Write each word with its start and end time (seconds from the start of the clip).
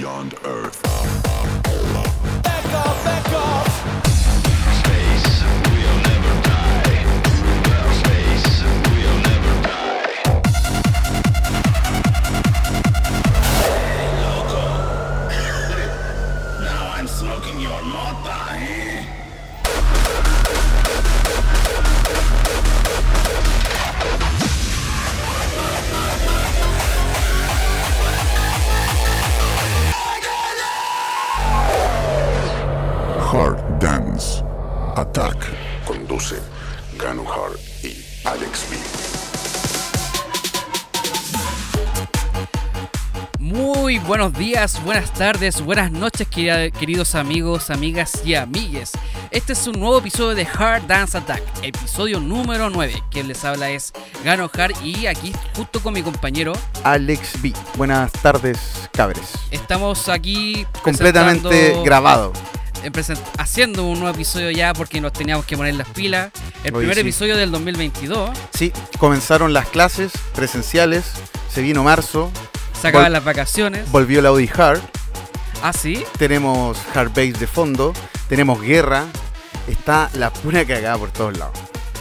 beyond 0.00 0.34
Earth. 0.46 0.82
Back 2.42 2.64
back. 3.04 3.59
Buenos 44.20 44.38
días, 44.38 44.84
buenas 44.84 45.14
tardes, 45.14 45.62
buenas 45.62 45.90
noches, 45.90 46.28
queridos 46.28 47.14
amigos, 47.14 47.70
amigas 47.70 48.20
y 48.22 48.34
amigues. 48.34 48.92
Este 49.30 49.54
es 49.54 49.66
un 49.66 49.80
nuevo 49.80 49.96
episodio 49.96 50.34
de 50.34 50.46
Hard 50.46 50.86
Dance 50.86 51.16
Attack, 51.16 51.42
episodio 51.62 52.20
número 52.20 52.68
9. 52.68 53.02
Quien 53.10 53.28
les 53.28 53.42
habla 53.46 53.70
es 53.70 53.94
Gano 54.22 54.50
Hard 54.52 54.74
y 54.84 55.06
aquí, 55.06 55.32
justo 55.56 55.80
con 55.80 55.94
mi 55.94 56.02
compañero, 56.02 56.52
Alex 56.84 57.40
B. 57.40 57.54
Buenas 57.78 58.12
tardes, 58.12 58.58
cabres. 58.92 59.32
estamos 59.50 60.10
aquí 60.10 60.66
Completamente 60.82 61.80
grabado. 61.82 62.34
eh, 62.84 62.90
haciendo 63.38 63.86
un 63.86 64.00
nuevo 64.00 64.14
episodio 64.14 64.50
ya 64.50 64.74
porque 64.74 65.00
nos 65.00 65.14
teníamos 65.14 65.46
que 65.46 65.56
poner 65.56 65.76
las 65.76 65.88
pilas. 65.88 66.30
El 66.62 66.74
Oye, 66.74 66.80
primer 66.80 66.96
sí. 66.96 67.00
episodio 67.00 67.38
del 67.38 67.50
2022. 67.52 68.36
Sí, 68.52 68.70
comenzaron 68.98 69.54
las 69.54 69.66
clases 69.68 70.12
presenciales, 70.34 71.06
se 71.50 71.62
vino 71.62 71.82
marzo, 71.82 72.30
Se 72.80 72.88
acaban 72.88 73.12
las 73.12 73.24
vacaciones. 73.24 73.90
volvió 73.90 74.22
la 74.22 74.30
Audi 74.30 74.48
Hard, 74.56 74.80
Ah, 75.62 75.72
sí. 75.72 76.02
tenemos 76.18 76.78
Hard 76.94 77.08
Base 77.10 77.32
de 77.32 77.46
fondo, 77.46 77.92
tenemos 78.28 78.60
guerra, 78.62 79.04
está 79.68 80.08
la 80.14 80.32
pura 80.32 80.64
cagada 80.64 80.96
por 80.96 81.10
todos 81.10 81.36
lados. 81.36 81.58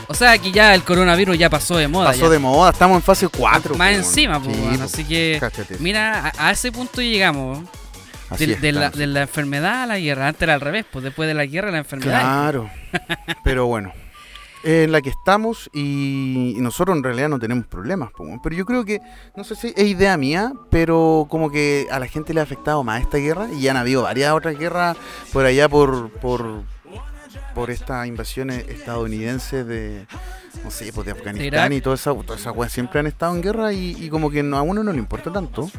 O 0.07 0.13
sea 0.15 0.37
que 0.39 0.51
ya 0.51 0.73
el 0.73 0.83
coronavirus 0.83 1.37
ya 1.37 1.49
pasó 1.49 1.77
de 1.77 1.87
moda. 1.87 2.07
Pasó 2.07 2.23
ya. 2.25 2.29
de 2.29 2.39
moda, 2.39 2.71
estamos 2.71 2.95
en 2.95 3.03
fase 3.03 3.27
4. 3.27 3.75
Más 3.75 3.91
encima, 3.93 4.39
pues, 4.41 4.55
Sí, 4.55 4.61
bueno, 4.63 4.77
po, 4.79 4.83
así 4.85 5.03
que 5.05 5.37
cáchate. 5.39 5.75
mira, 5.79 6.31
a, 6.37 6.47
a 6.47 6.51
ese 6.51 6.71
punto 6.71 7.01
llegamos. 7.01 7.59
Así 8.29 8.45
De, 8.45 8.55
de 8.55 8.71
la, 8.71 8.85
estamos. 8.85 8.99
de 8.99 9.07
la 9.07 9.21
enfermedad 9.21 9.83
a 9.83 9.85
la 9.87 9.99
guerra. 9.99 10.27
Antes 10.27 10.41
era 10.43 10.53
al 10.53 10.61
revés, 10.61 10.85
pues 10.91 11.03
después 11.03 11.27
de 11.27 11.33
la 11.33 11.45
guerra 11.45 11.69
la 11.71 11.79
enfermedad. 11.79 12.21
Claro, 12.21 12.69
pero 13.43 13.65
bueno, 13.67 13.91
en 14.63 14.91
la 14.91 15.01
que 15.01 15.09
estamos 15.09 15.69
y, 15.73 16.55
y 16.57 16.61
nosotros 16.61 16.97
en 16.97 17.03
realidad 17.03 17.29
no 17.29 17.39
tenemos 17.39 17.65
problemas. 17.67 18.09
Pero 18.43 18.55
yo 18.55 18.65
creo 18.65 18.83
que, 18.85 18.99
no 19.35 19.43
sé 19.43 19.55
si 19.55 19.73
es 19.75 19.85
idea 19.87 20.17
mía, 20.17 20.53
pero 20.69 21.27
como 21.29 21.49
que 21.49 21.87
a 21.91 21.99
la 21.99 22.07
gente 22.07 22.33
le 22.33 22.39
ha 22.39 22.43
afectado 22.43 22.83
más 22.83 23.01
esta 23.01 23.17
guerra 23.17 23.47
y 23.51 23.61
ya 23.61 23.71
han 23.71 23.77
habido 23.77 24.03
varias 24.03 24.33
otras 24.33 24.57
guerras 24.57 24.97
por 25.31 25.45
allá 25.45 25.69
por 25.69 26.09
por, 26.11 26.63
por 27.55 27.71
estas 27.71 28.07
invasiones 28.07 28.67
estadounidenses 28.67 29.65
de, 29.65 30.05
no 30.63 30.71
sé, 30.71 30.91
pues 30.93 31.05
de. 31.05 31.11
Afganistán 31.13 31.71
y 31.73 31.81
toda 31.81 31.95
esa, 31.95 32.13
toda 32.13 32.37
esa 32.37 32.51
weá 32.51 32.69
siempre 32.69 32.99
han 32.99 33.07
estado 33.07 33.35
en 33.35 33.41
guerra 33.41 33.71
y, 33.73 33.95
y 33.99 34.09
como 34.09 34.29
que 34.29 34.43
no- 34.43 34.57
a 34.57 34.61
uno 34.61 34.83
no 34.83 34.91
le 34.91 34.99
importa 34.99 35.31
tanto. 35.31 35.69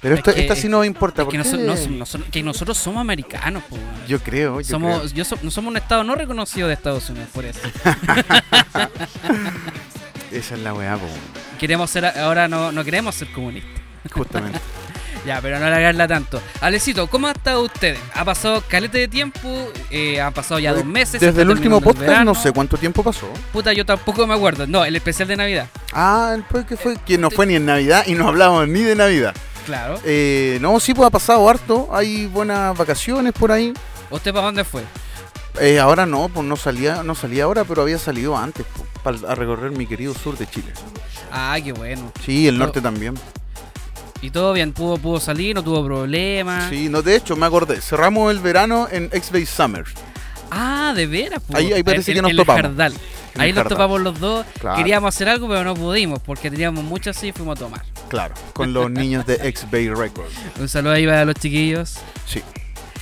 Pero 0.00 0.14
Es 0.14 0.18
esto, 0.20 0.34
que- 0.34 0.40
esta 0.40 0.56
sí 0.56 0.68
nos 0.68 0.86
importa. 0.86 1.22
Es 1.22 1.28
que, 1.28 1.38
no- 1.38 2.04
que 2.30 2.42
nosotros 2.42 2.78
somos 2.78 3.00
americanos, 3.02 3.62
weón. 3.70 3.84
yo 4.08 4.18
creo, 4.20 4.60
yo 4.60 4.66
somos, 4.66 4.98
creo. 5.00 5.12
yo 5.12 5.24
so- 5.24 5.38
no 5.42 5.50
somos 5.50 5.70
un 5.70 5.76
estado 5.76 6.04
no 6.04 6.14
reconocido 6.14 6.68
de 6.68 6.74
Estados 6.74 7.10
Unidos, 7.10 7.28
por 7.34 7.44
eso. 7.44 7.60
Esa 10.32 10.54
es 10.54 10.60
la 10.60 10.72
weá, 10.72 10.96
po, 10.96 11.06
queremos 11.58 11.90
ser, 11.90 12.06
ahora 12.06 12.48
no, 12.48 12.72
no 12.72 12.84
queremos 12.84 13.14
ser 13.14 13.30
comunistas. 13.32 13.80
justamente. 14.12 14.58
Ya, 15.26 15.38
pero 15.42 15.58
no 15.58 15.66
alargarla 15.66 16.08
tanto. 16.08 16.40
Alecito, 16.62 17.06
¿cómo 17.08 17.26
ha 17.26 17.32
estado 17.32 17.60
usted? 17.60 17.94
Ha 18.14 18.24
pasado 18.24 18.64
calete 18.66 18.96
de 18.96 19.06
tiempo, 19.06 19.70
eh, 19.90 20.18
han 20.18 20.32
pasado 20.32 20.58
ya 20.60 20.72
dos 20.72 20.86
meses. 20.86 21.20
se 21.20 21.26
Desde 21.26 21.42
el 21.42 21.50
último 21.50 21.76
el 21.76 21.84
podcast 21.84 22.24
no 22.24 22.34
sé 22.34 22.52
cuánto 22.52 22.78
tiempo 22.78 23.02
pasó. 23.04 23.30
Puta, 23.52 23.74
yo 23.74 23.84
tampoco 23.84 24.26
me 24.26 24.32
acuerdo. 24.32 24.66
No, 24.66 24.82
el 24.82 24.96
especial 24.96 25.28
de 25.28 25.36
Navidad. 25.36 25.66
Ah, 25.92 26.38
pues 26.48 26.64
que 26.64 26.78
fue 26.78 26.96
que 27.04 27.18
no 27.18 27.30
fue 27.30 27.44
ni 27.44 27.56
en 27.56 27.66
Navidad 27.66 28.04
y 28.06 28.14
no 28.14 28.28
hablamos 28.28 28.66
ni 28.66 28.80
de 28.80 28.96
Navidad. 28.96 29.34
Claro. 29.66 29.98
Eh, 30.04 30.58
no, 30.60 30.78
sí, 30.80 30.94
pues 30.94 31.06
ha 31.06 31.10
pasado 31.10 31.48
harto. 31.48 31.88
Hay 31.92 32.26
buenas 32.26 32.76
vacaciones 32.76 33.32
por 33.32 33.52
ahí. 33.52 33.72
¿Usted 34.10 34.32
para 34.32 34.46
dónde 34.46 34.64
fue? 34.64 34.82
Eh, 35.60 35.78
ahora 35.80 36.06
no, 36.06 36.28
pues 36.28 36.46
no 36.46 36.56
salía, 36.56 37.02
no 37.02 37.14
salía 37.14 37.44
ahora, 37.44 37.64
pero 37.64 37.82
había 37.82 37.98
salido 37.98 38.36
antes 38.36 38.64
pues, 38.74 38.88
para 39.20 39.32
a 39.32 39.34
recorrer 39.34 39.72
mi 39.72 39.86
querido 39.86 40.14
sur 40.14 40.36
de 40.38 40.48
Chile. 40.48 40.72
Ah, 41.32 41.58
qué 41.62 41.72
bueno. 41.72 42.12
Sí, 42.24 42.46
el 42.48 42.58
No. 42.58 42.64
norte 42.66 42.80
también. 42.80 43.14
Y 44.22 44.30
todo 44.30 44.52
bien, 44.52 44.72
pudo, 44.72 44.98
pudo 44.98 45.18
salir, 45.18 45.54
no 45.54 45.62
tuvo 45.64 45.84
problemas. 45.84 46.68
Sí, 46.68 46.88
no, 46.88 47.00
de 47.02 47.16
hecho, 47.16 47.36
me 47.36 47.46
acordé. 47.46 47.80
Cerramos 47.80 48.30
el 48.30 48.38
verano 48.40 48.86
en 48.90 49.04
X-Base 49.12 49.46
Summer. 49.46 49.84
Ah, 50.50 50.92
de 50.94 51.06
veras, 51.06 51.42
pues. 51.46 51.58
Ahí- 51.58 51.72
ahí 51.72 51.82
parece 51.82 52.10
En- 52.12 52.16
que 52.16 52.22
nos 52.22 52.30
en 52.32 52.36
topamos. 52.36 52.58
El 52.60 52.66
Jardal. 52.66 52.92
En 53.34 53.40
Ahí 53.40 53.48
el 53.50 53.54
nos 53.54 53.62
Jardal. 53.62 53.78
topamos 53.78 54.00
los 54.00 54.20
dos. 54.20 54.46
Claro. 54.60 54.76
Queríamos 54.78 55.14
hacer 55.14 55.28
algo, 55.28 55.48
pero 55.48 55.62
no 55.64 55.74
pudimos 55.74 56.18
porque 56.20 56.50
teníamos 56.50 56.82
mucho 56.84 57.10
así 57.10 57.28
y 57.28 57.32
fuimos 57.32 57.56
a 57.56 57.60
tomar. 57.64 57.82
Claro, 58.08 58.34
con 58.52 58.72
los 58.72 58.90
niños 58.90 59.24
de 59.26 59.34
X-Bay 59.48 59.88
Records. 59.90 60.32
Un 60.58 60.68
saludo 60.68 60.92
ahí 60.94 61.06
para 61.06 61.24
los 61.24 61.34
chiquillos. 61.36 61.98
Sí. 62.26 62.42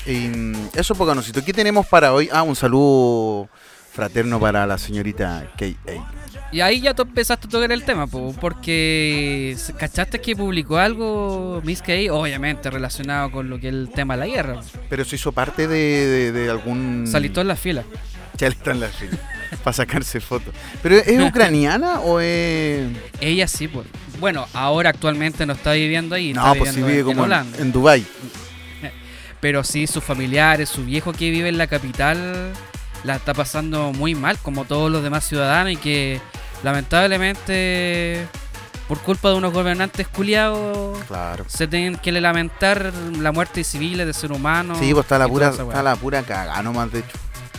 Y, 0.07 0.29
mm, 0.29 0.69
eso, 0.75 0.95
Pocanocito. 0.95 1.43
¿Qué 1.45 1.53
tenemos 1.53 1.87
para 1.87 2.13
hoy? 2.13 2.29
Ah, 2.33 2.43
un 2.43 2.57
saludo 2.57 3.49
fraterno 3.93 4.39
para 4.39 4.67
la 4.67 4.79
señorita 4.79 5.47
K.A. 5.59 6.18
Y 6.51 6.61
ahí 6.63 6.81
ya 6.81 6.95
tú 6.95 7.03
empezaste 7.03 7.47
a 7.47 7.51
tocar 7.51 7.71
el 7.73 7.83
tema, 7.85 8.07
po, 8.07 8.35
porque 8.41 9.55
¿cachaste 9.79 10.19
que 10.21 10.35
publicó 10.35 10.79
algo 10.79 11.61
Miss 11.65 11.83
K? 11.83 11.93
Obviamente 12.11 12.71
relacionado 12.71 13.31
con 13.31 13.51
lo 13.51 13.61
que 13.61 13.69
es 13.69 13.75
el 13.75 13.91
tema 13.95 14.15
de 14.17 14.21
la 14.21 14.27
guerra. 14.35 14.61
Pero 14.89 15.05
se 15.05 15.17
hizo 15.17 15.33
parte 15.33 15.69
de, 15.69 15.77
de- 16.07 16.33
de 16.33 16.51
algún. 16.51 17.07
Salitó 17.07 17.43
en 17.43 17.49
la 17.49 17.57
fila. 17.57 17.85
Está 18.41 18.71
en 18.71 18.81
la 18.81 18.89
fila. 18.89 19.19
para 19.65 19.75
sacarse 19.75 20.21
fotos. 20.21 20.55
¿Pero 20.83 20.97
es 20.97 21.21
ucraniana 21.29 22.01
o 22.01 22.21
es.? 22.21 22.87
Ella 23.21 23.47
sí, 23.49 23.67
pues. 23.69 23.87
Bueno, 24.21 24.47
ahora 24.55 24.91
actualmente 24.91 25.45
no 25.45 25.53
está 25.53 25.73
viviendo 25.73 26.15
ahí. 26.15 26.33
No, 26.33 26.55
pues 26.55 26.73
sí 26.73 26.81
vive 26.81 27.01
en- 27.01 27.05
como 27.05 27.13
en 27.13 27.19
en, 27.19 27.25
Holanda. 27.25 27.59
en 27.59 27.73
Dubai. 27.73 28.07
Pero 29.41 29.63
sí, 29.63 29.87
sus 29.87 30.03
familiares, 30.03 30.69
su 30.69 30.85
viejo 30.85 31.13
que 31.13 31.31
vive 31.31 31.49
en 31.49 31.59
la 31.59 31.67
capital, 31.69 32.53
la 33.05 33.17
está 33.17 33.35
pasando 33.35 33.93
muy 33.93 34.15
mal, 34.15 34.39
como 34.39 34.65
todos 34.65 34.91
los 34.91 35.03
demás 35.03 35.25
ciudadanos, 35.27 35.73
y 35.73 35.77
que 35.77 36.21
lamentablemente, 36.65 38.27
por 38.89 38.99
culpa 39.01 39.31
de 39.31 39.37
unos 39.37 39.53
gobernantes 39.53 40.09
culiados, 40.09 40.99
Claro. 41.07 41.45
se 41.49 41.67
tienen 41.67 41.97
que 41.97 42.13
lamentar 42.13 42.93
la 43.19 43.33
muerte 43.33 43.61
de 43.61 43.65
civiles, 43.65 44.07
de 44.07 44.13
ser 44.13 44.33
humanos. 44.33 44.79
Sí, 44.79 44.93
pues 44.93 45.05
está 45.05 45.19
la 45.19 45.29
pura, 45.29 45.49
está 45.51 45.83
la 45.83 45.97
pura 45.97 46.23
cagada 46.23 46.63
nomás, 46.63 46.91
de 46.93 47.01
hecho. 47.01 47.17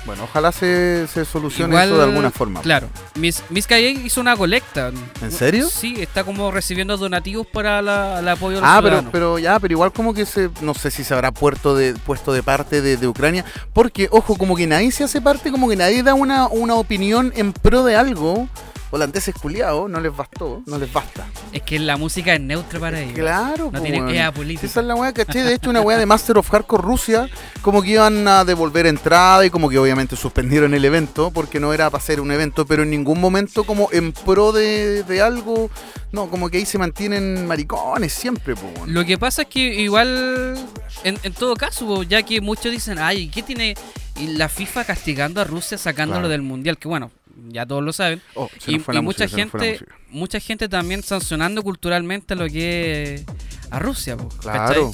Bueno, 0.10 0.24
ojalá 0.24 0.52
se, 0.52 1.06
se 1.06 1.24
solucione 1.24 1.72
Igual, 1.72 1.90
eso 1.90 1.98
de 2.00 2.04
alguna 2.06 2.32
forma. 2.32 2.62
Claro. 2.62 2.88
Miss, 3.14 3.44
Miss 3.52 3.68
Calle 3.68 3.92
hizo 3.92 4.20
una 4.20 4.36
colecta. 4.36 4.92
¿En 5.22 5.32
serio? 5.32 5.70
Sí, 5.70 5.98
está 6.00 6.24
como 6.24 6.50
recibiendo 6.50 6.98
donativos 6.98 7.46
para 7.46 7.80
la, 7.84 8.18
el 8.20 8.28
apoyo 8.28 8.56
de 8.56 8.62
los 8.62 8.68
Ah, 8.68 8.78
pero, 8.78 8.88
ciudadanos. 8.96 9.12
pero 9.12 9.38
ya, 9.38 9.60
pero 9.60 9.72
igual 9.72 9.92
como 9.94 10.16
que 10.16 10.26
se, 10.26 10.50
no 10.62 10.74
sé 10.74 10.90
si 10.90 11.04
se 11.04 11.14
habrá 11.14 11.32
puesto 11.32 11.76
de, 11.76 11.94
puesto 11.94 12.34
de 12.34 12.42
parte 12.42 12.82
de, 12.82 12.98
de 12.98 13.08
Ucrania, 13.08 13.46
porque, 13.72 14.08
ojo, 14.10 14.36
como 14.36 14.56
que 14.56 14.66
nadie 14.66 14.92
se 14.92 15.04
hace 15.04 15.22
parte, 15.22 15.52
como 15.52 15.70
que 15.70 15.76
nadie 15.76 16.02
da 16.02 16.16
una, 16.16 16.48
una 16.48 16.74
opinión 16.74 17.32
en 17.36 17.54
pro 17.54 17.84
de 17.84 17.96
algo. 17.96 18.50
Holandeses 18.92 19.36
culiados, 19.36 19.90
no 19.90 20.00
les 20.00 20.16
bastó, 20.16 20.64
no 20.66 20.78
les 20.80 20.92
basta. 20.92 21.28
Es 21.52 21.62
que 21.62 21.78
la 21.80 21.96
música 21.98 22.34
es 22.34 22.42
neutra 22.42 22.80
para 22.80 23.00
ellos. 23.00 23.14
Claro, 23.14 23.66
No 23.66 23.72
po, 23.80 23.82
tiene 23.82 23.98
weón. 24.00 24.10
es 24.10 24.16
Si 24.16 24.22
apolítica. 24.22 24.66
Esa 24.68 24.80
es 24.80 24.86
la 24.88 24.96
weá, 24.96 25.14
caché. 25.14 25.44
De 25.44 25.54
hecho, 25.54 25.70
una 25.70 25.82
weá 25.82 25.98
de 25.98 26.06
Master 26.06 26.38
of 26.40 26.50
Hardcore 26.50 26.82
Rusia, 26.84 27.30
como 27.62 27.82
que 27.84 27.92
iban 27.92 28.28
a 28.28 28.44
devolver 28.46 28.88
entrada 28.88 29.46
y 29.46 29.50
como 29.50 29.70
que 29.70 29.78
obviamente 29.78 30.16
suspendieron 30.16 30.74
el 30.74 30.84
evento 30.86 31.30
porque 31.32 31.60
no 31.60 31.74
era 31.74 31.90
para 31.90 32.02
hacer 32.02 32.20
un 32.20 32.32
evento, 32.32 32.66
pero 32.66 32.84
en 32.84 32.90
ningún 32.90 33.20
momento 33.22 33.64
como 33.64 33.90
en 33.92 34.12
pro 34.12 34.52
de, 34.52 35.04
de 35.04 35.22
algo. 35.22 35.70
No, 36.12 36.28
como 36.28 36.50
que 36.50 36.58
ahí 36.58 36.66
se 36.66 36.80
mantienen 36.80 37.46
maricones 37.46 38.12
siempre, 38.14 38.56
po. 38.56 38.72
Lo 38.88 39.06
que 39.06 39.20
pasa 39.20 39.44
es 39.44 39.48
que 39.50 39.60
igual, 39.82 40.58
en, 41.04 41.20
en 41.22 41.34
todo 41.34 41.56
caso, 41.56 41.86
po, 41.86 42.02
ya 42.02 42.24
que 42.24 42.42
muchos 42.42 42.72
dicen, 42.72 42.98
ay, 42.98 43.30
¿qué 43.30 43.44
tiene 43.44 43.76
la 44.20 44.50
FIFA 44.50 44.86
castigando 44.86 45.40
a 45.40 45.44
Rusia 45.44 45.78
sacándolo 45.78 46.22
Claro. 46.22 46.30
del 46.30 46.42
mundial? 46.42 46.80
Que 46.80 46.88
bueno, 46.88 47.12
ya 47.52 47.66
todos 47.66 47.84
lo 47.84 47.94
saben. 47.94 48.22
Oh, 48.36 48.50
Y, 48.68 48.78
mucha 48.80 49.02
música, 49.02 49.28
gente, 49.28 49.80
mucha 50.10 50.40
gente 50.40 50.70
también 50.70 51.04
sancionando 51.04 51.64
culturalmente 51.64 52.36
lo 52.36 52.48
que 52.48 53.16
es 53.16 53.26
a 53.70 53.80
Rusia, 53.80 54.18
po, 54.18 54.30
Claro. 54.30 54.94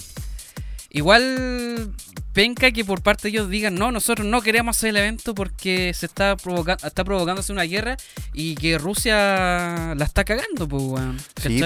Igual 0.90 1.94
penca 2.32 2.72
que 2.72 2.86
por 2.86 3.02
parte 3.02 3.24
de 3.24 3.30
ellos 3.30 3.50
digan, 3.50 3.76
no, 3.76 3.92
nosotros 3.92 4.26
no 4.26 4.42
queremos 4.42 4.78
hacer 4.78 4.92
el 4.92 4.98
evento 4.98 5.36
porque 5.36 5.94
se 5.94 6.06
está 6.06 6.38
provocando, 6.38 6.88
está 6.88 7.04
provocándose 7.04 7.52
una 7.52 7.64
guerra 7.64 7.98
y 8.34 8.56
que 8.56 8.78
Rusia 8.78 9.94
la 9.94 10.06
está 10.06 10.24
cagando, 10.24 10.70
pues, 10.70 10.84
weón. 10.84 11.18
Sí. 11.42 11.62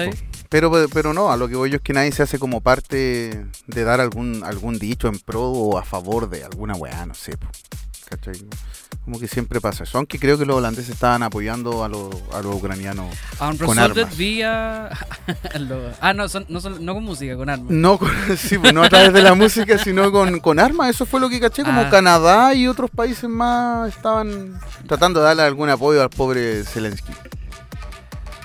Pero, 0.48 0.88
pero 0.92 1.14
no, 1.14 1.30
a 1.30 1.36
lo 1.36 1.48
que 1.48 1.54
voy 1.54 1.70
yo 1.70 1.76
es 1.76 1.82
que 1.82 1.92
nadie 1.92 2.10
se 2.10 2.24
hace 2.24 2.40
como 2.40 2.60
parte 2.60 3.46
de 3.68 3.84
dar 3.84 4.00
algún 4.00 4.42
algún 4.42 4.80
dicho 4.80 5.06
en 5.06 5.20
pro 5.20 5.42
o 5.42 5.78
a 5.78 5.84
favor 5.84 6.28
de 6.28 6.42
alguna 6.42 6.74
weá, 6.74 7.06
no 7.06 7.14
sé. 7.14 7.36
po. 7.36 7.46
¿Cachai? 8.10 8.34
Como 9.04 9.20
que 9.20 9.28
siempre 9.28 9.60
pasa 9.60 9.84
eso. 9.84 9.96
Aunque 9.98 10.18
creo 10.18 10.36
que 10.36 10.44
los 10.44 10.56
holandeses 10.56 10.90
estaban 10.92 11.22
apoyando 11.22 11.84
a 11.84 11.88
los, 11.88 12.12
a 12.34 12.42
los 12.42 12.56
ucranianos 12.56 13.14
con 13.38 13.48
Unresolved 13.50 13.98
armas. 14.02 14.16
vía. 14.16 14.90
lo- 15.60 15.92
ah, 16.00 16.12
no, 16.12 16.28
son- 16.28 16.44
no, 16.48 16.60
son- 16.60 16.84
no 16.84 16.94
con 16.94 17.04
música, 17.04 17.36
con 17.36 17.48
armas. 17.48 17.70
No, 17.70 17.98
con- 17.98 18.10
sí, 18.36 18.58
pues, 18.58 18.74
no 18.74 18.82
a 18.82 18.88
través 18.88 19.12
de 19.12 19.22
la 19.22 19.34
música, 19.34 19.78
sino 19.78 20.10
con, 20.10 20.40
con 20.40 20.58
armas. 20.58 20.90
Eso 20.90 21.06
fue 21.06 21.20
lo 21.20 21.28
que 21.28 21.38
caché, 21.40 21.62
como 21.62 21.82
Ah. 21.82 21.88
Canadá 21.90 22.52
y 22.54 22.66
otros 22.66 22.90
países 22.90 23.30
más 23.30 23.88
estaban 23.94 24.58
tratando 24.88 25.20
de 25.20 25.26
darle 25.26 25.42
algún 25.44 25.70
apoyo 25.70 26.02
al 26.02 26.10
pobre 26.10 26.64
Zelensky. 26.64 27.12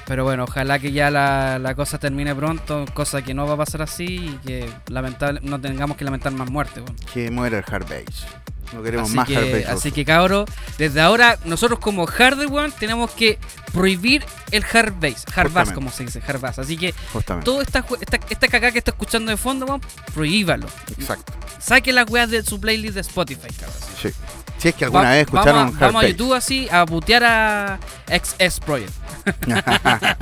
Pero 0.08 0.24
bueno, 0.24 0.44
ojalá 0.44 0.78
que 0.80 0.92
ya 0.92 1.10
la, 1.10 1.58
la 1.60 1.74
cosa 1.76 1.98
termine 1.98 2.36
pronto, 2.36 2.86
cosa 2.94 3.22
que 3.24 3.34
no 3.34 3.48
va 3.48 3.56
a 3.56 3.58
pasar 3.58 3.82
así 3.82 4.06
y 4.06 4.40
que 4.46 4.70
lamentable, 4.88 5.40
no 5.44 5.60
tengamos 5.60 5.98
que 5.98 6.06
lamentar 6.06 6.32
más 6.34 6.50
muertes. 6.50 6.84
bueno. 6.84 6.98
Que 7.14 7.32
muera 7.32 7.58
el 7.58 7.64
hard 7.68 7.84
base. 7.86 8.28
No 8.74 8.82
queremos 8.84 9.08
Así 9.10 9.16
más 9.16 9.30
hard 9.30 9.44
que, 9.44 9.52
base. 9.52 9.68
así 9.68 9.92
que 9.92 10.04
cabros, 10.06 10.50
desde 10.78 11.00
ahora 11.00 11.38
nosotros 11.46 11.80
como 11.80 12.06
hardware 12.08 12.48
weón, 12.48 12.72
tenemos 12.72 13.12
que 13.12 13.38
prohibir 13.74 14.24
el 14.52 14.64
hard 14.64 14.94
bass, 15.00 15.24
hard 15.36 15.52
bass 15.52 15.72
como 15.72 15.92
se 15.92 16.04
dice, 16.06 16.22
hard 16.28 16.40
bass. 16.42 16.60
Así 16.60 16.76
que 16.78 16.94
Justamente. 17.14 17.46
toda 17.46 17.64
esta, 17.64 17.86
esta, 18.02 18.20
esta 18.30 18.48
cagada 18.48 18.72
que 18.72 18.80
está 18.80 18.92
escuchando 18.92 19.30
de 19.32 19.38
fondo, 19.38 19.66
weón, 19.66 19.82
prohíbalo. 20.14 20.68
Exacto. 20.98 21.34
Saque 21.60 21.94
las 21.94 22.10
weas 22.10 22.30
de 22.30 22.44
su 22.44 22.60
playlist 22.60 22.96
de 22.96 23.02
Spotify, 23.02 23.48
cabros. 23.60 23.80
Sí. 24.02 24.10
Si 24.58 24.70
es 24.70 24.76
que 24.76 24.86
alguna 24.86 25.04
Va- 25.04 25.10
vez 25.12 25.22
escucharon 25.22 25.54
vamos, 25.54 25.74
a, 25.74 25.78
hard 25.86 25.94
vamos 25.94 26.04
a. 26.04 26.08
YouTube 26.08 26.34
así 26.34 26.68
a 26.72 26.86
putear 26.86 27.24
a 27.24 27.80
XS 28.08 28.60
Project. 28.62 28.94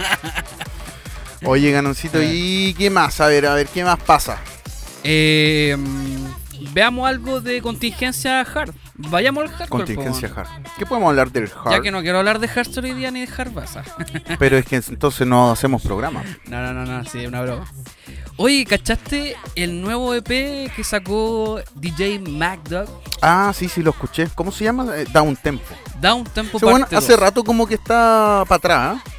Oye, 1.46 1.72
Ganoncito, 1.72 2.20
¿y 2.22 2.74
qué 2.78 2.90
más? 2.90 3.20
A 3.20 3.28
ver, 3.28 3.46
a 3.46 3.54
ver, 3.56 3.68
¿qué 3.68 3.84
más 3.84 4.00
pasa? 4.00 4.38
Eh, 5.04 5.76
veamos 6.72 7.08
algo 7.08 7.42
de 7.42 7.62
contingencia 7.62 8.42
hard. 8.42 8.74
Vayamos 8.96 9.44
al 9.44 9.50
hardcore. 9.50 9.68
Contingencia 9.86 10.32
hard. 10.34 10.48
¿Qué 10.78 10.86
podemos 10.86 11.10
hablar 11.10 11.32
del 11.32 11.48
Ya 11.50 11.56
hard? 11.72 11.82
que 11.82 11.92
no 11.92 12.02
quiero 12.02 12.20
hablar 12.20 12.40
de 12.40 12.48
hardcore 12.48 12.92
hoy 12.94 12.98
día 12.98 13.12
ni 13.12 13.26
de 13.26 13.34
hard. 13.36 13.52
Pero 14.40 14.58
es 14.58 14.66
que 14.66 14.78
entonces 14.78 15.28
no 15.28 15.52
hacemos 15.52 15.82
programa. 15.82 16.24
No, 16.46 16.62
no, 16.62 16.74
no, 16.74 16.86
no, 16.86 17.04
sí, 17.06 17.20
es 17.20 17.28
una 17.28 17.42
broma. 17.42 17.66
Oye, 18.38 18.66
¿cachaste 18.66 19.36
el 19.56 19.82
nuevo 19.82 20.14
EP 20.16 20.28
que 20.76 20.84
sacó 20.84 21.62
DJ 21.76 22.20
MacDog? 22.20 22.88
Ah, 23.22 23.54
sí, 23.56 23.70
sí, 23.70 23.84
lo 23.84 23.92
escuché. 23.92 24.28
¿Cómo 24.34 24.52
se 24.52 24.64
llama? 24.64 24.88
Eh, 24.98 25.06
Down 25.14 25.36
Tempo. 25.36 25.64
Down 26.02 26.24
Tempo 26.26 26.58
bueno, 26.60 26.88
hace 26.92 27.12
2. 27.14 27.20
rato 27.20 27.44
como 27.44 27.68
que 27.68 27.76
está 27.76 28.44
para 28.48 28.58
atrás. 28.58 28.98
¿eh? 28.98 29.10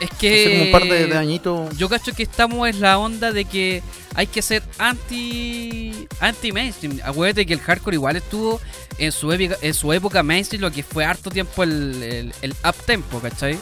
Es 0.00 0.10
que 0.10 0.28
Hace 0.44 0.50
como 0.50 0.64
un 0.64 0.72
par 0.72 0.82
de, 0.84 1.06
de 1.06 1.16
añitos. 1.16 1.76
yo 1.76 1.88
cacho 1.88 2.12
que 2.12 2.22
estamos 2.24 2.68
en 2.68 2.80
la 2.80 2.98
onda 2.98 3.32
de 3.32 3.44
que 3.44 3.82
hay 4.14 4.26
que 4.26 4.42
ser 4.42 4.62
anti 4.78 6.06
anti 6.20 6.52
mainstream. 6.52 7.00
Acuérdate 7.04 7.46
que 7.46 7.54
el 7.54 7.60
hardcore 7.60 7.94
igual 7.96 8.16
estuvo 8.16 8.60
en 8.98 9.10
su 9.12 9.32
época, 9.32 9.56
en 9.62 9.74
su 9.74 9.92
época 9.92 10.22
mainstream, 10.22 10.60
lo 10.62 10.70
que 10.72 10.82
fue 10.82 11.04
harto 11.04 11.30
tiempo 11.30 11.62
el, 11.62 12.02
el, 12.02 12.34
el 12.42 12.50
up 12.64 12.74
tempo, 12.84 13.20
¿cachai? 13.20 13.58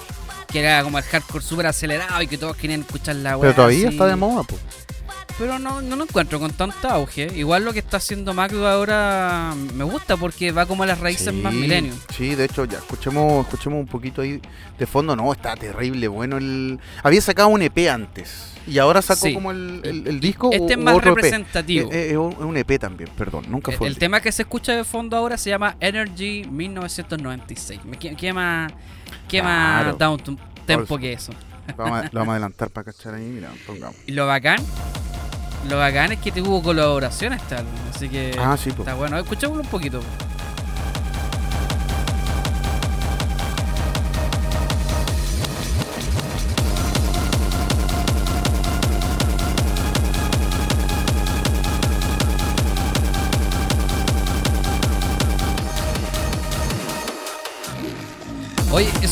Que 0.49 0.61
era 0.61 0.83
como 0.83 0.99
el 0.99 1.05
hardcore 1.05 1.45
súper 1.45 1.67
acelerado 1.67 2.23
y 2.23 2.27
que 2.27 2.39
todos 2.39 2.57
querían 2.57 2.81
escuchar 2.81 3.17
la 3.17 3.31
Pero 3.31 3.41
weá 3.41 3.55
todavía 3.55 3.89
así. 3.89 3.97
está 3.97 4.07
de 4.07 4.17
moda, 4.17 4.43
pues. 4.45 4.61
Pero 5.39 5.59
no, 5.59 5.83
no 5.83 5.97
lo 5.97 6.05
encuentro 6.05 6.41
con 6.41 6.51
tanto 6.53 6.89
auge. 6.89 7.31
Igual 7.37 7.63
lo 7.65 7.75
que 7.75 7.81
está 7.81 7.99
haciendo 7.99 8.33
Macdo 8.33 8.67
ahora 8.67 9.53
me 9.75 9.85
gusta 9.85 10.17
porque 10.17 10.51
va 10.51 10.65
como 10.65 10.85
a 10.85 10.87
las 10.87 10.99
raíces 10.99 11.35
más 11.35 11.53
milenio. 11.53 11.93
Sí, 12.17 12.35
de 12.35 12.45
hecho, 12.47 12.65
ya 12.65 12.79
escuchemos, 12.79 13.45
escuchemos 13.45 13.79
un 13.81 13.87
poquito 13.87 14.23
ahí 14.23 14.41
de 14.79 14.87
fondo. 14.87 15.15
No, 15.15 15.31
está 15.35 15.55
terrible. 15.55 16.09
Bueno, 16.09 16.39
el 16.39 16.81
había 17.03 17.21
sacado 17.21 17.49
un 17.49 17.61
EP 17.61 17.87
antes 17.91 18.47
y 18.67 18.79
ahora 18.79 19.03
sacó 19.03 19.27
Sí. 19.27 19.35
como 19.35 19.51
el, 19.51 19.83
el- 19.85 20.07
el 20.07 20.21
disco. 20.21 20.49
Este 20.53 20.73
es 20.73 20.79
más 20.79 20.95
otro 20.97 21.11
EP. 21.13 21.17
representativo. 21.17 21.93
Eh, 21.93 21.97
eh, 21.97 22.11
es 22.13 22.17
un 22.17 22.57
EP 22.57 22.79
también, 22.79 23.11
perdón, 23.19 23.45
nunca 23.51 23.73
El, 23.73 23.77
fue. 23.77 23.89
el 23.89 23.93
el 23.93 23.99
tema 23.99 24.23
que 24.23 24.33
se 24.33 24.41
escucha 24.43 24.73
de 24.73 24.85
fondo 24.85 25.19
ahora 25.19 25.37
se 25.37 25.51
llama 25.51 25.77
Energy 25.81 26.45
1996. 26.51 27.85
Me- 27.85 27.99
¿Qué, 27.99 28.33
qué 29.29 29.43
más, 29.43 29.43
qué 29.43 29.43
más 29.43 29.83
Claro. 29.83 29.97
down 29.99 30.19
to- 30.21 30.37
tempo 30.67 30.99
que 30.99 31.13
eso? 31.13 31.33
Vamos 31.77 32.01
a- 32.01 32.03
lo 32.13 32.21
vamos 32.21 32.29
a 32.29 32.33
adelantar 32.33 32.71
para 32.71 32.85
cachar 32.93 33.15
ahí, 33.15 33.25
mira, 33.25 33.49
pongamos. 33.67 33.97
Y 34.07 34.13
lo 34.13 34.27
bacán, 34.27 34.59
lo 35.69 35.79
bacán 35.79 36.13
es 36.13 36.21
que 36.21 36.31
tuvo 36.33 36.63
colaboración 36.63 37.33
este 37.33 37.57
álbum. 37.57 37.73
Así 37.95 38.09
que 38.09 38.37
Ah, 38.39 38.57
sí, 38.57 38.71
está 38.71 38.95
bueno. 38.95 39.19
Escuchémoslo 39.19 39.63
un 39.63 39.69
poquito. 39.69 40.01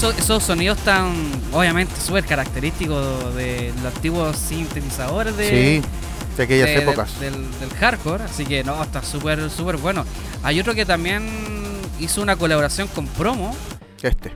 Esos, 0.04 0.18
esos 0.18 0.42
sonidos 0.42 0.78
tan, 0.80 1.14
obviamente, 1.52 1.94
súper 1.98 2.24
característicos 2.24 3.34
de 3.34 3.72
los 3.82 3.94
antiguos 3.94 4.36
sintetizadores 4.36 5.34
de, 5.36 5.48
sí, 5.82 5.88
de 6.36 6.42
aquellas 6.42 6.68
de- 6.68 6.76
épocas. 6.76 7.20
Del, 7.20 7.32
del 7.58 7.70
hardcore, 7.70 8.24
así 8.24 8.44
que 8.44 8.62
no, 8.64 8.82
está 8.82 9.02
súper, 9.02 9.48
súper 9.50 9.78
bueno. 9.78 10.04
Hay 10.42 10.60
otro 10.60 10.74
que 10.74 10.84
también 10.84 11.26
hizo 12.00 12.20
una 12.20 12.36
colaboración 12.36 12.88
con 12.88 13.06
Promo. 13.06 13.54
Este, 14.02 14.32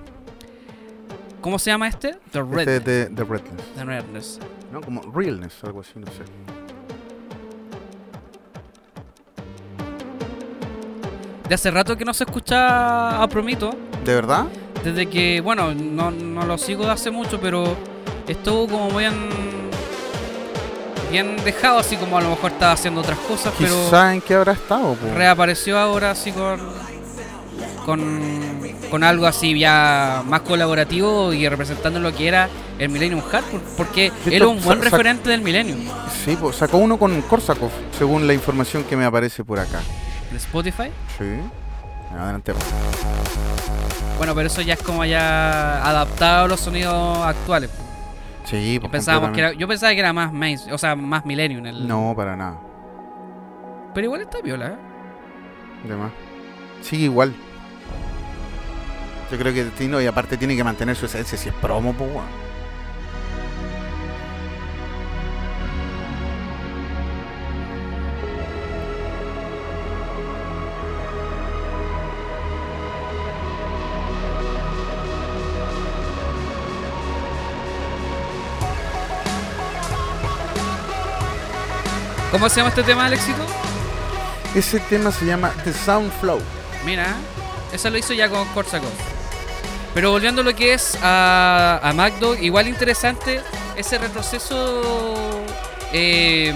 ¿Cómo 1.42 1.58
se 1.58 1.70
llama 1.70 1.88
este? 1.88 2.18
The 2.32 2.40
este 2.40 2.76
es 2.76 2.84
de, 2.84 3.06
de 3.10 3.24
Redness. 3.24 3.74
The 3.76 3.84
Redness. 3.84 4.38
No, 4.72 4.80
como 4.80 5.02
Realness, 5.12 5.52
algo 5.64 5.80
así, 5.80 5.92
no 5.96 6.06
sé. 6.06 6.24
De 11.48 11.54
hace 11.54 11.70
rato 11.70 11.96
que 11.96 12.04
no 12.04 12.12
se 12.12 12.24
escucha 12.24 13.22
a 13.22 13.28
Promito. 13.28 13.70
¿De 14.04 14.14
verdad? 14.14 14.46
Desde 14.84 15.06
que, 15.06 15.40
bueno, 15.40 15.74
no, 15.74 16.10
no 16.10 16.44
lo 16.46 16.56
sigo 16.58 16.84
de 16.84 16.92
hace 16.92 17.10
mucho, 17.10 17.40
pero 17.40 17.76
estuvo 18.26 18.66
como 18.68 18.96
bien, 18.96 19.14
bien 21.10 21.36
dejado, 21.44 21.78
así 21.78 21.96
como 21.96 22.16
a 22.18 22.20
lo 22.20 22.30
mejor 22.30 22.52
estaba 22.52 22.72
haciendo 22.72 23.00
otras 23.00 23.18
cosas, 23.20 23.52
pero 23.58 23.74
Quizá 23.84 24.14
en 24.14 24.20
qué 24.20 24.34
habrá 24.34 24.52
estado, 24.52 24.94
po. 24.94 25.06
reapareció 25.14 25.78
ahora 25.78 26.12
así 26.12 26.30
con, 26.32 26.60
con, 27.84 28.20
con 28.90 29.02
algo 29.02 29.26
así 29.26 29.58
ya 29.58 30.22
más 30.26 30.42
colaborativo 30.42 31.32
y 31.32 31.48
representando 31.48 31.98
lo 32.00 32.14
que 32.14 32.28
era 32.28 32.48
el 32.78 32.88
Millennium 32.88 33.20
Hardcore, 33.22 33.62
porque 33.76 34.12
era 34.30 34.46
un 34.46 34.62
buen 34.62 34.80
referente 34.80 35.28
del 35.30 35.40
Millennium. 35.42 35.80
Sí, 36.24 36.38
sacó 36.52 36.76
uno 36.78 36.98
con 36.98 37.20
Korsakov, 37.22 37.70
según 37.98 38.26
la 38.26 38.34
información 38.34 38.84
que 38.84 38.96
me 38.96 39.04
aparece 39.04 39.42
por 39.44 39.58
acá. 39.58 39.80
de 40.30 40.36
Spotify. 40.36 40.90
Sí. 41.18 41.24
Adelante. 42.12 42.52
pues. 42.52 42.66
Bueno, 44.16 44.34
pero 44.34 44.48
eso 44.48 44.62
ya 44.62 44.74
es 44.74 44.82
como 44.82 45.04
ya 45.04 45.82
adaptado 45.88 46.44
a 46.46 46.48
los 46.48 46.60
sonidos 46.60 47.18
actuales. 47.18 47.70
Sí, 48.44 48.78
pues 48.80 48.90
Pensábamos 48.90 49.32
que 49.32 49.40
era, 49.40 49.52
yo 49.52 49.68
pensaba 49.68 49.92
que 49.92 50.00
era 50.00 50.12
más 50.12 50.32
main, 50.32 50.58
o 50.72 50.78
sea, 50.78 50.96
más 50.96 51.24
Millennium. 51.26 51.66
El, 51.66 51.86
No, 51.86 52.14
para 52.16 52.34
nada. 52.34 52.58
Pero 53.94 54.06
igual 54.06 54.22
está 54.22 54.40
viola, 54.40 54.68
¿eh? 54.68 55.88
De 55.88 55.94
más. 55.94 56.10
Sigue 56.80 57.04
igual. 57.04 57.34
Yo 59.30 59.38
creo 59.38 59.52
que 59.52 59.70
sí, 59.76 59.86
no, 59.86 60.00
y 60.00 60.06
aparte 60.06 60.36
tiene 60.36 60.56
que 60.56 60.64
mantener 60.64 60.96
su 60.96 61.06
esencia 61.06 61.36
si 61.36 61.50
es 61.50 61.54
promo, 61.56 61.92
pues. 61.92 62.10
¿Cómo 82.38 82.48
se 82.48 82.56
llama 82.58 82.68
este 82.68 82.84
tema, 82.84 83.06
Alexito? 83.06 83.44
Ese 84.54 84.78
tema 84.80 85.10
se 85.10 85.24
llama 85.26 85.52
The 85.64 85.72
Sound 85.72 86.12
Flow. 86.20 86.40
Mira, 86.84 87.16
eso 87.72 87.90
lo 87.90 87.98
hizo 87.98 88.12
ya 88.12 88.28
con 88.28 88.46
Korsakov. 88.50 88.90
Pero 89.92 90.12
volviendo 90.12 90.42
a 90.42 90.44
lo 90.44 90.54
que 90.54 90.72
es 90.74 90.96
a, 91.02 91.80
a 91.82 91.92
Magdo, 91.92 92.36
igual 92.36 92.68
interesante 92.68 93.40
ese 93.76 93.98
retroceso, 93.98 95.44
eh, 95.92 96.54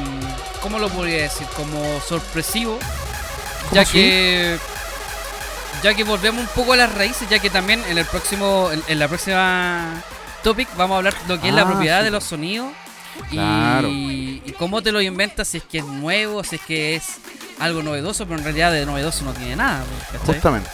¿cómo 0.60 0.78
lo 0.78 0.88
podría 0.88 1.22
decir? 1.22 1.46
Como 1.56 2.00
sorpresivo, 2.00 2.78
ya 3.72 3.84
que 3.84 4.58
ya 5.82 5.94
que 5.94 6.04
volvemos 6.04 6.42
un 6.42 6.48
poco 6.54 6.74
a 6.74 6.76
las 6.76 6.94
raíces, 6.94 7.28
ya 7.28 7.40
que 7.40 7.50
también 7.50 7.82
en 7.88 7.98
el 7.98 8.04
próximo, 8.06 8.70
en, 8.72 8.84
en 8.86 8.98
la 9.00 9.08
próxima 9.08 10.00
topic 10.44 10.68
vamos 10.76 10.94
a 10.94 10.98
hablar 10.98 11.14
de 11.26 11.34
lo 11.34 11.40
que 11.40 11.48
es 11.48 11.54
la 11.54 11.62
Ah, 11.62 11.66
propiedad 11.66 11.98
sí. 11.98 12.04
de 12.04 12.10
los 12.12 12.22
sonidos 12.22 12.68
Claro. 13.30 13.88
y 13.88 14.54
cómo 14.58 14.82
te 14.82 14.92
lo 14.92 15.00
inventas, 15.00 15.48
si 15.48 15.58
es 15.58 15.64
que 15.64 15.78
es 15.78 15.84
nuevo, 15.84 16.42
si 16.44 16.56
es 16.56 16.62
que 16.62 16.96
es 16.96 17.04
algo 17.58 17.82
novedoso, 17.82 18.26
pero 18.26 18.38
en 18.38 18.44
realidad 18.44 18.72
de 18.72 18.86
novedoso 18.86 19.24
no 19.24 19.32
tiene 19.32 19.56
nada. 19.56 19.84
¿cachai? 20.12 20.26
Justamente. 20.34 20.70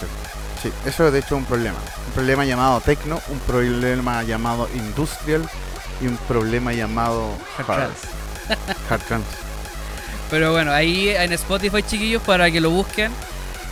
Sí, 0.61 0.71
eso 0.85 1.09
de 1.11 1.19
hecho 1.19 1.35
es 1.35 1.41
un 1.41 1.45
problema. 1.45 1.77
Un 2.07 2.13
problema 2.13 2.45
llamado 2.45 2.81
techno, 2.81 3.21
un 3.29 3.39
problema 3.39 4.23
llamado 4.23 4.67
industrial 4.75 5.47
y 6.01 6.07
un 6.07 6.17
problema 6.27 6.73
llamado 6.73 7.29
Hard 7.57 7.69
hard, 7.69 7.77
trance. 7.77 8.07
hard 8.89 9.01
trance. 9.03 9.27
Pero 10.29 10.51
bueno, 10.51 10.71
ahí 10.71 11.09
en 11.09 11.33
Spotify, 11.33 11.81
chiquillos, 11.81 12.21
para 12.23 12.51
que 12.51 12.61
lo 12.61 12.69
busquen, 12.69 13.11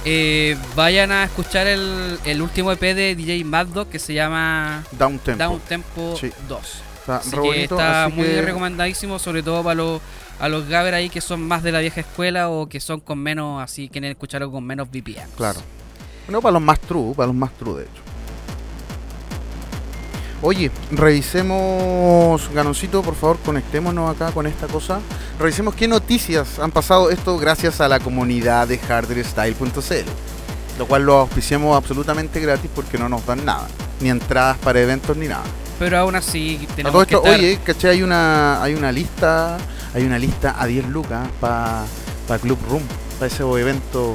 eh, 0.05 0.57
vayan 0.75 1.12
a 1.12 1.24
escuchar 1.25 1.67
el, 1.67 2.19
el 2.25 2.41
último 2.41 2.71
EP 2.71 2.79
de 2.81 3.15
DJ 3.15 3.43
Mad 3.43 3.67
Dog 3.67 3.89
que 3.89 4.00
se 4.00 4.13
llama 4.13 4.83
Down 4.91 5.19
tempo. 5.19 5.43
Down 5.43 5.59
Tempo 5.62 6.17
Sí. 6.19 6.31
2. 6.47 6.59
Está 7.08 7.18
Así 7.18 7.30
re 7.32 7.36
que 7.42 7.48
bonito, 7.48 7.76
está 7.76 8.06
así 8.06 8.16
muy 8.16 8.26
que- 8.26 8.42
recomendadísimo, 8.42 9.18
sobre 9.20 9.42
todo 9.44 9.64
para 9.64 9.76
los 9.76 10.02
a 10.40 10.50
los 10.50 10.68
Gaber 10.68 10.94
ahí 10.94 11.10
que 11.10 11.22
son 11.22 11.42
más 11.48 11.64
de 11.64 11.72
la 11.72 11.80
vieja 11.80 12.02
escuela 12.02 12.50
o 12.50 12.68
que 12.68 12.80
son 12.80 13.00
con 13.00 13.18
menos, 13.18 13.64
así 13.64 13.88
quieren 13.90 14.12
escuchar 14.12 14.42
algo 14.44 14.54
con 14.56 14.66
menos 14.66 14.88
VPN. 14.92 15.28
Claro. 15.36 15.60
No 16.28 16.42
para 16.42 16.52
los 16.54 16.62
más 16.62 16.80
true, 16.82 17.14
para 17.16 17.28
los 17.28 17.36
más 17.36 17.52
true 17.54 17.76
de 17.78 17.84
hecho. 17.84 18.02
Oye, 20.44 20.70
revisemos, 20.92 22.50
Ganoncito, 22.54 23.02
por 23.02 23.16
favor, 23.16 23.38
conectémonos 23.44 24.16
acá 24.16 24.32
con 24.32 24.46
esta 24.46 24.68
cosa. 24.68 25.00
Revisemos 25.40 25.74
qué 25.74 25.88
noticias 25.88 26.60
han 26.60 26.72
pasado 26.72 27.10
esto 27.10 27.38
gracias 27.40 27.82
a 27.82 27.88
la 27.88 28.00
comunidad 28.00 28.68
de 28.68 28.78
hardwarestyle.cl. 28.78 30.06
Lo 30.78 30.86
cual 30.86 31.04
lo 31.04 31.16
auspiciamos 31.18 31.76
absolutamente 31.76 32.40
gratis 32.40 32.70
porque 32.76 33.00
no 33.00 33.10
nos 33.10 33.26
dan 33.26 33.44
nada. 33.46 33.68
Ni 34.00 34.10
entradas 34.10 34.58
para 34.60 34.80
eventos 34.80 35.18
ni 35.18 35.28
nada. 35.28 35.44
Pero 35.79 35.98
aún 36.00 36.15
así 36.15 36.67
tenemos 36.75 36.93
todo 36.93 37.05
que 37.05 37.15
esto, 37.15 37.27
estar... 37.27 37.39
oye, 37.39 37.60
caché, 37.63 37.89
hay 37.89 38.03
una, 38.03 38.62
hay 38.63 38.74
una 38.74 38.91
lista, 38.91 39.57
hay 39.93 40.03
una 40.03 40.17
lista 40.17 40.55
a 40.57 40.65
10 40.65 40.88
lucas 40.88 41.27
para 41.39 41.86
Club 42.41 42.57
Room, 42.69 42.84
para 43.19 43.27
ese 43.27 43.43
evento. 43.43 44.13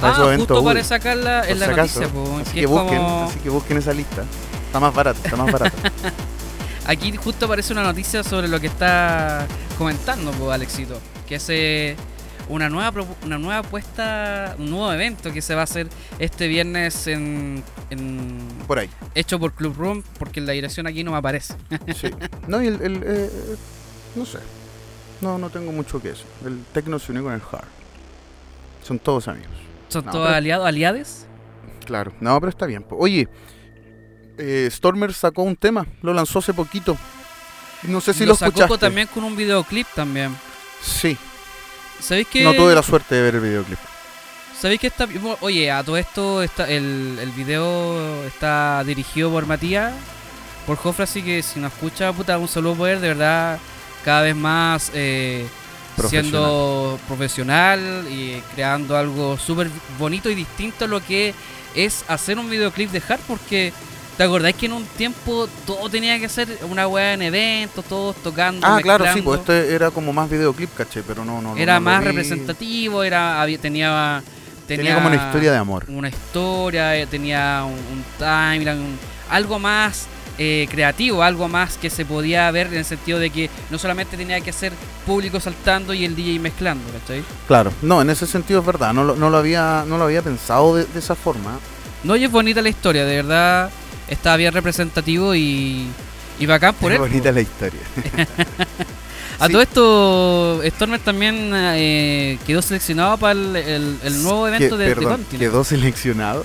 Para 0.00 0.12
ah, 0.12 0.16
esos 0.16 0.26
eventos 0.28 0.56
justo 0.56 0.64
para 0.64 0.80
Uy. 0.80 0.84
sacarla 0.84 1.48
en 1.48 1.58
la 1.58 1.66
noticia, 1.68 2.08
po, 2.08 2.38
así, 2.40 2.52
que 2.52 2.60
que 2.60 2.66
busquen, 2.66 2.98
como- 2.98 3.24
así 3.24 3.38
que 3.40 3.50
busquen 3.50 3.78
esa 3.78 3.92
lista. 3.92 4.24
Está 4.66 4.78
más 4.78 4.94
barata, 4.94 5.18
está 5.24 5.36
más 5.36 5.50
barata. 5.50 5.76
Aquí 6.86 7.14
justo 7.16 7.46
aparece 7.46 7.72
una 7.72 7.82
noticia 7.82 8.22
sobre 8.22 8.48
lo 8.48 8.60
que 8.60 8.68
está 8.68 9.46
comentando, 9.76 10.30
pues, 10.30 10.52
Alexito. 10.52 10.98
Que 11.26 11.34
es 11.34 11.46
eh, 11.48 11.96
una 12.48 12.68
nueva 12.68 12.92
una 13.24 13.38
nueva 13.38 13.58
apuesta, 13.58 14.54
un 14.58 14.70
nuevo 14.70 14.92
evento 14.92 15.32
que 15.32 15.42
se 15.42 15.54
va 15.54 15.62
a 15.62 15.64
hacer 15.64 15.88
este 16.18 16.48
viernes 16.48 17.06
en, 17.06 17.62
en- 17.90 18.38
Por 18.66 18.78
ahí. 18.78 18.88
hecho 19.14 19.38
por 19.38 19.52
Club 19.52 19.74
Room, 19.76 20.02
porque 20.18 20.40
la 20.40 20.52
dirección 20.52 20.86
aquí 20.86 21.04
no 21.04 21.10
me 21.12 21.18
aparece. 21.18 21.54
Sí. 21.94 22.10
No, 22.46 22.62
y 22.62 22.68
el, 22.68 22.80
el, 22.82 22.96
eh, 22.96 23.02
eh, 23.06 23.56
no 24.16 24.24
sé. 24.24 24.38
No, 25.20 25.36
no 25.38 25.50
tengo 25.50 25.72
mucho 25.72 26.00
que 26.00 26.10
eso. 26.10 26.24
El 26.44 26.62
Tecno 26.72 26.98
se 26.98 27.12
unió 27.12 27.24
con 27.24 27.32
el 27.32 27.40
Hard. 27.52 27.66
Son 28.84 28.98
todos 28.98 29.28
amigos. 29.28 29.50
¿Son 29.88 30.04
No, 30.04 30.12
todos 30.12 30.26
pero- 30.26 30.36
aliados, 30.36 30.66
aliades? 30.66 31.26
Claro. 31.84 32.12
No, 32.20 32.38
pero 32.40 32.50
está 32.50 32.66
bien. 32.66 32.84
Oye, 32.90 33.28
eh, 34.38 34.68
Stormer 34.70 35.12
sacó 35.12 35.42
un 35.42 35.56
tema, 35.56 35.86
lo 36.02 36.12
lanzó 36.14 36.38
hace 36.38 36.52
poquito. 36.54 36.96
No 37.84 38.00
sé 38.00 38.12
si 38.12 38.26
lo, 38.26 38.34
sacó 38.34 38.50
escuchaste. 38.60 38.78
también 38.86 39.08
con 39.12 39.24
un 39.24 39.36
videoclip 39.36 39.86
también. 39.94 40.34
Sí, 40.82 41.16
¿Sabéis 42.00 42.28
que 42.28 42.44
no 42.44 42.54
tuve 42.54 42.74
la 42.74 42.82
suerte 42.82 43.14
de 43.14 43.22
ver 43.22 43.34
el 43.36 43.40
videoclip. 43.40 43.78
¿Sabéis 44.58 44.80
que 44.80 44.86
está 44.88 45.06
Oye, 45.40 45.70
a 45.70 45.84
todo 45.84 45.96
esto 45.96 46.42
está 46.42 46.68
el, 46.68 47.18
el 47.20 47.30
video 47.30 48.24
está 48.24 48.82
dirigido 48.84 49.30
por 49.30 49.46
Matías, 49.46 49.94
por 50.66 50.76
Jofre, 50.76 51.04
así 51.04 51.22
que 51.22 51.42
si 51.42 51.60
nos 51.60 51.72
escucha, 51.72 52.12
puta, 52.12 52.38
un 52.38 52.48
saludo 52.48 52.74
por 52.74 52.88
él, 52.88 53.00
de 53.00 53.08
verdad, 53.08 53.58
cada 54.04 54.22
vez 54.22 54.34
más 54.34 54.90
eh, 54.94 55.46
siendo 56.08 56.98
profesional 57.06 58.06
y 58.10 58.42
creando 58.54 58.96
algo 58.96 59.38
súper 59.38 59.70
bonito 59.98 60.28
y 60.28 60.34
distinto 60.34 60.84
a 60.84 60.88
lo 60.88 61.00
que 61.00 61.34
es 61.74 62.04
hacer 62.08 62.38
un 62.38 62.50
videoclip 62.50 62.90
de 62.90 63.02
hard, 63.08 63.20
porque 63.26 63.72
¿te 64.18 64.24
acordáis 64.24 64.56
que 64.56 64.66
en 64.66 64.72
un 64.72 64.84
tiempo 64.84 65.48
todo 65.64 65.88
tenía 65.88 66.18
que 66.18 66.28
ser 66.28 66.58
una 66.68 66.86
weá 66.88 67.14
en 67.14 67.22
eventos, 67.22 67.84
todos 67.86 68.16
tocando? 68.16 68.66
Ah, 68.66 68.80
claro, 68.82 69.06
sí, 69.14 69.22
pues 69.22 69.40
este 69.40 69.74
era 69.74 69.90
como 69.92 70.12
más 70.12 70.28
videoclip, 70.28 70.74
caché, 70.74 71.02
pero 71.04 71.24
no, 71.24 71.40
no. 71.40 71.56
era 71.56 71.74
no 71.76 71.82
más 71.82 72.02
representativo, 72.04 73.02
era 73.04 73.40
había, 73.40 73.58
tenía, 73.58 74.22
Tenía, 74.66 74.94
como 74.96 75.06
una 75.06 75.16
historia 75.16 75.52
de 75.52 75.56
amor. 75.58 75.84
una 75.88 76.08
historia, 76.08 76.94
eh, 76.96 77.06
tenía 77.06 77.62
un, 77.64 77.72
un 77.72 78.04
timeline, 78.18 78.78
un- 78.80 78.98
algo 79.30 79.58
más 79.58 80.06
eh, 80.36 80.66
creativo, 80.70 81.22
algo 81.22 81.48
más 81.48 81.78
que 81.78 81.88
se 81.88 82.04
podía 82.04 82.50
ver 82.50 82.66
en 82.68 82.74
el 82.74 82.84
sentido 82.84 83.18
de 83.18 83.30
que 83.30 83.48
no 83.70 83.78
solamente 83.78 84.16
tenía 84.16 84.40
que 84.40 84.52
ser 84.52 84.72
público 85.06 85.40
saltando 85.40 85.94
y 85.94 86.04
el 86.04 86.14
DJ 86.14 86.38
mezclando, 86.40 86.84
¿cachai? 86.92 87.22
Claro, 87.46 87.72
no, 87.82 88.02
en 88.02 88.10
ese 88.10 88.26
sentido 88.26 88.60
es 88.60 88.66
verdad, 88.66 88.92
no 88.92 89.04
lo, 89.04 89.16
no 89.16 89.30
lo, 89.30 89.38
había, 89.38 89.84
no 89.86 89.96
lo 89.96 90.04
había 90.04 90.22
pensado 90.22 90.76
de, 90.76 90.84
de 90.86 90.98
esa 90.98 91.14
forma. 91.14 91.58
No, 92.04 92.14
y 92.14 92.24
es 92.24 92.30
bonita 92.30 92.60
la 92.62 92.68
historia, 92.68 93.04
de 93.04 93.16
verdad 93.16 93.70
está 94.08 94.36
bien 94.36 94.52
representativo 94.52 95.34
y, 95.34 95.86
y 96.38 96.46
bacán 96.46 96.74
por 96.74 96.90
es 96.92 96.96
él. 96.96 97.00
bonita 97.08 97.32
la 97.32 97.40
historia. 97.40 97.80
A 99.40 99.46
Sí. 99.46 99.52
todo 99.52 99.62
esto, 99.62 100.60
Stormer 100.76 100.98
también 101.00 101.52
eh, 101.54 102.38
quedó 102.44 102.60
seleccionado 102.60 103.16
para 103.18 103.32
el, 103.32 103.54
el- 103.54 103.98
el 104.02 104.22
nuevo 104.24 104.48
evento 104.48 104.76
Que- 104.76 104.82
de, 104.84 104.94
perdón, 104.96 105.12
Continent. 105.22 105.38
quedó 105.52 105.62
seleccionado. 105.64 106.44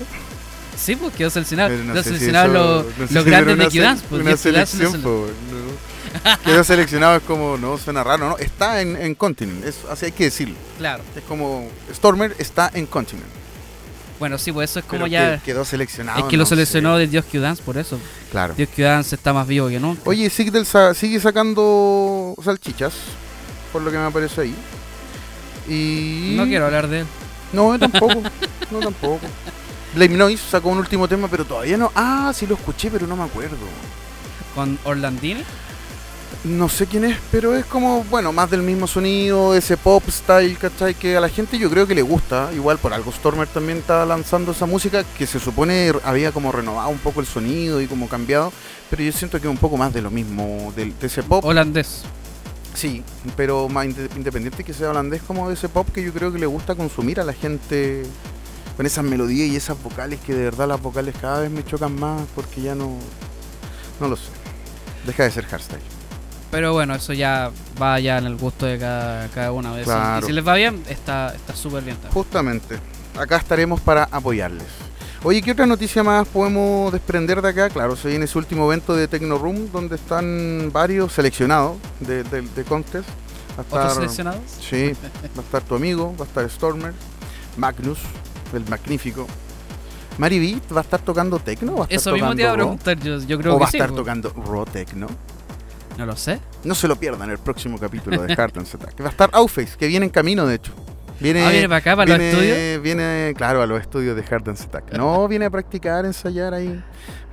Sí, 0.76 0.94
pues 0.94 1.12
quedó 1.14 1.28
seleccionado. 1.30 1.70
Pero 1.70 1.82
no 1.84 1.92
Quedó 1.92 2.02
sé 2.04 2.10
si 2.10 2.16
seleccionado 2.18 2.46
eso- 2.46 2.54
los, 2.54 2.98
no 2.98 3.06
sé 3.08 3.14
los 3.14 3.22
si 3.24 3.28
era 3.28 3.40
grandes 3.40 3.54
una 3.54 3.64
de 3.64 3.70
Q-Dance. 3.70 4.04
pues, 4.08 4.20
Una 4.20 4.30
Diez 4.30 4.42
Q-Dance 4.42 4.72
selección, 4.76 5.02
po, 5.02 5.26
no. 5.50 6.34
Quedó 6.44 6.62
seleccionado 6.64 7.16
es 7.16 7.22
como, 7.24 7.56
no, 7.56 7.78
suena 7.78 8.04
raro, 8.04 8.28
¿no? 8.28 8.38
Está 8.38 8.80
en, 8.80 8.94
en 8.96 9.16
Continent, 9.16 9.64
es, 9.64 9.78
así 9.90 10.04
hay 10.06 10.12
que 10.12 10.24
decirlo. 10.24 10.54
Claro. 10.78 11.02
Es 11.16 11.24
como, 11.24 11.68
Stormer 11.92 12.36
está 12.38 12.70
en 12.74 12.86
Continent. 12.86 13.26
Bueno, 14.18 14.38
sí, 14.38 14.52
pues 14.52 14.70
eso 14.70 14.78
es 14.80 14.84
como 14.84 15.04
Pero 15.04 15.06
ya. 15.08 15.38
que- 15.38 15.44
quedó 15.44 15.64
seleccionado. 15.64 16.20
Es 16.20 16.24
que 16.26 16.36
lo 16.36 16.42
no 16.42 16.46
sé. 16.46 16.54
seleccionó 16.54 16.96
de 16.96 17.06
Dios 17.08 17.24
Q-Dance, 17.30 17.62
por 17.62 17.76
eso. 17.76 17.98
Claro. 18.30 18.54
Dios 18.54 18.68
Q-Dance 18.74 19.16
está 19.16 19.32
más 19.32 19.46
vivo 19.46 19.68
que 19.68 19.80
nunca. 19.80 20.02
Oye, 20.06 20.30
Sigdel 20.30 20.66
sigue 20.94 21.18
sacando 21.20 22.34
salchichas, 22.42 22.94
por 23.72 23.82
lo 23.82 23.90
que 23.90 23.98
me 23.98 24.04
aparece 24.04 24.40
ahí. 24.42 24.54
Y... 25.68 26.34
No 26.36 26.44
quiero 26.44 26.66
hablar 26.66 26.88
de 26.88 27.00
él. 27.00 27.06
No, 27.52 27.72
yo 27.72 27.78
tampoco. 27.78 28.22
no, 28.70 28.80
tampoco. 28.80 29.20
Blame 29.94 30.16
Noise 30.16 30.42
sacó 30.50 30.68
un 30.70 30.78
último 30.78 31.06
tema, 31.08 31.28
pero 31.28 31.44
todavía 31.44 31.76
no. 31.76 31.90
Ah, 31.94 32.32
sí 32.34 32.46
lo 32.46 32.54
escuché, 32.56 32.90
pero 32.90 33.06
no 33.06 33.16
me 33.16 33.22
acuerdo. 33.24 33.56
Con 34.54 34.78
Orlandini. 34.84 35.42
No 36.44 36.68
sé 36.68 36.86
quién 36.86 37.04
es, 37.04 37.16
pero 37.30 37.54
es 37.54 37.64
como, 37.64 38.04
bueno, 38.04 38.32
más 38.32 38.50
del 38.50 38.62
mismo 38.62 38.86
sonido, 38.86 39.54
ese 39.54 39.76
pop 39.76 40.02
style, 40.08 40.56
¿cachai? 40.58 40.94
Que 40.94 41.16
a 41.16 41.20
la 41.20 41.28
gente 41.28 41.58
yo 41.58 41.70
creo 41.70 41.86
que 41.86 41.94
le 41.94 42.02
gusta. 42.02 42.50
Igual 42.54 42.78
por 42.78 42.92
algo 42.92 43.12
Stormer 43.12 43.46
también 43.48 43.78
está 43.78 44.04
lanzando 44.04 44.52
esa 44.52 44.66
música 44.66 45.04
que 45.16 45.26
se 45.26 45.38
supone 45.38 45.92
había 46.04 46.32
como 46.32 46.50
renovado 46.52 46.88
un 46.90 46.98
poco 46.98 47.20
el 47.20 47.26
sonido 47.26 47.80
y 47.80 47.86
como 47.86 48.08
cambiado. 48.08 48.52
Pero 48.90 49.02
yo 49.02 49.12
siento 49.12 49.40
que 49.40 49.46
es 49.46 49.50
un 49.50 49.56
poco 49.58 49.76
más 49.76 49.92
de 49.94 50.02
lo 50.02 50.10
mismo, 50.10 50.72
del- 50.76 50.98
de, 50.98 51.06
ese 51.06 51.22
pop. 51.22 51.44
Holandés. 51.44 52.02
Sí, 52.74 53.02
pero 53.36 53.68
más 53.68 53.86
inde- 53.86 54.10
independiente 54.16 54.64
que 54.64 54.74
sea 54.74 54.90
holandés 54.90 55.22
como 55.22 55.48
de 55.48 55.54
ese 55.54 55.68
pop 55.68 55.88
que 55.94 56.02
yo 56.02 56.12
creo 56.12 56.32
que 56.32 56.38
le 56.40 56.46
gusta 56.46 56.74
consumir 56.74 57.20
a 57.20 57.24
la 57.24 57.32
gente 57.32 58.02
con 58.76 58.84
esas 58.84 59.04
melodías 59.04 59.48
y 59.48 59.56
esas 59.56 59.80
vocales 59.82 60.18
que 60.26 60.34
de 60.34 60.42
verdad 60.44 60.66
las 60.66 60.82
vocales 60.82 61.14
cada 61.20 61.40
vez 61.40 61.50
me 61.50 61.64
chocan 61.64 61.94
más 61.98 62.22
porque 62.34 62.60
ya 62.62 62.74
no 62.74 62.96
no 64.00 64.08
lo 64.08 64.16
sé. 64.16 64.30
Deja 65.06 65.22
de 65.22 65.30
ser 65.30 65.44
hardstyle. 65.46 65.80
Pero 66.54 66.72
bueno, 66.72 66.94
eso 66.94 67.12
ya 67.12 67.50
va 67.82 67.98
ya 67.98 68.18
en 68.18 68.26
el 68.26 68.36
gusto 68.36 68.64
de 68.64 68.78
cada, 68.78 69.26
cada 69.28 69.50
uno. 69.50 69.74
de 69.74 69.82
esos. 69.82 69.92
Claro. 69.92 70.24
Y 70.24 70.26
si 70.28 70.32
les 70.32 70.46
va 70.46 70.54
bien, 70.54 70.82
está 70.88 71.34
está 71.34 71.56
súper 71.56 71.82
bien. 71.82 71.96
también. 71.96 72.12
Justamente, 72.14 72.78
acá 73.18 73.38
estaremos 73.38 73.80
para 73.80 74.04
apoyarles. 74.04 74.68
Oye, 75.24 75.42
¿qué 75.42 75.50
otra 75.50 75.66
noticia 75.66 76.04
más 76.04 76.28
podemos 76.28 76.92
desprender 76.92 77.42
de 77.42 77.48
acá? 77.48 77.70
Claro, 77.70 77.96
se 77.96 78.08
viene 78.08 78.26
ese 78.26 78.38
último 78.38 78.66
evento 78.70 78.94
de 78.94 79.08
Tecno 79.08 79.36
Room 79.36 79.68
donde 79.72 79.96
están 79.96 80.70
varios 80.72 81.12
seleccionados 81.12 81.76
de, 81.98 82.22
de, 82.22 82.42
de 82.42 82.64
contest. 82.64 83.08
Va 83.58 83.58
a 83.58 83.60
¿Otros 83.62 83.80
estar- 83.82 83.94
seleccionados? 83.94 84.40
Sí, 84.60 84.92
va 85.36 85.40
a 85.40 85.44
estar 85.44 85.62
tu 85.62 85.74
amigo, 85.74 86.14
va 86.16 86.24
a 86.24 86.28
estar 86.28 86.48
Stormer, 86.48 86.92
Magnus, 87.56 87.98
el 88.52 88.64
magnífico. 88.68 89.26
Mari 90.18 90.38
B 90.38 90.60
va 90.72 90.80
a 90.80 90.84
estar 90.84 91.00
tocando 91.00 91.40
techno 91.40 91.72
va 91.74 91.80
a 91.80 91.82
estar 91.84 91.96
Eso 91.96 92.12
mismo 92.12 92.36
te 92.36 92.42
iba 92.42 92.52
a 92.52 92.54
preguntar. 92.54 92.96
Yo, 93.00 93.18
yo 93.18 93.38
creo 93.38 93.54
o 93.54 93.56
que 93.56 93.62
va 93.62 93.66
a 93.66 93.70
sí. 93.72 93.76
estar 93.78 93.88
pues. 93.90 93.98
tocando 94.00 94.32
raw 94.46 94.64
techno. 94.66 95.08
No 95.98 96.06
lo 96.06 96.16
sé. 96.16 96.40
No 96.64 96.74
se 96.74 96.88
lo 96.88 96.96
pierdan 96.96 97.30
el 97.30 97.38
próximo 97.38 97.78
capítulo 97.78 98.22
de 98.22 98.34
Heart 98.34 98.56
and 98.58 98.66
Attack. 98.74 99.00
Va 99.02 99.06
a 99.06 99.10
estar 99.10 99.30
Outface, 99.32 99.76
que 99.78 99.86
viene 99.86 100.06
en 100.06 100.10
camino 100.10 100.46
de 100.46 100.56
hecho. 100.56 100.72
Viene, 101.20 101.44
Ah, 101.46 101.50
viene 101.50 101.68
para 101.68 101.78
acá, 101.78 101.94
para 101.96 102.16
los 102.16 102.20
estudios. 102.20 102.82
Viene, 102.82 103.32
claro, 103.36 103.62
a 103.62 103.66
los 103.66 103.80
estudios 103.80 104.16
de 104.16 104.22
Heart 104.24 104.48
and 104.48 104.60
Attack. 104.60 104.92
No, 104.96 105.28
viene 105.28 105.44
a 105.44 105.50
practicar, 105.50 106.04
ensayar 106.04 106.52
ahí. 106.54 106.82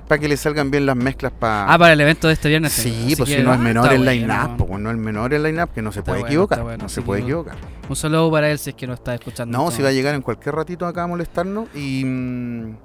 Para 0.06 0.20
que 0.20 0.28
le 0.28 0.36
salgan 0.36 0.70
bien 0.70 0.84
las 0.86 0.94
mezclas 0.94 1.32
para. 1.32 1.72
Ah, 1.72 1.78
para 1.78 1.92
el 1.94 2.00
evento 2.00 2.28
de 2.28 2.34
este 2.34 2.48
viernes. 2.48 2.72
Sí, 2.72 3.14
pues 3.16 3.28
que, 3.30 3.36
si 3.38 3.42
no 3.42 3.52
es 3.54 3.58
menor 3.58 3.92
el 3.92 4.04
line-up, 4.04 4.56
pues 4.66 4.80
no 4.80 4.90
es 4.90 4.96
menor 4.96 5.32
el 5.34 5.42
line-up, 5.42 5.70
que 5.74 5.80
no 5.82 5.90
se 5.90 6.02
puede 6.02 6.18
bueno, 6.20 6.26
equivocar. 6.28 6.62
bueno, 6.62 6.82
no 6.84 6.88
se 6.88 7.02
puede 7.02 7.20
que- 7.22 7.26
equivocar. 7.28 7.56
Un 7.88 7.96
saludo 7.96 8.30
para 8.30 8.50
él 8.50 8.58
si 8.58 8.70
es 8.70 8.76
que 8.76 8.86
no 8.86 8.92
está 8.94 9.14
escuchando. 9.14 9.56
No, 9.58 9.70
si 9.70 9.82
va 9.82 9.88
a 9.88 9.92
llegar 9.92 10.14
en 10.14 10.22
cualquier 10.22 10.54
ratito 10.54 10.86
acá 10.86 11.04
a 11.04 11.06
molestarnos. 11.06 11.68
Y. 11.74 12.04
mm, 12.04 12.76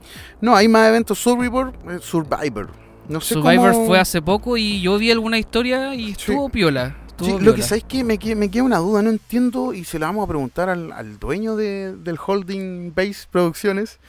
no, 0.42 0.56
hay 0.56 0.68
más 0.68 0.88
eventos 0.88 1.20
Survivor. 1.20 1.74
eh, 1.90 1.98
Survivor. 2.02 2.70
No 3.10 3.22
sé 3.22 3.36
Survivor 3.36 3.72
cómo- 3.72 3.86
fue 3.88 4.00
hace 4.00 4.22
poco 4.22 4.58
y 4.58 4.82
yo 4.82 4.98
vi 4.98 5.12
alguna 5.12 5.38
historia 5.40 5.96
y 5.96 6.12
estuvo 6.12 6.50
piola. 6.50 6.96
Sí, 7.20 7.24
estuvo 7.26 7.40
lo 7.40 7.52
que 7.52 7.58
piola. 7.58 7.64
sabéis 7.68 7.84
que 7.86 8.04
me, 8.04 8.20
me 8.36 8.50
queda 8.52 8.64
una 8.64 8.78
duda, 8.78 9.02
no 9.02 9.10
entiendo 9.10 9.74
y 9.74 9.84
se 9.86 9.98
la 9.98 10.08
vamos 10.08 10.26
a 10.26 10.28
preguntar 10.28 10.70
al, 10.70 10.92
al 10.92 11.18
dueño 11.20 11.56
de- 11.56 11.96
del 11.96 12.18
Holding 12.24 12.94
Base 12.96 13.26
Producciones. 13.32 14.00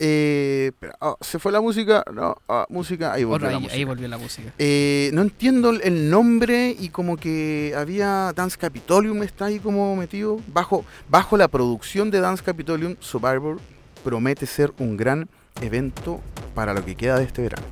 Eh, 0.00 0.72
ah, 1.00 1.14
se 1.20 1.38
fue 1.38 1.52
la 1.52 1.60
música. 1.60 2.04
No, 2.12 2.36
ah, 2.48 2.66
música. 2.68 3.12
Ahí 3.12 3.22
volvió 3.24 3.36
Otra, 3.46 3.50
la 3.50 3.56
ahí, 3.56 3.62
música. 3.62 3.76
ahí 3.76 3.84
volvió 3.84 4.08
la 4.08 4.18
música. 4.18 4.52
Eh, 4.58 5.10
no 5.14 5.22
entiendo 5.22 5.70
el- 5.70 5.80
el 5.82 6.10
nombre 6.10 6.76
y 6.78 6.88
como 6.88 7.16
que 7.16 7.72
había 7.76 8.32
Dance 8.34 8.58
Capitolium 8.58 9.22
está 9.22 9.46
ahí 9.46 9.58
como 9.60 9.94
metido 9.96 10.40
bajo 10.52 10.84
bajo 11.08 11.36
la 11.36 11.48
producción 11.48 12.10
de 12.10 12.20
Dance 12.20 12.42
Capitolium 12.42 12.96
Survivor 13.00 13.58
promete 14.02 14.46
ser 14.46 14.72
un 14.78 14.96
gran 14.96 15.28
evento 15.60 16.20
para 16.54 16.74
lo 16.74 16.84
que 16.84 16.94
queda 16.96 17.16
de 17.18 17.24
este 17.24 17.42
verano. 17.42 17.66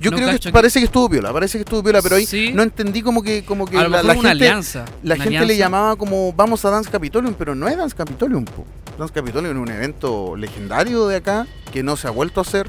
Yo 0.00 0.10
No 0.10 0.16
creo 0.16 0.30
que 0.30 0.38
que- 0.38 0.52
parece 0.52 0.78
que 0.80 0.86
estuvo 0.86 1.08
piola, 1.08 1.32
parece 1.32 1.58
que 1.58 1.62
estuvo 1.62 1.82
piola, 1.82 2.02
pero 2.02 2.16
ahí 2.16 2.26
Sí. 2.26 2.52
no 2.52 2.62
entendí 2.62 3.00
como 3.02 3.22
que 3.22 3.44
como 3.44 3.66
que 3.66 3.76
la, 3.76 4.02
la 4.02 4.14
gente 4.14 4.28
alianza. 4.28 4.84
la 5.02 5.16
gente 5.16 5.44
le 5.46 5.56
llamaba 5.56 5.96
como 5.96 6.32
vamos 6.32 6.64
a 6.64 6.70
Dance 6.70 6.90
Capitolium, 6.90 7.34
pero 7.34 7.54
no 7.54 7.68
es 7.68 7.76
Dance 7.76 7.94
Capitolium. 7.96 8.44
po. 8.44 8.64
Dance 8.98 9.12
Capitolium 9.14 9.56
es 9.56 9.62
un 9.62 9.70
evento 9.74 10.36
legendario 10.36 11.06
de 11.06 11.16
acá 11.16 11.46
que 11.72 11.82
no 11.82 11.96
se 11.96 12.06
ha 12.06 12.10
vuelto 12.10 12.40
a 12.40 12.42
hacer. 12.42 12.68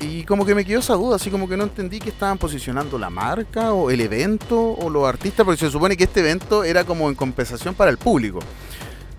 Y 0.00 0.22
como 0.24 0.46
que 0.46 0.54
me 0.54 0.64
quedó 0.64 0.78
esa 0.78 0.94
duda, 0.94 1.16
así 1.16 1.28
como 1.28 1.48
que 1.48 1.56
no 1.56 1.64
entendí 1.64 1.98
que 1.98 2.10
estaban 2.10 2.38
posicionando 2.38 2.98
la 2.98 3.10
marca 3.10 3.72
o 3.72 3.90
el 3.90 4.00
evento 4.00 4.56
o 4.60 4.88
los 4.88 5.04
artistas, 5.08 5.44
porque 5.44 5.58
se 5.58 5.70
supone 5.72 5.96
que 5.96 6.04
este 6.04 6.20
evento 6.20 6.62
era 6.62 6.84
como 6.84 7.08
en 7.08 7.16
compensación 7.16 7.74
para 7.74 7.90
el 7.90 7.98
público. 7.98 8.38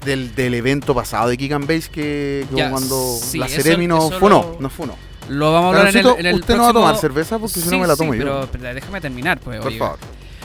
Del, 0.06 0.34
del 0.34 0.54
evento 0.54 0.96
pasado 0.96 1.28
de 1.28 1.36
Kick 1.36 1.52
and 1.52 1.68
Base 1.68 1.90
que, 1.92 2.46
que 2.50 2.56
Ya, 2.56 2.70
cuando 2.72 3.18
sí, 3.22 3.38
la 3.38 3.50
Ceremi 3.50 3.86
no 3.86 4.08
eso 4.08 4.18
funó, 4.18 4.54
lo- 4.54 4.58
no 4.62 4.70
funó. 4.70 4.96
Lo 5.30 5.54
vamos 5.54 5.76
a 5.76 5.80
hablar 5.80 5.96
en 5.96 6.06
el, 6.06 6.20
en 6.20 6.26
el 6.26 6.36
usted 6.36 6.56
no 6.58 6.64
va 6.64 6.70
a 6.70 6.74
tomar 6.74 6.90
próximo- 6.90 7.02
cerveza 7.02 7.40
porque 7.40 7.54
si 7.54 7.62
Sí, 7.62 7.70
no 7.70 7.80
me 7.80 7.88
la 7.88 7.94
sí, 7.94 8.00
tomo 8.00 8.14
yo. 8.16 8.24
pero, 8.24 8.50
pero 8.52 8.74
déjame 8.74 9.00
terminar, 9.02 9.40
pues. 9.40 9.60
Por 9.60 9.68
oye. 9.68 9.78
favor. 9.80 9.98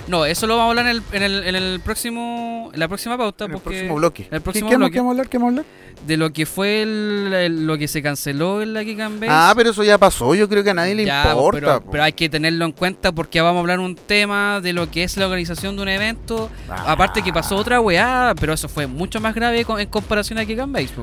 No, 0.06 0.26
eso 0.26 0.46
lo 0.46 0.56
vamos 0.56 0.76
a 0.76 0.80
hablar 0.80 0.86
en 0.86 0.96
el, 0.96 1.02
en 1.12 1.22
el, 1.22 1.46
en 1.46 1.54
el 1.56 1.80
próximo, 1.80 2.70
en 2.74 2.78
la 2.80 2.88
próxima 2.88 3.16
pauta. 3.16 3.46
En 3.46 3.52
el 3.52 3.58
próximo 3.60 3.94
bloque. 3.94 4.26
en 4.28 4.34
el 4.34 4.40
próximo 4.42 4.68
¿Qué, 4.68 4.76
bloque. 4.76 4.92
qué 4.92 4.98
vamos 4.98 5.10
a 5.10 5.12
hablar? 5.12 5.28
¿Qué 5.28 5.38
vamos 5.38 5.48
a 5.48 5.60
hablar? 5.60 5.66
De 6.06 6.16
lo 6.18 6.32
que 6.32 6.44
fue 6.44 6.82
el, 6.82 7.32
el- 7.32 7.66
lo 7.66 7.78
que 7.78 7.88
se 7.88 8.02
canceló 8.02 8.60
en 8.60 8.74
la 8.74 8.80
and 8.80 9.20
Base. 9.20 9.26
Ah, 9.30 9.54
pero 9.56 9.70
eso 9.70 9.82
ya 9.82 9.96
pasó, 9.96 10.34
yo 10.34 10.48
creo 10.48 10.62
que 10.62 10.70
a 10.70 10.74
nadie 10.74 10.94
le 10.94 11.06
Ya, 11.06 11.24
importa. 11.30 11.80
pero, 11.90 12.02
hay 12.02 12.12
que 12.12 12.28
tenerlo 12.28 12.64
en 12.66 12.72
cuenta 12.72 13.12
porque 13.12 13.40
vamos 13.40 13.58
a 13.58 13.60
hablar 13.60 13.78
un 13.80 13.94
tema 13.96 14.60
de 14.60 14.72
lo 14.74 14.90
que 14.90 15.04
es 15.04 15.16
la 15.16 15.24
organización 15.26 15.76
de 15.76 15.82
un 15.82 15.88
evento. 15.88 16.50
Ah. 16.68 16.92
Aparte 16.92 17.22
que 17.22 17.32
pasó 17.32 17.56
otra 17.56 17.80
weá, 17.80 18.34
pero 18.38 18.52
eso 18.52 18.68
fue 18.68 18.86
mucho 18.86 19.20
más 19.20 19.34
grave 19.34 19.64
con- 19.64 19.80
en 19.80 19.88
comparación 19.88 20.38
a 20.38 20.44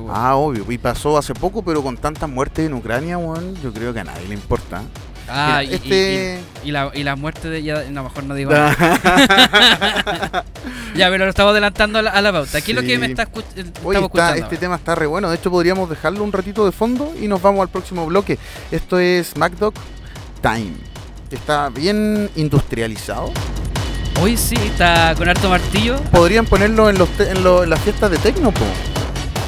weón. 0.00 0.16
Ah, 0.16 0.36
obvio. 0.36 0.64
Y 0.70 0.78
pasó 0.78 1.18
hace 1.18 1.34
poco, 1.34 1.64
pero 1.64 1.82
con 1.82 1.96
tantas 1.96 2.28
muertes 2.28 2.66
en 2.66 2.74
Ucrania, 2.74 3.18
weón, 3.18 3.56
yo 3.62 3.72
creo 3.72 3.92
que 3.92 4.00
a 4.00 4.04
nadie 4.04 4.28
le 4.28 4.34
importa. 4.34 4.82
Ah, 5.28 5.60
Mira, 5.60 5.64
y, 5.64 5.70
y- 5.70 5.74
este- 5.74 6.40
y- 6.64 6.68
y 6.68 6.72
la, 6.72 6.90
y 6.94 7.02
la 7.04 7.16
muerte 7.16 7.48
de... 7.48 7.62
Ya, 7.62 7.84
no, 7.90 8.02
mejor 8.04 8.24
no 8.24 8.34
digo 8.34 8.52
nada. 8.52 8.76
ya, 10.96 11.08
pero 11.10 11.24
lo 11.24 11.30
estamos 11.30 11.52
adelantando 11.52 11.98
a 11.98 12.02
la, 12.02 12.10
a 12.10 12.20
la 12.22 12.32
pauta. 12.32 12.58
Aquí 12.58 12.72
es 12.72 12.76
lo 12.76 12.82
que 12.82 12.94
Sí. 12.94 12.98
me 12.98 13.06
está 13.06 13.24
escuch- 13.24 13.44
eh, 13.56 13.64
Oye, 13.84 13.98
está- 13.98 14.06
escuchando. 14.06 14.32
este 14.34 14.44
ahora. 14.44 14.58
tema 14.58 14.76
está 14.76 14.94
re 14.94 15.06
bueno. 15.06 15.30
De 15.30 15.36
hecho, 15.36 15.50
podríamos 15.50 15.88
dejarlo 15.88 16.22
un 16.24 16.32
ratito 16.32 16.64
de 16.66 16.72
fondo 16.72 17.12
y 17.20 17.28
nos 17.28 17.40
vamos 17.40 17.62
al 17.62 17.68
próximo 17.68 18.04
bloque. 18.06 18.38
Esto 18.70 18.98
es 18.98 19.36
MacDog 19.36 19.74
Time. 20.42 20.72
Está 21.30 21.68
bien 21.70 22.30
industrializado. 22.36 23.32
Hoy 24.20 24.36
sí, 24.36 24.54
está 24.56 25.14
con 25.16 25.28
harto 25.28 25.48
martillo. 25.48 25.98
Podrían 26.10 26.44
ponerlo 26.46 26.90
en, 26.90 26.98
los 26.98 27.08
te- 27.10 27.30
en, 27.30 27.42
lo- 27.42 27.62
en 27.64 27.70
las 27.70 27.80
fiestas 27.80 28.10
de 28.10 28.18
Tecno, 28.18 28.50
po. 28.52 28.64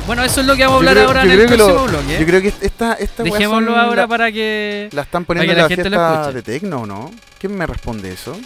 Bueno, 0.06 0.22
eso 0.22 0.42
es 0.42 0.46
lo 0.46 0.54
que 0.54 0.64
vamos 0.64 0.74
a 0.76 0.78
hablar 0.80 0.94
creo- 0.94 1.06
ahora 1.08 1.22
en 1.24 1.30
el 1.30 1.46
que 1.48 1.56
lo- 1.56 1.64
próximo 1.66 1.86
bloque. 1.88 2.18
Yo 2.20 2.26
creo 2.26 2.42
que 2.42 2.48
esta, 2.60 2.92
esta 2.94 3.22
Dejémoslo 3.22 3.74
ahora 3.76 4.02
la, 4.02 4.08
para 4.08 4.30
que... 4.32 4.88
la 4.92 5.02
están 5.02 5.24
poniendo 5.24 5.50
en 5.52 5.56
la 5.56 5.62
la 5.62 5.68
gente 5.68 5.88
fiesta 5.88 6.14
escuche. 6.20 6.34
de 6.34 6.42
Tecno, 6.42 6.84
¿no? 6.86 7.10
¿Quién 7.38 7.56
me 7.56 7.66
responde 7.66 8.12
eso? 8.12 8.38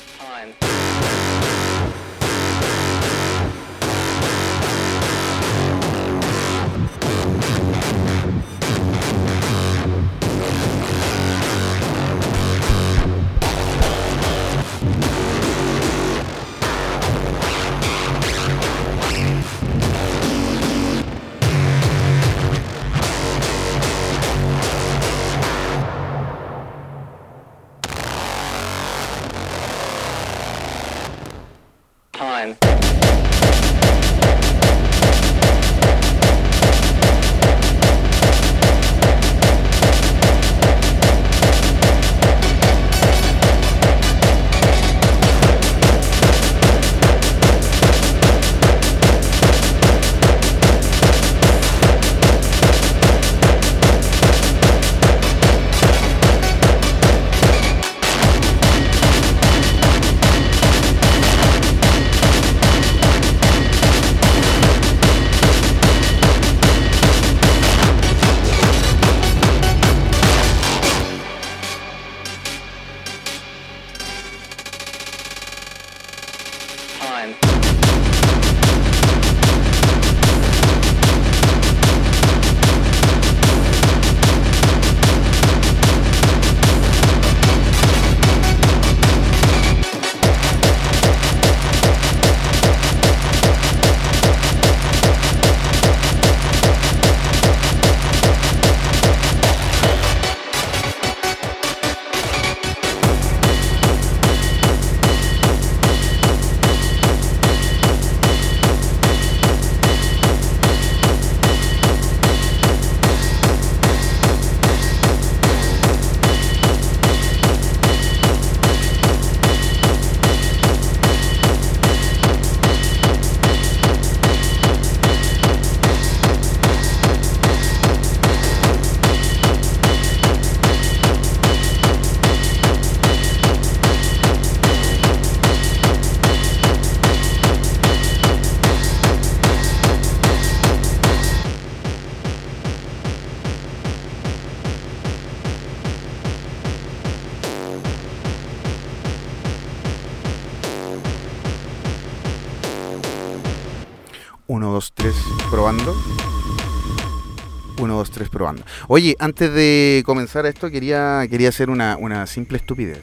Tres, 158.18 158.28
probando. 158.28 158.64
Oye, 158.88 159.14
antes 159.18 159.52
de 159.52 160.02
comenzar 160.04 160.44
esto, 160.46 160.70
quería, 160.70 161.24
quería 161.30 161.48
hacer 161.50 161.70
una, 161.70 161.96
una 161.96 162.26
simple 162.26 162.58
estupidez. 162.58 163.00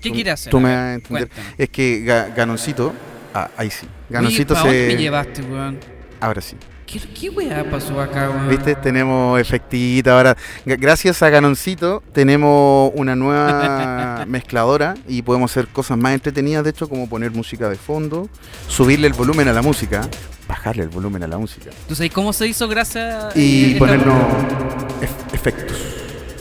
¿Qué 0.00 0.10
quiere 0.10 0.30
hacer? 0.30 0.50
Tú 0.50 0.60
me 0.60 0.70
vas 0.74 0.78
a 0.78 0.94
entender. 0.94 1.28
cuéntame. 1.28 1.54
Es 1.58 1.68
que 1.68 2.02
Ga- 2.04 2.34
Ganoncito. 2.34 2.94
Ah, 3.34 3.50
ahí 3.56 3.70
sí. 3.70 3.86
Ganoncito 4.08 4.54
Oye, 4.54 4.62
¿pa' 4.62 4.66
dónde 4.68 4.88
se. 4.88 4.94
me 4.96 5.02
llevaste, 5.02 5.42
weón? 5.42 5.78
Ahora 6.20 6.40
sí. 6.40 6.56
¿Qué, 6.90 6.98
qué 6.98 7.30
weá 7.30 7.64
pasó 7.70 8.00
acá, 8.00 8.30
weón? 8.30 8.48
¿Viste? 8.48 8.74
Tenemos 8.74 9.38
efectito 9.40 10.10
ahora. 10.10 10.36
Gracias 10.64 11.22
a 11.22 11.30
Ganoncito 11.30 12.02
tenemos 12.12 12.90
una 12.96 13.14
nueva 13.14 14.24
mezcladora 14.28 14.94
y 15.06 15.22
podemos 15.22 15.52
hacer 15.52 15.68
cosas 15.68 15.96
más 15.98 16.14
entretenidas, 16.14 16.64
de 16.64 16.70
hecho, 16.70 16.88
como 16.88 17.08
poner 17.08 17.30
música 17.30 17.68
de 17.68 17.76
fondo, 17.76 18.28
subirle 18.66 19.06
el 19.06 19.12
volumen 19.12 19.46
a 19.46 19.52
la 19.52 19.62
música, 19.62 20.08
bajarle 20.48 20.82
el 20.82 20.88
volumen 20.88 21.22
a 21.22 21.28
la 21.28 21.38
música. 21.38 21.70
¿Tú 21.86 21.94
sabes 21.94 22.12
cómo 22.12 22.32
se 22.32 22.48
hizo 22.48 22.66
gracias 22.66 23.36
Y 23.36 23.74
ponernos 23.74 24.18
efectos. 25.32 25.78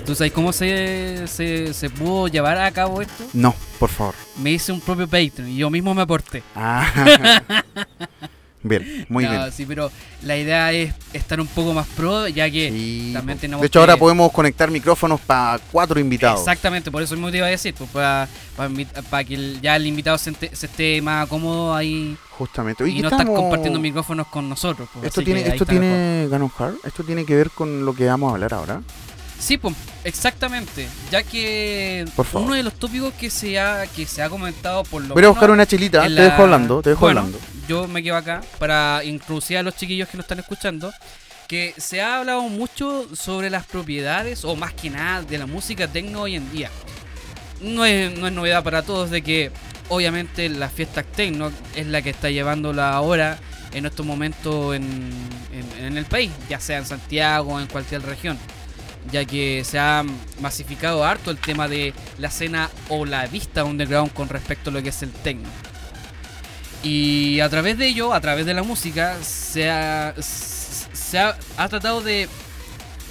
¿Tú 0.03 0.15
sabes 0.15 0.33
cómo 0.33 0.51
se, 0.51 1.27
se, 1.27 1.75
se 1.75 1.89
pudo 1.91 2.27
llevar 2.27 2.57
a 2.57 2.71
cabo 2.71 3.03
esto? 3.03 3.23
No, 3.33 3.53
por 3.77 3.89
favor. 3.89 4.15
Me 4.41 4.51
hice 4.51 4.71
un 4.71 4.81
propio 4.81 5.05
Patreon 5.07 5.47
y 5.47 5.57
yo 5.57 5.69
mismo 5.69 5.93
me 5.93 6.01
aporté. 6.01 6.41
Ah. 6.55 7.61
bien, 8.63 9.05
muy 9.09 9.23
No, 9.23 9.31
bien. 9.31 9.51
Sí, 9.51 9.65
pero 9.65 9.91
la 10.23 10.37
idea 10.37 10.71
es 10.71 10.93
estar 11.13 11.39
un 11.39 11.47
poco 11.47 11.73
más 11.73 11.87
pro, 11.87 12.27
ya 12.27 12.49
que 12.49 12.69
Sí, 12.71 13.11
también 13.13 13.37
tenemos 13.39 13.61
de 13.61 13.67
hecho, 13.67 13.79
que- 13.79 13.81
ahora 13.81 13.97
podemos 13.97 14.31
conectar 14.31 14.69
micrófonos 14.71 15.19
para 15.21 15.59
cuatro 15.71 15.99
invitados. 15.99 16.39
Exactamente, 16.41 16.91
por 16.91 17.01
eso 17.01 17.15
mismo 17.15 17.31
te 17.31 17.37
iba 17.37 17.47
a 17.47 17.49
decir, 17.49 17.73
pues 17.77 17.89
para, 17.89 18.27
para, 19.09 19.23
que 19.23 19.33
el- 19.35 19.59
ya 19.61 19.75
el 19.75 19.87
invitado 19.87 20.17
se, 20.17 20.31
ente- 20.31 20.55
se 20.55 20.65
esté 20.65 21.01
más 21.01 21.27
cómodo 21.27 21.73
ahí 21.75 22.17
Justamente. 22.31 22.83
Oye, 22.83 22.93
y 22.93 22.95
¿qué 22.97 23.01
no 23.01 23.07
estar 23.09 23.19
estamos- 23.21 23.39
compartiendo 23.41 23.79
micrófonos 23.79 24.27
con 24.27 24.47
nosotros. 24.47 24.87
pues, 24.93 25.05
Esto 25.07 25.19
que 25.21 25.25
tiene, 25.25 25.41
esto 25.47 25.65
tiene 25.65 26.27
Ganon 26.31 26.49
Hard. 26.57 26.75
Esto 26.85 27.03
tiene 27.03 27.25
que 27.25 27.35
ver 27.35 27.49
con 27.49 27.85
lo 27.85 27.93
que 27.93 28.05
vamos 28.05 28.29
a 28.31 28.35
hablar 28.35 28.53
ahora. 28.53 28.81
Sí, 29.37 29.57
pues, 29.57 29.73
exactamente, 30.05 30.87
ya 31.11 31.23
que 31.23 32.05
uno 32.33 32.53
de 32.53 32.63
los 32.63 32.73
tópicos 32.75 33.13
que 33.13 33.29
se 33.29 33.57
ha, 33.59 33.85
que 33.87 34.05
se 34.05 34.21
ha 34.21 34.29
comentado 34.29 34.83
por 34.83 35.01
lo 35.03 35.13
Voy 35.13 35.23
a 35.23 35.29
buscar 35.29 35.49
una 35.51 35.65
chelita. 35.65 36.03
Te 36.03 36.09
dejo 36.09 36.43
hablando. 36.43 36.81
Te 36.81 36.89
dejo 36.91 37.01
Bueno, 37.01 37.21
hablando. 37.21 37.39
Yo 37.69 37.87
me 37.87 38.01
quedo 38.01 38.15
acá 38.17 38.41
para 38.57 39.03
introducir 39.05 39.57
a 39.59 39.63
los 39.63 39.75
chiquillos 39.75 40.09
que 40.09 40.17
nos 40.17 40.23
están 40.23 40.39
escuchando. 40.39 40.91
Que 41.47 41.73
se 41.77 42.01
ha 42.01 42.17
hablado 42.17 42.41
mucho 42.43 43.07
sobre 43.15 43.49
las 43.51 43.63
propiedades, 43.65 44.43
o 44.43 44.55
más 44.55 44.73
que 44.73 44.89
nada, 44.89 45.21
de 45.21 45.37
la 45.37 45.45
música 45.45 45.87
techno 45.87 46.21
hoy 46.21 46.35
en 46.35 46.51
día. 46.51 46.69
No 47.61 47.85
es, 47.85 48.15
no 48.17 48.25
es 48.27 48.33
novedad 48.33 48.63
para 48.63 48.81
todos 48.81 49.09
de 49.11 49.21
que, 49.21 49.51
obviamente, 49.89 50.49
las 50.49 50.71
fiestas 50.73 51.05
techno 51.15 51.51
es 51.75 51.85
la 51.87 52.01
que 52.01 52.09
está 52.09 52.29
llevando 52.31 52.73
la 52.73 52.93
ahora 52.93 53.37
en 53.71 53.85
estos 53.85 54.03
momentos 54.05 54.75
en, 54.75 54.83
en- 55.51 55.85
en 55.85 55.97
el 55.97 56.05
país, 56.05 56.31
ya 56.49 56.59
sea 56.59 56.79
en 56.79 56.85
Santiago 56.87 57.53
o 57.55 57.59
en 57.59 57.67
cualquier 57.67 58.01
región. 58.03 58.37
Ya 59.11 59.25
que 59.25 59.63
se 59.63 59.77
ha 59.79 60.03
masificado 60.41 61.03
harto 61.03 61.29
el 61.31 61.37
tema 61.37 61.67
de 61.67 61.93
la 62.17 62.27
escena 62.29 62.69
o 62.89 63.05
la 63.05 63.25
vista 63.27 63.63
underground 63.63 64.11
con 64.13 64.27
respecto 64.29 64.69
a 64.69 64.73
lo 64.73 64.81
que 64.83 64.89
es 64.89 65.01
el 65.03 65.11
techno. 65.11 65.49
Y 66.83 67.39
a 67.41 67.49
través 67.49 67.77
de 67.77 67.87
ello, 67.87 68.13
a 68.13 68.21
través 68.21 68.45
de 68.45 68.53
la 68.53 68.63
música, 68.63 69.17
se 69.21 69.69
ha, 69.69 70.13
se 70.21 71.19
ha, 71.19 71.37
ha 71.57 71.67
tratado 71.69 72.01
de, 72.01 72.29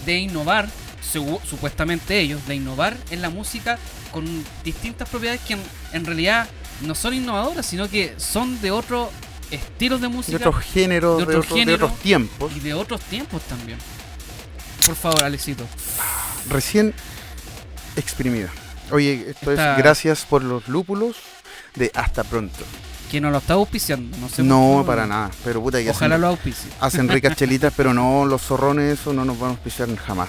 de 0.06 0.18
innovar, 0.18 0.68
supuestamente 1.02 2.18
ellos, 2.20 2.46
de 2.46 2.54
innovar 2.54 2.96
en 3.10 3.20
la 3.22 3.28
música 3.30 3.78
con 4.12 4.24
distintas 4.64 5.08
propiedades 5.08 5.40
que 5.42 5.54
en, 5.54 5.60
en 5.92 6.04
realidad 6.06 6.48
no 6.80 6.94
son 6.94 7.12
innovadoras, 7.14 7.66
sino 7.66 7.88
que 7.90 8.14
son 8.16 8.60
de 8.62 8.70
otros 8.70 9.10
estilos 9.50 10.00
de 10.00 10.08
De 10.08 10.14
música 10.14 10.36
otros 10.48 10.64
géneros, 10.64 11.18
de 11.18 11.26
de, 11.26 11.36
otro 11.36 11.40
otros- 11.40 11.54
de 11.54 11.60
género. 11.60 11.86
otros 11.86 11.98
tiempos. 12.00 12.52
y 12.56 12.60
de 12.60 12.74
otros 12.74 13.00
tiempos 13.02 13.42
también. 13.42 13.78
Por 14.86 14.94
favor, 14.94 15.24
Alexito. 15.24 15.66
Recién 16.48 16.94
exprimida. 17.96 18.48
Oye, 18.90 19.26
esto 19.30 19.50
Está- 19.50 19.72
es 19.72 19.78
gracias 19.78 20.24
por 20.24 20.42
los 20.42 20.68
lúpulos 20.68 21.16
de 21.74 21.90
Hasta 21.94 22.24
Pronto. 22.24 22.64
Que 23.10 23.20
nos 23.20 23.32
lo 23.32 23.38
está 23.38 23.54
auspiciando. 23.54 24.16
No, 24.18 24.28
sé 24.28 24.42
No, 24.42 24.84
para 24.86 25.06
nada. 25.06 25.30
Pero 25.44 25.62
puta 25.62 25.78
que 25.82 25.88
Ojalá 25.90 26.14
hacen, 26.16 26.20
lo 26.20 26.26
auspicie. 26.28 26.70
hacen 26.80 27.08
ricas 27.08 27.36
chelitas, 27.36 27.72
pero 27.76 27.94
no, 27.94 28.26
los 28.26 28.42
zorrones, 28.42 29.00
eso 29.00 29.12
no 29.14 29.24
nos 29.24 29.38
van 29.38 29.48
a 29.48 29.52
auspiciar 29.52 29.88
jamás. 29.96 30.28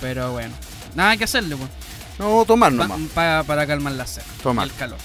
Pero 0.00 0.32
bueno. 0.32 0.52
Nada 0.96 1.16
que 1.16 1.24
hacerle, 1.24 1.56
pues. 1.56 1.70
No, 2.18 2.44
tomar 2.44 2.72
nomás. 2.72 2.98
pa- 3.14 3.44
para 3.46 3.66
calmar 3.66 3.92
la 3.94 4.06
sed. 4.06 4.22
Tomar. 4.42 4.66
el 4.66 4.74
calor. 4.74 4.98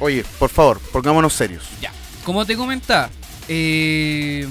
Oye, 0.00 0.24
por 0.38 0.50
favor, 0.50 0.80
pongámonos 0.92 1.32
serios. 1.32 1.64
Ya. 1.80 1.90
Como 2.24 2.44
te 2.46 2.56
comentaba, 2.56 3.08
eh, 3.48 4.46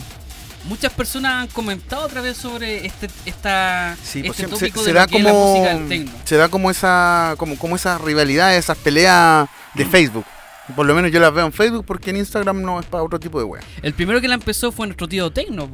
muchas 0.66 0.92
personas 0.94 1.44
han 1.44 1.48
comentado 1.48 2.06
otra 2.06 2.22
vez 2.22 2.36
sobre 2.38 2.86
este, 2.86 3.08
esta, 3.26 3.96
Sí, 4.04 4.24
pues 4.24 4.40
este 4.40 4.52
tópico 4.52 4.80
se 4.82 4.88
de 4.88 4.94
da 4.94 5.04
es 5.06 5.12
la 5.24 5.32
música 5.32 5.74
como 5.74 5.80
del 5.80 5.88
techno. 5.90 6.12
se 6.26 6.36
da 6.38 6.50
como 6.50 6.70
esa 6.72 7.36
como 7.38 7.58
como 7.58 7.76
esa 7.78 7.98
rivalidad, 8.00 8.56
esas 8.58 8.78
peleas 8.78 9.48
de 9.76 9.86
Facebook. 9.86 10.26
Por 10.76 10.86
lo 10.86 10.94
menos 10.94 11.12
yo 11.12 11.20
las 11.20 11.34
veo 11.34 11.46
en 11.46 11.54
Facebook 11.54 11.86
porque 11.86 12.10
en 12.10 12.18
Instagram 12.18 12.62
no 12.62 12.80
es 12.80 12.86
para 12.86 13.04
otro 13.04 13.20
tipo 13.20 13.40
de 13.40 13.46
wea. 13.46 13.64
El 13.82 13.94
primero 13.94 14.20
que 14.20 14.28
la 14.28 14.36
empezó 14.36 14.72
fue 14.72 14.88
nuestro 14.88 15.08
tío 15.08 15.32
Tecno. 15.32 15.70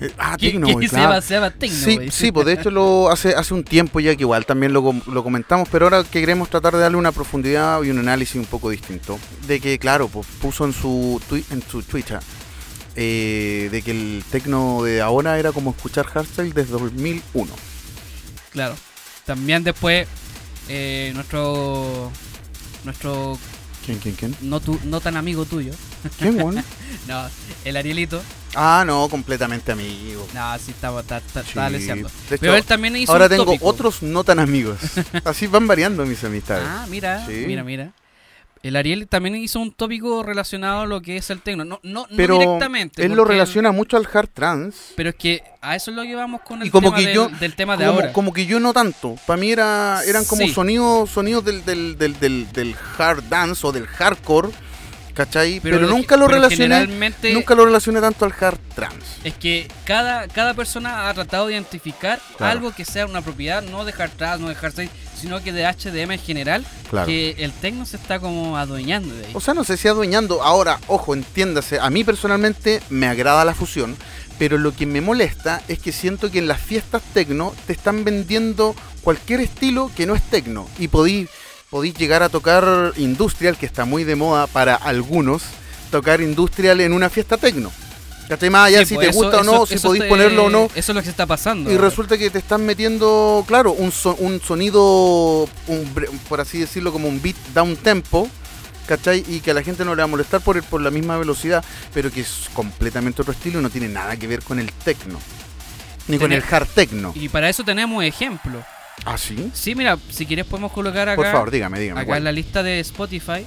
Eh, 0.00 0.12
ah, 0.18 0.36
Tecno, 0.38 0.66
que 0.78 0.88
se 0.88 0.96
claro. 0.96 1.10
baseaba 1.10 1.50
Tecno, 1.50 1.76
Sí, 1.76 1.98
sí, 2.10 2.32
pues 2.32 2.46
de 2.46 2.52
hecho 2.52 2.70
lo 2.70 3.10
hace 3.10 3.34
hace 3.34 3.54
un 3.54 3.64
tiempo 3.64 3.98
ya 4.00 4.14
que 4.14 4.22
igual 4.22 4.44
también 4.44 4.72
lo, 4.72 4.94
lo 5.06 5.22
comentamos, 5.22 5.68
pero 5.70 5.86
ahora 5.86 6.04
que 6.04 6.20
queremos 6.20 6.50
tratar 6.50 6.74
de 6.74 6.80
darle 6.80 6.98
una 6.98 7.12
profundidad 7.12 7.82
y 7.82 7.90
un 7.90 7.98
análisis 7.98 8.36
un 8.36 8.46
poco 8.46 8.70
distinto. 8.70 9.18
De 9.46 9.60
que, 9.60 9.78
claro, 9.78 10.08
pues 10.08 10.26
puso 10.40 10.64
en 10.64 10.72
su, 10.72 11.20
en 11.50 11.62
su 11.62 11.82
Twitter 11.82 12.20
eh, 12.96 13.68
de 13.70 13.82
que 13.82 13.90
el 13.90 14.24
tecno 14.30 14.82
de 14.82 15.02
ahora 15.02 15.38
era 15.38 15.52
como 15.52 15.70
escuchar 15.70 16.06
hardstyle 16.06 16.52
desde 16.54 16.72
2001. 16.72 17.52
Claro. 18.50 18.74
También 19.26 19.64
después, 19.64 20.08
eh, 20.68 21.12
nuestro. 21.14 22.10
Nuestro 22.84 23.38
¿Quién, 23.86 23.98
quién, 24.00 24.14
quién? 24.16 24.36
no, 24.42 24.58
tu- 24.60 24.80
no 24.84 25.00
tan 25.00 25.16
amigo 25.16 25.44
tuyo. 25.44 25.72
¿Quién, 26.18 26.36
weón? 26.42 26.62
No, 27.06 27.24
el 27.64 27.76
Arielito. 27.76 28.20
Ah, 28.56 28.82
no, 28.84 29.08
completamente 29.08 29.70
amigo. 29.70 30.26
No, 30.34 30.58
sí, 30.58 30.72
estaba, 30.72 31.02
está, 31.02 31.18
está, 31.18 31.42
Sí. 31.42 31.48
estaba 31.50 31.70
leseando. 31.70 32.08
De 32.28 32.36
Pero 32.38 32.52
hecho, 32.54 32.58
él 32.58 32.64
también 32.64 32.96
hizo 32.96 33.12
Ahora 33.12 33.26
un 33.26 33.30
tengo 33.30 33.44
tópico. 33.44 33.64
otros 33.66 34.02
no 34.02 34.24
tan 34.24 34.40
amigos. 34.40 34.78
Así 35.24 35.46
van 35.46 35.68
variando 35.68 36.04
mis 36.04 36.24
amistades. 36.24 36.66
Ah, 36.68 36.84
mira, 36.90 37.24
Sí. 37.26 37.44
mira, 37.46 37.62
mira. 37.62 37.92
El 38.66 38.74
Ariel 38.74 39.06
también 39.06 39.36
hizo 39.36 39.60
un 39.60 39.70
tópico 39.72 40.22
relacionado 40.24 40.80
a 40.80 40.86
lo 40.86 41.00
que 41.00 41.16
es 41.18 41.30
el 41.30 41.40
tecno. 41.40 41.64
No, 41.64 41.78
no, 41.84 42.06
no 42.10 42.16
directamente. 42.16 43.04
él 43.04 43.12
lo 43.12 43.24
relaciona 43.24 43.70
mucho 43.70 43.96
al 43.96 44.08
hard 44.12 44.28
trance. 44.28 44.92
Pero 44.96 45.10
es 45.10 45.14
que 45.14 45.42
a 45.60 45.76
eso 45.76 45.90
es 45.92 45.96
lo 45.96 46.02
que 46.02 46.14
vamos 46.16 46.40
con 46.42 46.62
el 46.62 46.68
Y 46.68 46.70
como 46.70 46.88
tema 46.88 46.96
que 46.98 47.06
del, 47.06 47.14
yo- 47.14 47.28
del 47.28 47.54
tema 47.54 47.76
de 47.76 47.84
como, 47.86 47.96
ahora. 47.96 48.12
como 48.12 48.32
que 48.32 48.46
yo 48.46 48.58
no 48.58 48.72
tanto. 48.72 49.14
Para 49.26 49.36
mí 49.38 49.50
era, 49.52 50.02
eran 50.04 50.24
como 50.24 50.42
Sí. 50.42 50.52
sonidos, 50.52 51.10
sonidos 51.10 51.44
del, 51.44 51.64
del, 51.64 51.96
del, 51.96 52.18
del, 52.18 52.52
del 52.52 52.74
hard 52.98 53.22
dance 53.28 53.64
o 53.66 53.70
del 53.72 53.86
hardcore. 53.86 54.48
¿Cachai? 55.16 55.60
Pero, 55.60 55.78
Pero- 55.78 55.88
nunca 55.88 56.16
lo 56.16 56.26
pero 56.26 56.36
relacioné. 56.42 56.86
Nunca 57.32 57.54
lo 57.54 57.64
relacioné 57.64 58.00
tanto 58.02 58.26
al 58.26 58.34
hard 58.38 58.58
trance. 58.74 58.98
Es 59.24 59.32
que 59.34 59.66
cada, 59.84 60.28
cada 60.28 60.52
persona 60.52 61.08
ha 61.08 61.14
tratado 61.14 61.46
de 61.46 61.54
identificar 61.54 62.20
Claro. 62.36 62.52
algo 62.52 62.72
que 62.74 62.84
sea 62.84 63.06
una 63.06 63.22
propiedad, 63.22 63.62
no 63.62 63.86
de 63.86 63.92
hard 63.96 64.10
trance, 64.10 64.42
no 64.42 64.48
de 64.50 64.56
hard 64.60 64.74
side, 64.74 64.90
sino 65.18 65.42
que 65.42 65.52
de 65.52 65.64
HDM 65.64 66.12
en 66.14 66.20
general, 66.20 66.66
Claro. 66.90 67.06
que 67.06 67.30
el 67.38 67.50
tecno 67.52 67.86
se 67.86 67.96
está 67.96 68.20
como 68.20 68.58
adueñando 68.58 69.14
de 69.14 69.24
ahí. 69.26 69.32
O 69.34 69.40
sea, 69.40 69.54
no 69.54 69.64
sé 69.64 69.78
si 69.78 69.88
adueñando. 69.88 70.42
Ahora, 70.42 70.78
ojo, 70.86 71.14
entiéndase. 71.14 71.80
A 71.80 71.88
mí 71.88 72.04
personalmente 72.04 72.82
me 72.90 73.06
agrada 73.08 73.44
la 73.46 73.54
fusión. 73.54 73.96
Pero 74.38 74.58
lo 74.58 74.76
que 74.76 74.84
me 74.84 75.00
molesta 75.00 75.62
es 75.66 75.78
que 75.78 75.92
siento 75.92 76.30
que 76.30 76.40
en 76.40 76.46
las 76.46 76.60
fiestas 76.60 77.00
tecno 77.14 77.54
te 77.66 77.72
están 77.72 78.04
vendiendo 78.04 78.76
cualquier 79.00 79.40
estilo 79.40 79.90
que 79.96 80.04
no 80.04 80.14
es 80.14 80.20
tecno. 80.28 80.68
Y 80.78 80.88
podí, 80.88 81.26
podí 81.70 81.92
llegar 81.92 82.22
a 82.22 82.28
tocar 82.28 82.92
industrial, 82.96 83.56
que 83.56 83.66
está 83.66 83.84
muy 83.84 84.04
de 84.04 84.16
moda 84.16 84.46
para 84.46 84.74
algunos, 84.74 85.42
tocar 85.90 86.20
industrial 86.20 86.80
en 86.80 86.92
una 86.92 87.10
fiesta 87.10 87.36
tecno. 87.36 87.70
¿Cachai? 88.28 88.50
Más 88.50 88.66
allá 88.66 88.80
Sí, 88.80 88.86
si 88.86 88.94
pues 88.96 89.06
te 89.06 89.10
eso- 89.10 89.22
gusta 89.22 89.40
o 89.40 89.44
no, 89.44 89.66
si 89.66 89.78
podéis 89.78 90.02
te- 90.02 90.08
ponerlo 90.08 90.46
o 90.46 90.50
no. 90.50 90.64
Eso 90.74 90.90
es 90.92 90.96
lo 90.96 91.02
que 91.02 91.08
está 91.10 91.26
pasando. 91.26 91.70
Y 91.70 91.76
resulta 91.76 92.18
que 92.18 92.28
te 92.28 92.38
están 92.38 92.66
metiendo, 92.66 93.44
claro, 93.46 93.70
un, 93.72 93.92
so- 93.92 94.16
un 94.18 94.40
sonido, 94.40 95.48
un 95.68 95.94
por 96.28 96.40
así 96.40 96.58
decirlo, 96.58 96.92
como 96.92 97.06
un 97.08 97.22
beat 97.22 97.36
down 97.54 97.76
tempo, 97.76 98.28
¿cachai? 98.88 99.24
Y 99.28 99.38
que 99.40 99.52
a 99.52 99.54
la 99.54 99.62
gente 99.62 99.84
no 99.84 99.92
le 99.94 99.98
va 100.00 100.04
a 100.04 100.08
molestar 100.08 100.40
por, 100.40 100.56
el- 100.56 100.64
por 100.64 100.80
la 100.80 100.90
misma 100.90 101.16
velocidad, 101.18 101.64
pero 101.94 102.10
que 102.10 102.22
es 102.22 102.48
completamente 102.52 103.22
otro 103.22 103.32
estilo 103.32 103.60
y 103.60 103.62
no 103.62 103.70
tiene 103.70 103.88
nada 103.88 104.16
que 104.16 104.26
ver 104.26 104.42
con 104.42 104.58
el 104.58 104.72
techno. 104.72 105.20
Ni 106.08 106.18
con 106.18 106.32
el 106.32 106.42
hard 106.50 106.66
techno. 106.74 107.12
Y 107.14 107.28
para 107.28 107.48
eso 107.48 107.62
tenemos 107.64 108.02
ejemplos. 108.02 108.64
¿Ah, 109.04 109.18
sí? 109.18 109.50
Sí, 109.52 109.74
mira, 109.74 109.98
si 110.08 110.26
quieres 110.26 110.46
podemos 110.46 110.72
colocar 110.72 111.08
acá, 111.08 111.16
Por 111.16 111.26
favor, 111.30 111.50
dígame, 111.50 111.78
dígame. 111.78 112.00
acá 112.00 112.06
¿cuál? 112.06 112.18
en 112.18 112.24
la 112.24 112.32
lista 112.32 112.62
de 112.62 112.80
Spotify 112.80 113.46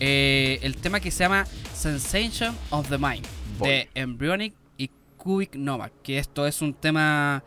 eh, 0.00 0.58
el 0.62 0.76
tema 0.76 0.98
que 1.00 1.10
se 1.10 1.20
llama 1.24 1.44
Sensation 1.74 2.56
of 2.70 2.88
the 2.88 2.98
Mind 2.98 3.26
Voy. 3.58 3.68
de 3.68 3.90
Embryonic 3.94 4.54
y 4.76 4.90
Cubic 5.16 5.54
Nova, 5.56 5.90
que 6.02 6.18
esto 6.18 6.46
es 6.46 6.62
un 6.62 6.74
tema 6.74 7.42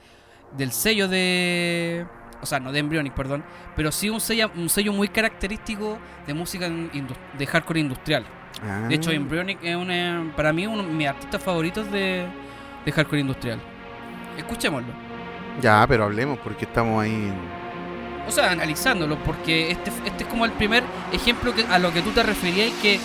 del 0.58 0.72
sello 0.72 1.08
de... 1.08 2.06
O 2.42 2.46
sea, 2.46 2.60
no 2.60 2.72
de 2.72 2.80
Embryonic, 2.80 3.14
perdón, 3.14 3.44
pero 3.76 3.92
sí 3.92 4.10
un 4.10 4.20
sello, 4.20 4.52
un 4.56 4.68
sello 4.70 4.92
muy 4.94 5.08
característico 5.10 6.00
de 6.26 6.34
música 6.34 6.70
de 6.70 7.48
hardcore 7.48 7.80
industrial. 7.80 8.26
Ah, 8.64 8.88
De 8.90 8.96
hecho, 8.96 9.12
Embryonic 9.12 9.60
es 9.64 9.76
una, 9.76 10.34
para 10.36 10.52
mí 10.52 10.66
uno 10.66 10.82
de 10.84 10.90
mis 10.92 11.08
artistas 11.08 11.42
favoritos 11.42 11.92
de, 11.92 12.26
de 12.86 12.92
hardcore 12.92 13.22
industrial. 13.22 13.60
Escuchémoslo. 14.38 15.11
Ya, 15.62 15.86
pero 15.88 16.06
hablemos 16.06 16.38
porque 16.40 16.66
estamos 16.66 17.02
ahí. 17.04 17.12
en- 17.12 17.62
O 18.28 18.32
sea, 18.32 18.52
analizándolo, 18.52 19.18
porque 19.24 19.72
este, 19.72 19.92
este 20.06 20.24
es 20.24 20.30
como 20.30 20.46
el 20.46 20.52
primer 20.52 20.84
ejemplo 21.12 21.54
que, 21.54 21.66
a 21.66 21.80
lo 21.80 21.92
que 21.92 22.02
tú 22.02 22.12
te 22.12 22.24
referías 22.24 22.72
que 22.82 23.00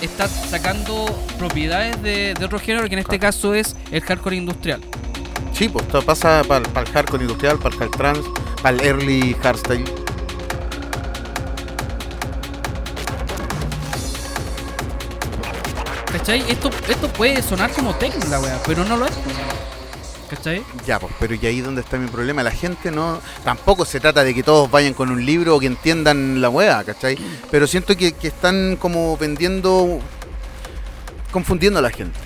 está 0.00 0.26
sacando 0.28 1.04
propiedades 1.38 2.00
de, 2.02 2.34
de 2.34 2.44
otro 2.44 2.58
género, 2.58 2.88
que 2.88 2.94
en 2.94 3.00
este 3.00 3.18
caso 3.18 3.52
es 3.52 3.76
el 3.90 4.00
hardcore 4.00 4.36
industrial. 4.36 4.80
Sí, 5.52 5.68
pues 5.68 5.84
esto 5.84 6.00
pasa 6.02 6.42
para 6.48 6.60
el 6.80 6.88
hardcore 6.92 7.24
industrial, 7.24 7.58
para 7.58 7.74
el 7.74 7.82
hard 7.82 7.90
trance, 7.90 8.28
para 8.62 8.76
el 8.76 8.80
early 8.86 9.36
hardstyle. 9.42 9.84
¿Cachai? 16.12 16.40
Esto, 16.50 16.70
esto 16.88 17.08
puede 17.08 17.40
sonar 17.42 17.70
como 17.72 17.94
techno 17.94 18.24
la 18.28 18.40
weá, 18.40 18.58
pero 18.66 18.84
no 18.84 18.96
lo 18.96 19.06
es. 19.06 19.12
¿Cachai? 20.30 20.62
Ya, 20.86 21.00
pues, 21.00 21.12
pero 21.18 21.34
y 21.34 21.44
ahí 21.44 21.60
donde 21.60 21.80
está 21.80 21.98
mi 21.98 22.08
problema. 22.08 22.44
La 22.44 22.52
gente 22.52 22.92
no. 22.92 23.20
Tampoco 23.42 23.84
se 23.84 23.98
trata 23.98 24.22
de 24.22 24.32
que 24.32 24.44
todos 24.44 24.70
vayan 24.70 24.94
con 24.94 25.10
un 25.10 25.26
libro 25.26 25.56
o 25.56 25.60
que 25.60 25.66
entiendan 25.66 26.40
la 26.40 26.48
weá, 26.48 26.84
¿cachai? 26.84 27.18
Pero 27.50 27.66
siento 27.66 27.96
que, 27.96 28.12
que 28.12 28.28
están 28.28 28.76
como 28.76 29.16
vendiendo. 29.16 29.98
confundiendo 31.32 31.80
a 31.80 31.82
la 31.82 31.90
gente, 31.90 32.18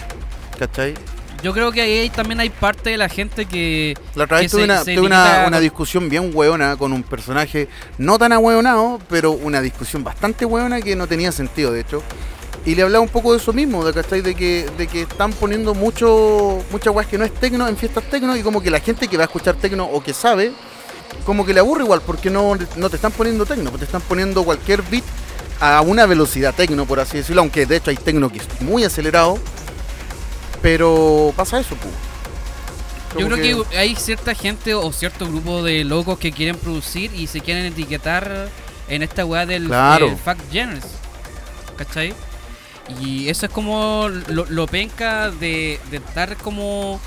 ¿cachai? 0.59 0.95
Yo 1.43 1.53
creo 1.53 1.73
que 1.73 1.81
ahí 1.81 2.11
también 2.11 2.41
hay 2.41 2.51
parte 2.51 2.91
de 2.91 2.99
la 2.99 3.09
gente 3.09 3.47
que. 3.47 3.95
La 4.15 4.25
otra 4.25 4.41
vez 4.41 4.51
tuve, 4.51 4.65
una, 4.65 4.83
tuve 4.83 5.01
una, 5.01 5.45
una 5.47 5.61
discusión 5.61 6.09
bien 6.11 6.31
hueona 6.35 6.77
con 6.77 6.93
un 6.93 7.03
personaje 7.03 7.69
no 7.97 8.19
tan 8.19 8.33
ahueonado, 8.33 8.99
pero 9.09 9.33
una 9.33 9.63
discusión 9.63 10.05
bastante 10.05 10.45
hueona 10.45 10.83
que 10.83 10.95
no 10.95 11.07
tenía 11.07 11.33
sentido, 11.33 11.73
de 11.73 11.81
hecho. 11.81 12.03
Y 12.67 12.75
le 12.75 12.83
hablaba 12.83 13.03
un 13.03 13.11
poco 13.11 13.33
de 13.33 13.39
eso 13.39 13.53
mismo, 13.53 13.85
de, 13.85 13.93
¿cachai? 13.93 14.23
de, 14.23 14.35
que, 14.35 14.67
de 14.79 14.87
que 14.87 15.03
están 15.03 15.33
poniendo 15.35 15.75
mucho 15.75 16.65
muchas 16.71 16.95
weas 16.95 17.07
que 17.07 17.19
no 17.19 17.25
es 17.25 17.35
tecno 17.35 17.69
en 17.69 17.77
fiestas 17.77 18.05
tecno 18.05 18.35
y 18.37 18.43
como 18.43 18.63
que 18.63 18.71
la 18.71 18.81
gente 18.81 19.07
que 19.07 19.19
va 19.19 19.25
a 19.25 19.27
escuchar 19.27 19.55
tecno 19.57 19.85
o 19.85 20.03
que 20.03 20.15
sabe, 20.15 20.53
como 21.27 21.45
que 21.45 21.53
le 21.53 21.61
aburre 21.61 21.85
igual, 21.85 22.01
porque 22.01 22.31
no, 22.31 22.57
no 22.77 22.91
te 22.91 22.97
están 22.97 23.13
poniendo 23.13 23.45
tecno, 23.45 23.71
te 23.73 23.85
están 23.85 24.01
poniendo 24.03 24.45
cualquier 24.45 24.83
beat 24.83 25.05
a 25.61 25.83
una 25.83 26.07
velocidad 26.07 26.55
tecno, 26.55 26.87
por 26.87 27.01
así 27.01 27.19
decirlo, 27.19 27.43
aunque 27.43 27.67
de 27.67 27.77
hecho 27.77 27.91
hay 27.91 27.97
tecno 27.97 28.31
que 28.31 28.39
es 28.39 28.61
muy 28.63 28.83
acelerado, 28.85 29.39
pero 30.63 31.33
pasa 31.37 31.61
eso, 31.61 31.77
pues. 31.77 31.93
Yo 33.19 33.29
creo 33.29 33.67
que... 33.69 33.79
hay 33.79 33.95
cierta 33.95 34.35
gente 34.35 34.75
o 34.75 34.91
cierto 34.91 35.29
grupo 35.29 35.63
de 35.63 35.85
locos 35.85 36.19
que 36.19 36.33
quieren 36.33 36.57
producir 36.57 37.15
y 37.15 37.29
se 37.29 37.41
quieren 37.41 37.67
etiquetar 37.67 38.49
en 38.89 39.03
esta 39.03 39.25
weá 39.25 39.47
del, 39.47 39.67
Claro. 39.67 40.07
del 40.07 40.17
fact 40.17 40.41
genres. 40.51 40.85
¿Cachai? 41.77 42.13
Y 43.01 43.29
eso 43.29 43.47
es 43.47 43.53
como 43.53 44.09
lo, 44.29 44.45
lo 44.47 44.67
penca 44.67 45.31
de, 45.31 45.81
de 45.91 45.97
estar 45.99 46.37
como 46.37 47.01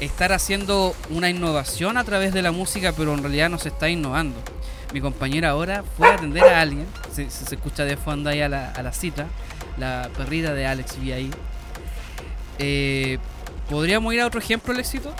estar 0.00 0.32
haciendo 0.32 0.94
una 1.10 1.28
innovación 1.30 1.96
a 1.96 2.04
través 2.04 2.32
de 2.32 2.42
la 2.42 2.52
música, 2.52 2.92
pero 2.92 3.14
en 3.14 3.22
realidad 3.22 3.48
no 3.50 3.58
se 3.58 3.68
está 3.68 3.88
innovando. 3.88 4.36
Mi 4.92 5.00
compañera 5.00 5.50
ahora 5.50 5.82
fue 5.96 6.08
a 6.08 6.14
atender 6.14 6.44
a 6.44 6.60
alguien, 6.60 6.86
se, 7.12 7.28
se- 7.30 7.52
escucha 7.54 7.84
de 7.84 7.96
fondo 7.96 8.30
ahí 8.30 8.40
a 8.42 8.48
la, 8.48 8.70
a 8.70 8.82
la 8.82 8.92
cita, 8.92 9.26
la 9.76 10.08
perrita 10.16 10.54
de 10.54 10.66
Alex 10.66 11.00
vi 11.00 11.10
ahí. 11.12 11.30
Eh, 12.58 13.18
¿Podríamos 13.68 14.12
ir 14.14 14.20
a 14.20 14.26
otro 14.26 14.40
ejemplo, 14.40 14.72
Alexito? 14.72 15.12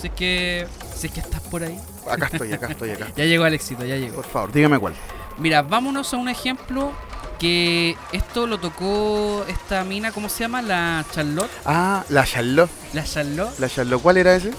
Si 0.00 0.06
es 0.06 0.12
que, 0.14 0.66
si 0.94 1.08
es 1.08 1.12
que 1.12 1.20
estás 1.20 1.40
por 1.42 1.62
ahí. 1.62 1.78
Acá 2.10 2.30
estoy, 2.32 2.52
acá 2.52 2.68
estoy, 2.68 2.90
acá. 2.90 3.08
Ya 3.16 3.24
llegó 3.24 3.44
Alexito, 3.44 3.84
ya 3.84 3.96
llegó. 3.96 4.16
Por 4.16 4.24
favor, 4.26 4.52
dígame 4.52 4.78
cuál. 4.78 4.94
Mira, 5.38 5.62
vámonos 5.62 6.14
a 6.14 6.16
un 6.16 6.28
ejemplo 6.28 6.92
que 7.38 7.96
esto 8.12 8.46
lo 8.46 8.58
tocó 8.58 9.44
esta 9.48 9.84
mina, 9.84 10.12
¿cómo 10.12 10.28
se 10.28 10.40
llama? 10.40 10.62
La 10.62 11.04
Charlotte. 11.12 11.50
Ah, 11.64 12.04
la 12.08 12.24
Charlotte. 12.24 12.70
La 12.92 13.04
Charlotte. 13.04 13.58
La 13.58 13.68
Charlotte, 13.68 14.02
¿cuál 14.02 14.16
era 14.16 14.34
ese? 14.34 14.52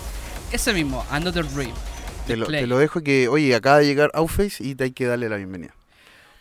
Ese 0.51 0.73
mismo, 0.73 1.05
Another 1.11 1.45
Dream. 1.47 1.73
Te 2.25 2.35
lo, 2.37 2.45
te 2.47 2.67
lo 2.67 2.77
dejo 2.77 3.01
que, 3.01 3.27
oye, 3.27 3.53
acaba 3.55 3.79
de 3.79 3.85
llegar 3.87 4.11
Outface 4.13 4.63
y 4.63 4.75
te 4.75 4.85
hay 4.85 4.91
que 4.91 5.05
darle 5.05 5.29
la 5.29 5.37
bienvenida. 5.37 5.73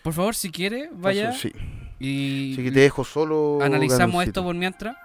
Por 0.03 0.13
favor, 0.13 0.35
si 0.35 0.51
quiere, 0.51 0.91
vaya. 0.93 1.33
Sí. 1.33 1.53
Y 1.99 2.53
Así 2.53 2.65
que 2.65 2.71
te 2.71 2.81
dejo 2.81 3.05
solo. 3.05 3.59
analizamos 3.63 4.25
esto 4.27 4.43
por 4.45 4.55
mientras. 4.55 4.97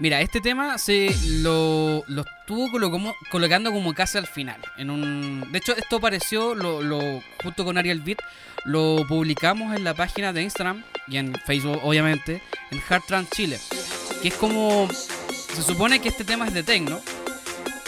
Mira, 0.00 0.20
este 0.20 0.40
tema 0.40 0.78
se 0.78 1.10
lo, 1.40 2.04
lo 2.06 2.22
estuvo 2.22 2.70
colo- 2.70 2.90
como- 2.90 3.14
colocando 3.30 3.72
como 3.72 3.94
casi 3.94 4.16
al 4.16 4.28
final. 4.28 4.60
En 4.76 4.90
un, 4.90 5.50
de 5.50 5.58
hecho, 5.58 5.76
esto 5.76 5.96
apareció 5.96 6.54
lo, 6.54 6.82
lo- 6.82 7.20
junto 7.42 7.64
con 7.64 7.76
Ariel 7.78 8.00
Beat. 8.00 8.18
Lo 8.64 9.04
publicamos 9.08 9.74
en 9.76 9.82
la 9.84 9.94
página 9.94 10.32
de 10.32 10.42
Instagram 10.42 10.84
y 11.08 11.16
en 11.16 11.34
Facebook, 11.46 11.80
obviamente, 11.82 12.42
en 12.70 12.80
Hard 12.88 13.02
Trans 13.08 13.30
Chile. 13.30 13.58
Que 14.22 14.28
es 14.28 14.34
como. 14.34 14.88
Se 14.92 15.62
supone 15.62 16.00
que 16.00 16.08
este 16.08 16.24
tema 16.24 16.46
es 16.46 16.54
de 16.54 16.62
techno, 16.62 17.00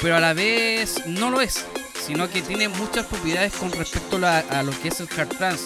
pero 0.03 0.17
a 0.17 0.21
la 0.21 0.33
vez 0.33 1.07
no 1.07 1.31
lo 1.31 1.41
es, 1.41 1.65
sino 2.07 2.29
que 2.29 2.43
tiene 2.43 2.69
muchas 2.69 3.07
propiedades 3.07 3.53
con 3.53 3.71
respecto 3.71 4.17
a, 4.27 4.39
a 4.39 4.63
lo 4.65 4.73
que 4.81 4.89
es 4.89 4.99
el 5.01 5.09
hard 5.17 5.29
trance. 5.29 5.65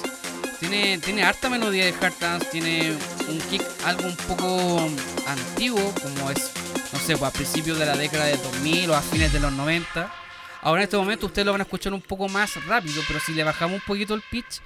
Tiene, 0.68 0.98
tiene 0.98 1.22
harta 1.24 1.50
melodía 1.50 1.84
de 1.84 1.94
hard 2.00 2.14
trance, 2.18 2.46
tiene 2.50 2.92
un 3.28 3.38
kick 3.50 3.62
algo 3.84 4.04
un 4.06 4.16
poco 4.28 4.80
antiguo, 5.26 5.92
como 6.02 6.30
es, 6.30 6.50
no 6.92 6.98
sé, 6.98 7.16
pues 7.16 7.22
a 7.22 7.30
principios 7.32 7.78
de 7.78 7.84
la 7.86 7.96
década 7.96 8.24
de 8.26 8.36
2000 8.38 8.88
o 8.90 8.94
a 8.96 9.02
fines 9.02 9.32
de 9.32 9.40
los 9.40 9.52
90. 9.52 10.10
Ahora 10.62 10.80
en 10.80 10.84
este 10.84 10.96
momento 10.96 11.26
ustedes 11.26 11.44
lo 11.44 11.52
van 11.52 11.60
a 11.60 11.64
escuchar 11.64 11.92
un 11.92 12.00
poco 12.00 12.28
más 12.30 12.52
rápido, 12.66 13.02
pero 13.06 13.20
si 13.20 13.32
le 13.34 13.44
bajamos 13.44 13.76
un 13.76 13.82
poquito 13.86 14.14
el 14.14 14.22
pitch, 14.30 14.62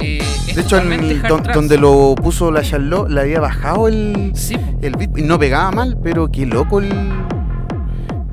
eh, 0.00 0.22
De 0.54 0.60
hecho, 0.60 0.76
en 0.76 1.22
don- 1.22 1.42
donde 1.54 1.78
lo 1.78 2.14
puso 2.16 2.50
la 2.50 2.62
Charlotte, 2.62 3.08
le 3.08 3.20
había 3.22 3.40
bajado 3.40 3.88
el, 3.88 4.32
Sí, 4.34 4.56
el 4.82 4.92
beat 4.96 5.16
y 5.16 5.22
no 5.22 5.38
pegaba 5.38 5.70
mal, 5.70 5.96
pero 6.02 6.30
qué 6.30 6.44
loco 6.44 6.80
el. 6.80 6.90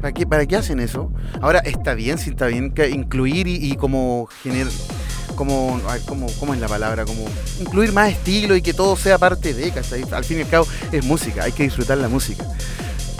¿Para 0.02 0.14
qué, 0.14 0.28
¿Para 0.28 0.46
qué 0.46 0.58
hacen 0.58 0.82
eso? 0.82 1.12
Ahora 1.42 1.60
está 1.60 1.94
bien, 1.94 2.18
sí 2.18 2.32
está 2.32 2.48
bien 2.48 2.72
que 2.72 2.90
incluir 2.90 3.48
y, 3.48 3.72
y 3.72 3.76
como 3.78 4.28
generar. 4.44 4.72
Como, 5.38 5.80
como, 6.06 6.28
¿Cómo 6.40 6.54
es 6.54 6.60
la 6.60 6.68
palabra? 6.68 7.06
Como 7.06 7.24
incluir 7.62 7.94
más 7.94 8.12
estilo 8.12 8.58
y 8.58 8.62
que 8.62 8.74
todo 8.74 8.98
sea 8.98 9.18
parte 9.18 9.54
de, 9.54 9.72
¿cachai? 9.72 10.04
Al 10.12 10.26
fin 10.26 10.40
y 10.40 10.42
al 10.42 10.50
cabo 10.50 10.68
es 10.92 11.06
música, 11.06 11.44
hay 11.44 11.54
que 11.54 11.64
disfrutar 11.64 11.98
la 11.98 12.10
música. 12.10 12.46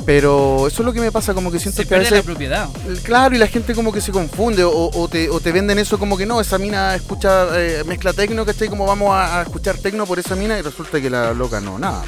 Pero 0.06 0.68
eso 0.68 0.82
es 0.82 0.86
lo 0.86 0.94
que 0.94 1.02
me 1.02 1.12
pasa, 1.12 1.34
como 1.34 1.52
que 1.52 1.60
siento 1.60 1.82
se 1.82 1.88
que 1.88 1.96
a 1.96 2.00
veces 2.00 2.14
la 2.14 2.24
propiedad. 2.24 2.70
Claro, 3.04 3.36
y 3.36 3.38
la 3.38 3.48
gente 3.48 3.76
como 3.76 3.92
que 3.92 4.02
se 4.02 4.12
confunde 4.12 4.64
o, 4.64 4.90
o 4.94 5.08
te, 5.08 5.30
o 5.30 5.40
te 5.40 5.52
venden 5.52 5.80
eso 5.80 6.00
como 6.00 6.18
que 6.18 6.26
no, 6.26 6.42
esa 6.42 6.58
mina 6.58 6.96
escucha 6.96 7.48
eh, 7.54 7.84
mezcla 7.86 8.14
tecno, 8.14 8.46
¿cachai? 8.46 8.70
Como 8.70 8.86
vamos 8.86 9.12
a, 9.12 9.40
a 9.40 9.44
escuchar 9.44 9.78
tecno 9.78 10.06
por 10.06 10.18
esa 10.18 10.36
mina 10.36 10.58
y 10.58 10.62
resulta 10.62 11.00
que 11.00 11.10
la 11.10 11.34
loca 11.34 11.60
no, 11.60 11.78
nada. 11.78 12.04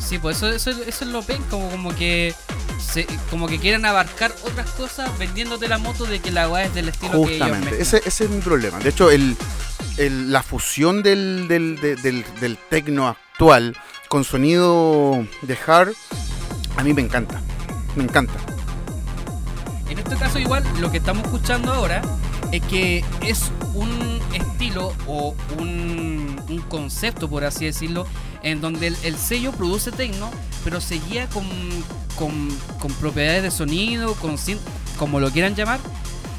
Sí, 0.00 0.18
pues 0.18 0.38
eso, 0.38 0.48
eso, 0.50 0.70
eso 0.70 1.04
es 1.04 1.10
lo 1.10 1.22
pen, 1.22 1.42
como, 1.50 1.68
como 1.70 1.94
que 1.94 2.34
se- 2.80 3.06
como 3.30 3.46
que 3.46 3.58
quieren 3.58 3.84
abarcar 3.84 4.32
otras 4.44 4.70
cosas 4.70 5.16
vendiéndote 5.18 5.68
la 5.68 5.78
moto 5.78 6.04
de 6.06 6.20
que 6.20 6.30
la 6.30 6.48
weá 6.48 6.64
es 6.64 6.74
del 6.74 6.88
estilo 6.88 7.24
que 7.24 7.36
ellos 7.36 7.48
ese, 7.78 8.02
ese 8.06 8.24
es 8.24 8.30
mi 8.30 8.40
problema. 8.40 8.78
De 8.78 8.88
hecho, 8.88 9.10
el, 9.10 9.36
el- 9.98 10.32
la 10.32 10.42
fusión 10.42 11.02
del, 11.02 11.46
del, 11.48 11.78
de- 11.80 11.96
del, 11.96 12.24
del 12.40 12.56
tecno 12.70 13.08
actual 13.08 13.76
con 14.08 14.24
sonido 14.24 15.26
de 15.42 15.58
hard, 15.66 15.92
a 16.76 16.82
mí 16.84 16.94
me 16.94 17.02
encanta. 17.02 17.40
Me 17.96 18.04
encanta. 18.04 18.32
En 19.90 19.98
este 19.98 20.16
caso 20.16 20.38
igual 20.38 20.64
lo 20.80 20.90
que 20.90 20.98
estamos 20.98 21.24
escuchando 21.24 21.72
ahora 21.72 22.00
es 22.52 22.62
que 22.62 23.04
es 23.22 23.50
un 23.74 24.20
estilo 24.32 24.94
o 25.06 25.34
un, 25.58 25.97
un 26.48 26.60
concepto, 26.62 27.28
por 27.28 27.44
así 27.44 27.64
decirlo, 27.64 28.06
en 28.42 28.60
donde 28.60 28.88
el, 28.88 28.96
el 29.02 29.16
sello 29.16 29.52
produce 29.52 29.90
tecno, 29.92 30.30
pero 30.64 30.80
se 30.80 30.98
guía 31.00 31.28
con, 31.28 31.44
con, 32.16 32.48
con 32.78 32.92
propiedades 32.94 33.42
de 33.42 33.50
sonido, 33.50 34.14
con 34.14 34.36
como 34.98 35.20
lo 35.20 35.30
quieran 35.30 35.54
llamar, 35.54 35.80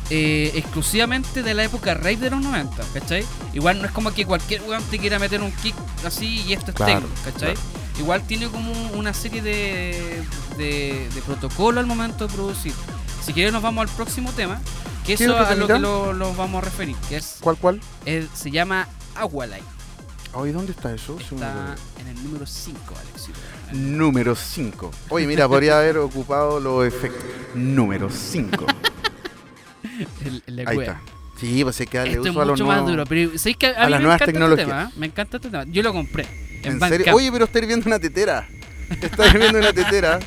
eh, 0.09 0.51
exclusivamente 0.55 1.43
de 1.43 1.53
la 1.53 1.63
época 1.63 1.93
rave 1.93 2.17
de 2.17 2.29
los 2.31 2.41
90, 2.41 2.83
¿cachai? 2.93 3.23
Igual 3.53 3.79
no 3.79 3.85
es 3.85 3.91
como 3.91 4.11
que 4.11 4.25
cualquier 4.25 4.61
weón 4.63 4.83
te 4.83 4.97
quiera 4.97 5.19
meter 5.19 5.41
un 5.41 5.51
kick 5.51 5.75
así 6.05 6.43
y 6.47 6.53
esto 6.53 6.71
es 6.71 6.77
tecno, 6.77 7.07
¿cachai? 7.23 7.53
claro. 7.53 7.59
Igual 7.99 8.23
tiene 8.25 8.47
como 8.47 8.71
una 8.93 9.13
serie 9.13 9.41
de, 9.41 10.23
de, 10.57 11.09
de 11.13 11.21
protocolo 11.21 11.79
al 11.79 11.85
momento 11.85 12.27
de 12.27 12.33
producir. 12.33 12.73
Si 13.23 13.33
quieres 13.33 13.51
nos 13.51 13.61
vamos 13.61 13.87
al 13.87 13.95
próximo 13.95 14.31
tema, 14.31 14.59
que 15.05 15.15
¿Qué 15.15 15.23
eso 15.25 15.33
otro 15.33 15.45
a 15.45 15.55
lo 15.55 15.67
que 15.67 15.79
lo, 15.79 16.13
lo 16.13 16.33
vamos 16.33 16.61
a 16.61 16.65
referir, 16.65 16.95
que 17.09 17.17
es, 17.17 17.37
¿Cuál, 17.41 17.57
cuál? 17.57 17.81
es- 18.05 18.25
se 18.33 18.51
llama 18.51 18.87
Agualite. 19.15 19.63
Oye, 20.33 20.51
¿dónde 20.53 20.71
está 20.73 20.93
eso? 20.93 21.17
Está 21.19 21.75
en 21.99 22.07
el 22.07 22.23
número 22.23 22.45
5, 22.45 22.79
Alexito. 23.01 23.39
Número 23.73 24.35
5. 24.35 24.91
Oye, 25.09 25.25
mira, 25.25 25.47
podría 25.47 25.79
haber 25.79 25.97
ocupado 25.97 26.59
los 26.59 26.85
efectos. 26.85 27.23
Número 27.55 28.09
5. 28.09 28.65
El, 30.25 30.43
el 30.47 30.55
de 30.57 30.63
Ahí 30.67 30.77
está. 30.79 31.01
Sí, 31.37 31.63
pues 31.63 31.79
hay 31.79 31.87
que 31.87 31.97
darle 31.97 32.13
Esto 32.13 32.23
es 32.25 32.29
uso 32.31 32.41
a 32.41 32.45
los 32.45 32.53
mucho 32.59 32.65
más 32.67 32.77
nuevos- 32.81 32.91
duro, 32.91 33.05
pero 33.05 33.37
¿sabéis 33.37 33.57
que 33.57 33.67
a, 33.67 33.69
a 33.83 33.85
mí 33.85 33.91
las 33.91 33.99
me 33.99 34.03
nuevas 34.03 34.15
encanta 34.21 34.25
tecnologías. 34.31 34.67
Este 34.67 34.71
tema, 34.77 34.89
¿eh? 34.89 34.93
Me 34.99 35.05
encanta 35.07 35.37
este 35.37 35.49
tema. 35.49 35.63
Yo 35.67 35.83
lo 35.83 35.93
compré 35.93 36.23
en, 36.23 36.71
¿En 36.73 36.79
Bandcamp. 36.79 36.91
serio? 37.01 37.15
Oye, 37.15 37.31
pero 37.31 37.45
está 37.45 37.59
hirviendo 37.59 37.87
una 37.87 37.99
tetera. 37.99 38.47
Está 39.01 39.27
hirviendo 39.27 39.59
una 39.59 39.73
tetera. 39.73 40.19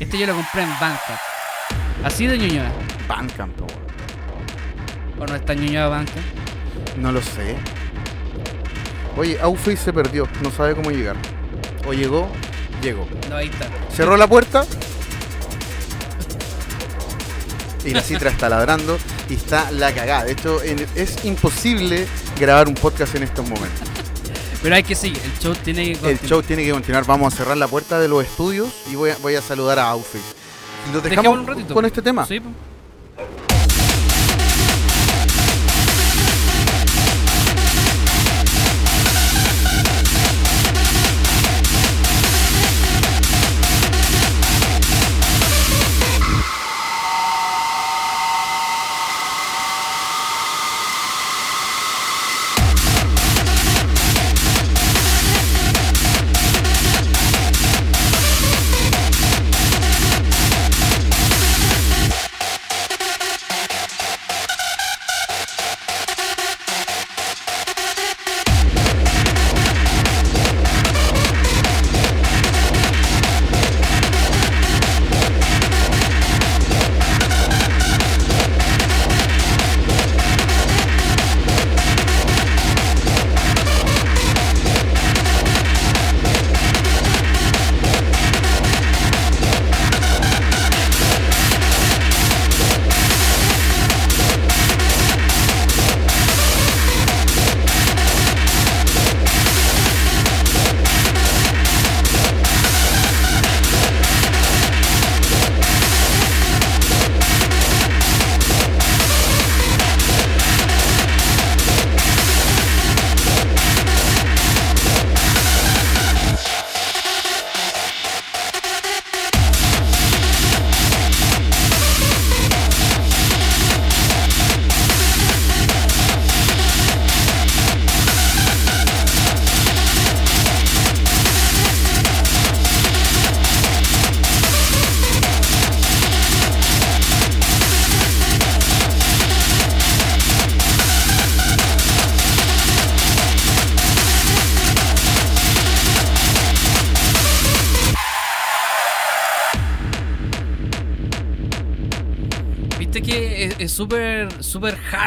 Este 0.00 0.18
yo 0.18 0.26
lo 0.26 0.34
compré 0.34 0.62
en 0.62 0.68
Bandcamp. 0.70 1.20
Así 2.04 2.26
de 2.26 2.38
ñoñoa. 2.38 2.70
Bandcamp. 3.08 3.54
¿O 5.18 5.26
no 5.26 5.34
está 5.34 5.54
ñoñoa 5.54 5.88
Bandcamp? 5.88 6.24
No 6.98 7.12
lo 7.12 7.20
sé. 7.22 7.56
Oye, 9.16 9.38
Outface 9.40 9.76
se 9.76 9.92
perdió. 9.92 10.26
No 10.42 10.50
sabe 10.50 10.74
cómo 10.74 10.90
llegar. 10.90 11.16
O 11.86 11.92
llegó, 11.92 12.28
llegó. 12.82 13.06
No, 13.28 13.36
ahí 13.36 13.48
está. 13.48 13.66
Cerró 13.94 14.16
la 14.16 14.26
puerta. 14.26 14.64
Y 17.84 17.90
la 17.94 18.02
citra 18.02 18.30
está 18.30 18.48
ladrando 18.50 18.98
y 19.30 19.34
está 19.34 19.70
la 19.72 19.92
cagada. 19.92 20.24
De 20.24 20.32
hecho, 20.32 20.60
es 20.62 21.24
imposible 21.24 22.06
grabar 22.38 22.68
un 22.68 22.74
podcast 22.74 23.14
en 23.14 23.22
estos 23.22 23.48
momentos. 23.48 23.88
Pero 24.62 24.74
hay 24.74 24.82
que 24.82 24.94
seguir, 24.94 25.18
el 25.24 25.38
show 25.38 25.54
tiene 25.54 25.84
que 25.84 25.90
El 25.92 25.98
continuar. 25.98 26.26
show 26.28 26.42
tiene 26.42 26.64
que 26.64 26.70
continuar. 26.72 27.06
Vamos 27.06 27.32
a 27.32 27.36
cerrar 27.38 27.56
la 27.56 27.66
puerta 27.68 27.98
de 27.98 28.08
los 28.08 28.22
estudios 28.22 28.68
y 28.92 28.96
voy 28.96 29.08
a, 29.10 29.16
voy 29.22 29.34
a 29.34 29.40
saludar 29.40 29.78
a. 29.78 29.94
Lo 29.94 30.00
Dejémoslo 30.02 31.08
dejamos 31.08 31.38
un 31.38 31.46
ratito. 31.46 31.72
con 31.74 31.86
este 31.86 32.02
tema. 32.02 32.26
Sí, 32.26 32.42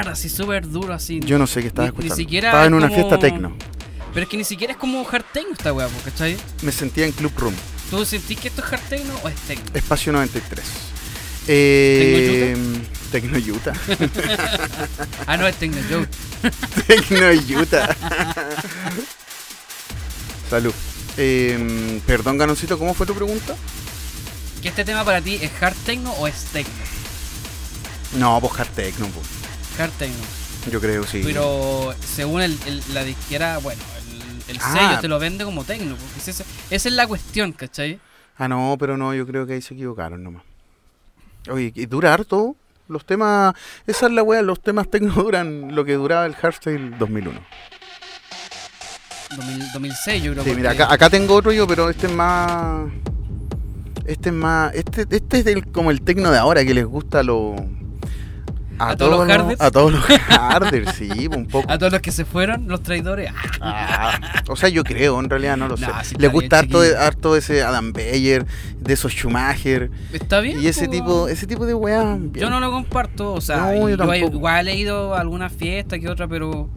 así 0.02 0.30
súper 0.30 0.68
duro, 0.70 0.94
así. 0.94 1.20
Yo 1.22 1.38
no 1.38 1.48
sé 1.48 1.62
qué 1.62 1.68
estaba 1.68 1.88
Ni- 1.88 1.92
ni 1.92 1.96
escuchando. 1.98 2.16
siquiera 2.16 2.50
estaba 2.50 2.66
en 2.66 2.74
una 2.74 2.88
como- 2.90 3.00
fiesta 3.00 3.20
tecno. 3.20 3.56
Pero 4.14 4.24
es 4.26 4.30
que 4.30 4.38
ni 4.38 4.44
siquiera 4.44 4.74
es 4.74 4.80
como 4.80 5.08
hard 5.10 5.26
techno 5.34 5.54
esta 5.54 5.74
weá, 5.74 5.88
¿cachai? 6.06 6.38
Me 6.62 6.72
sentía 6.72 7.06
en 7.06 7.12
Club 7.14 7.32
Room, 7.38 7.56
¿Tú 7.90 8.04
sentís 8.06 8.40
que 8.40 8.48
esto 8.48 8.64
es 8.66 8.72
hard 8.74 8.82
techno 8.90 9.14
o 9.24 9.30
es 9.30 9.36
techno? 9.48 9.66
espacio 9.74 10.12
93. 10.14 10.66
Eh, 11.48 12.56
Tecno 13.12 13.38
Utah. 13.38 13.74
Ah, 15.28 15.38
no, 15.38 15.48
es 15.48 15.56
techno 15.58 15.78
joke. 15.90 16.10
Tecno 16.88 17.60
Utah. 17.62 17.96
Salud. 20.50 20.74
Eh, 21.18 22.02
perdón, 22.08 22.38
Ganoncito, 22.38 22.78
¿cómo 22.80 22.94
fue 22.94 23.06
tu 23.06 23.14
pregunta? 23.14 23.56
¿Que 24.62 24.70
este 24.70 24.86
tema 24.86 25.04
para 25.04 25.22
ti 25.22 25.38
es 25.42 25.52
hard 25.62 25.76
techno 25.86 26.12
o 26.14 26.28
es 26.28 26.46
techno? 26.54 26.74
No, 28.18 28.40
pues 28.42 28.60
hard 28.60 28.70
techno, 28.70 29.08
pues. 29.08 29.28
Hard 29.80 29.92
techno. 29.92 30.16
Yo 30.72 30.80
creo, 30.80 31.04
sí. 31.06 31.22
Pero 31.24 31.94
según 32.06 32.42
el, 32.42 32.58
el- 32.66 32.84
la 32.94 33.04
disquera, 33.04 33.58
bueno, 33.58 33.82
el, 34.48 34.56
el 34.56 34.62
Ah. 34.64 34.74
sello 34.74 35.02
te 35.02 35.08
lo 35.08 35.20
vende 35.20 35.44
como 35.44 35.64
techno. 35.64 35.96
Porque 35.96 36.20
es 36.20 36.28
esa, 36.30 36.44
esa 36.70 36.90
es 36.90 36.96
la 36.96 37.08
cuestión, 37.08 37.52
¿cachai? 37.52 38.00
Ah, 38.38 38.48
no, 38.48 38.76
pero 38.80 38.98
no, 38.98 39.14
yo 39.14 39.26
creo 39.28 39.46
que 39.46 39.54
ahí 39.54 39.62
se 39.62 39.74
equivocaron 39.74 40.24
nomás. 40.24 40.44
Oye, 41.50 41.72
¿y 41.76 41.86
dura 41.86 42.14
harto? 42.14 42.56
Los 42.88 43.06
temas, 43.06 43.54
esa 43.88 44.08
es 44.08 44.12
la 44.14 44.24
wea, 44.24 44.42
los 44.42 44.62
temas 44.62 44.90
tecno 44.90 45.14
duran 45.14 45.74
lo 45.76 45.84
que 45.86 45.94
duraba 45.94 46.26
el 46.26 46.36
Hardstyle 46.36 46.98
2001. 46.98 47.40
2000 49.36 49.72
2006 49.74 50.24
yo 50.24 50.32
creo. 50.34 50.44
Sí, 50.44 50.54
mira, 50.56 50.72
acá, 50.72 50.92
acá 50.94 51.10
tengo 51.10 51.34
otro 51.36 51.52
yo, 51.52 51.66
pero 51.68 51.90
este 51.90 52.08
es 52.08 52.14
más... 52.14 52.88
Este 54.06 54.30
es 54.30 54.36
más... 54.36 54.74
Este, 54.76 55.06
este 55.10 55.40
es 55.40 55.46
del- 55.46 55.72
como 55.72 55.92
el 55.92 56.02
tecno 56.02 56.30
de 56.32 56.38
ahora, 56.38 56.64
que 56.66 56.74
les 56.74 56.86
gusta 56.86 57.20
a 57.20 57.24
los... 57.24 57.56
¿A 58.80 58.96
todos 58.96 59.12
los 59.12 59.28
harders? 59.28 59.62
A 59.62 59.72
todos 59.72 59.92
los 59.92 60.02
harders, 60.30 60.94
sí, 60.96 61.28
un 61.28 61.46
poco. 61.48 61.72
A 61.72 61.78
todos 61.78 61.92
los 61.94 62.02
que 62.02 62.12
se 62.12 62.26
fueron, 62.26 62.68
los 62.68 62.82
traidores. 62.84 63.32
ah, 63.62 64.14
Ah, 64.16 64.42
o 64.50 64.56
sea, 64.56 64.70
yo 64.70 64.84
creo, 64.84 65.20
en 65.20 65.30
realidad 65.30 65.58
no 65.58 65.68
lo 65.68 65.78
sé. 65.78 65.86
Sí 66.04 66.16
Les 66.18 66.32
gusta 66.32 66.60
harto 66.60 66.82
de, 66.82 66.98
harto 66.98 67.36
ese 67.36 67.64
Adam 67.64 67.94
Beyer, 67.94 68.46
de 68.80 68.94
esos 68.94 69.12
Schumacher. 69.14 69.92
Está 70.12 70.40
bien. 70.40 70.60
Y 70.62 70.68
ese 70.68 70.86
po, 70.86 70.92
tipo, 70.92 71.28
ese 71.28 71.48
tipo 71.48 71.66
de 71.66 71.74
weá. 71.74 72.18
Yo 72.34 72.50
no 72.50 72.60
lo 72.60 72.72
comparto, 72.72 73.34
o 73.34 73.42
sea, 73.42 73.58
No, 73.58 73.74
yo 73.76 73.90
yo 73.90 73.98
tampoco. 73.98 74.36
igual 74.36 74.68
he 74.68 74.76
ido 74.76 75.14
a 75.16 75.20
alguna 75.22 75.50
fiesta 75.50 76.00
que 76.00 76.10
otra, 76.10 76.28
pero 76.28 76.70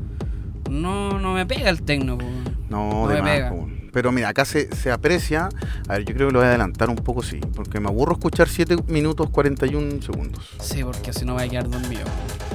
no, 0.71 1.19
no 1.19 1.33
me 1.35 1.47
pega 1.47 1.71
el 1.71 1.83
tecno. 1.83 2.19
po. 2.19 2.27
No, 2.69 3.03
No 3.03 3.09
de 3.09 3.15
me 3.17 3.23
más, 3.23 3.31
pega. 3.31 3.49
po. 3.51 3.69
Pero 3.97 4.13
mira, 4.13 4.29
acá 4.29 4.45
se, 4.45 4.69
se 4.77 4.93
aprecia. 4.93 5.49
A 5.89 5.95
ver, 5.95 6.05
yo 6.05 6.15
creo 6.15 6.27
que 6.29 6.33
lo 6.35 6.41
voy 6.41 6.45
a 6.45 6.51
adelantar 6.51 6.91
un 6.91 6.97
poco, 6.97 7.23
sí. 7.23 7.41
Porque 7.55 7.81
me 7.81 7.89
aburro 7.89 8.13
escuchar 8.13 8.47
7 8.47 8.77
minutos 8.89 9.31
41 9.31 10.03
segundos. 10.03 10.45
Sí, 10.61 10.85
porque 10.85 11.15
si 11.15 11.25
no 11.25 11.35
va 11.37 11.41
a 11.45 11.49
quedar 11.49 11.67
dormido. 11.71 12.03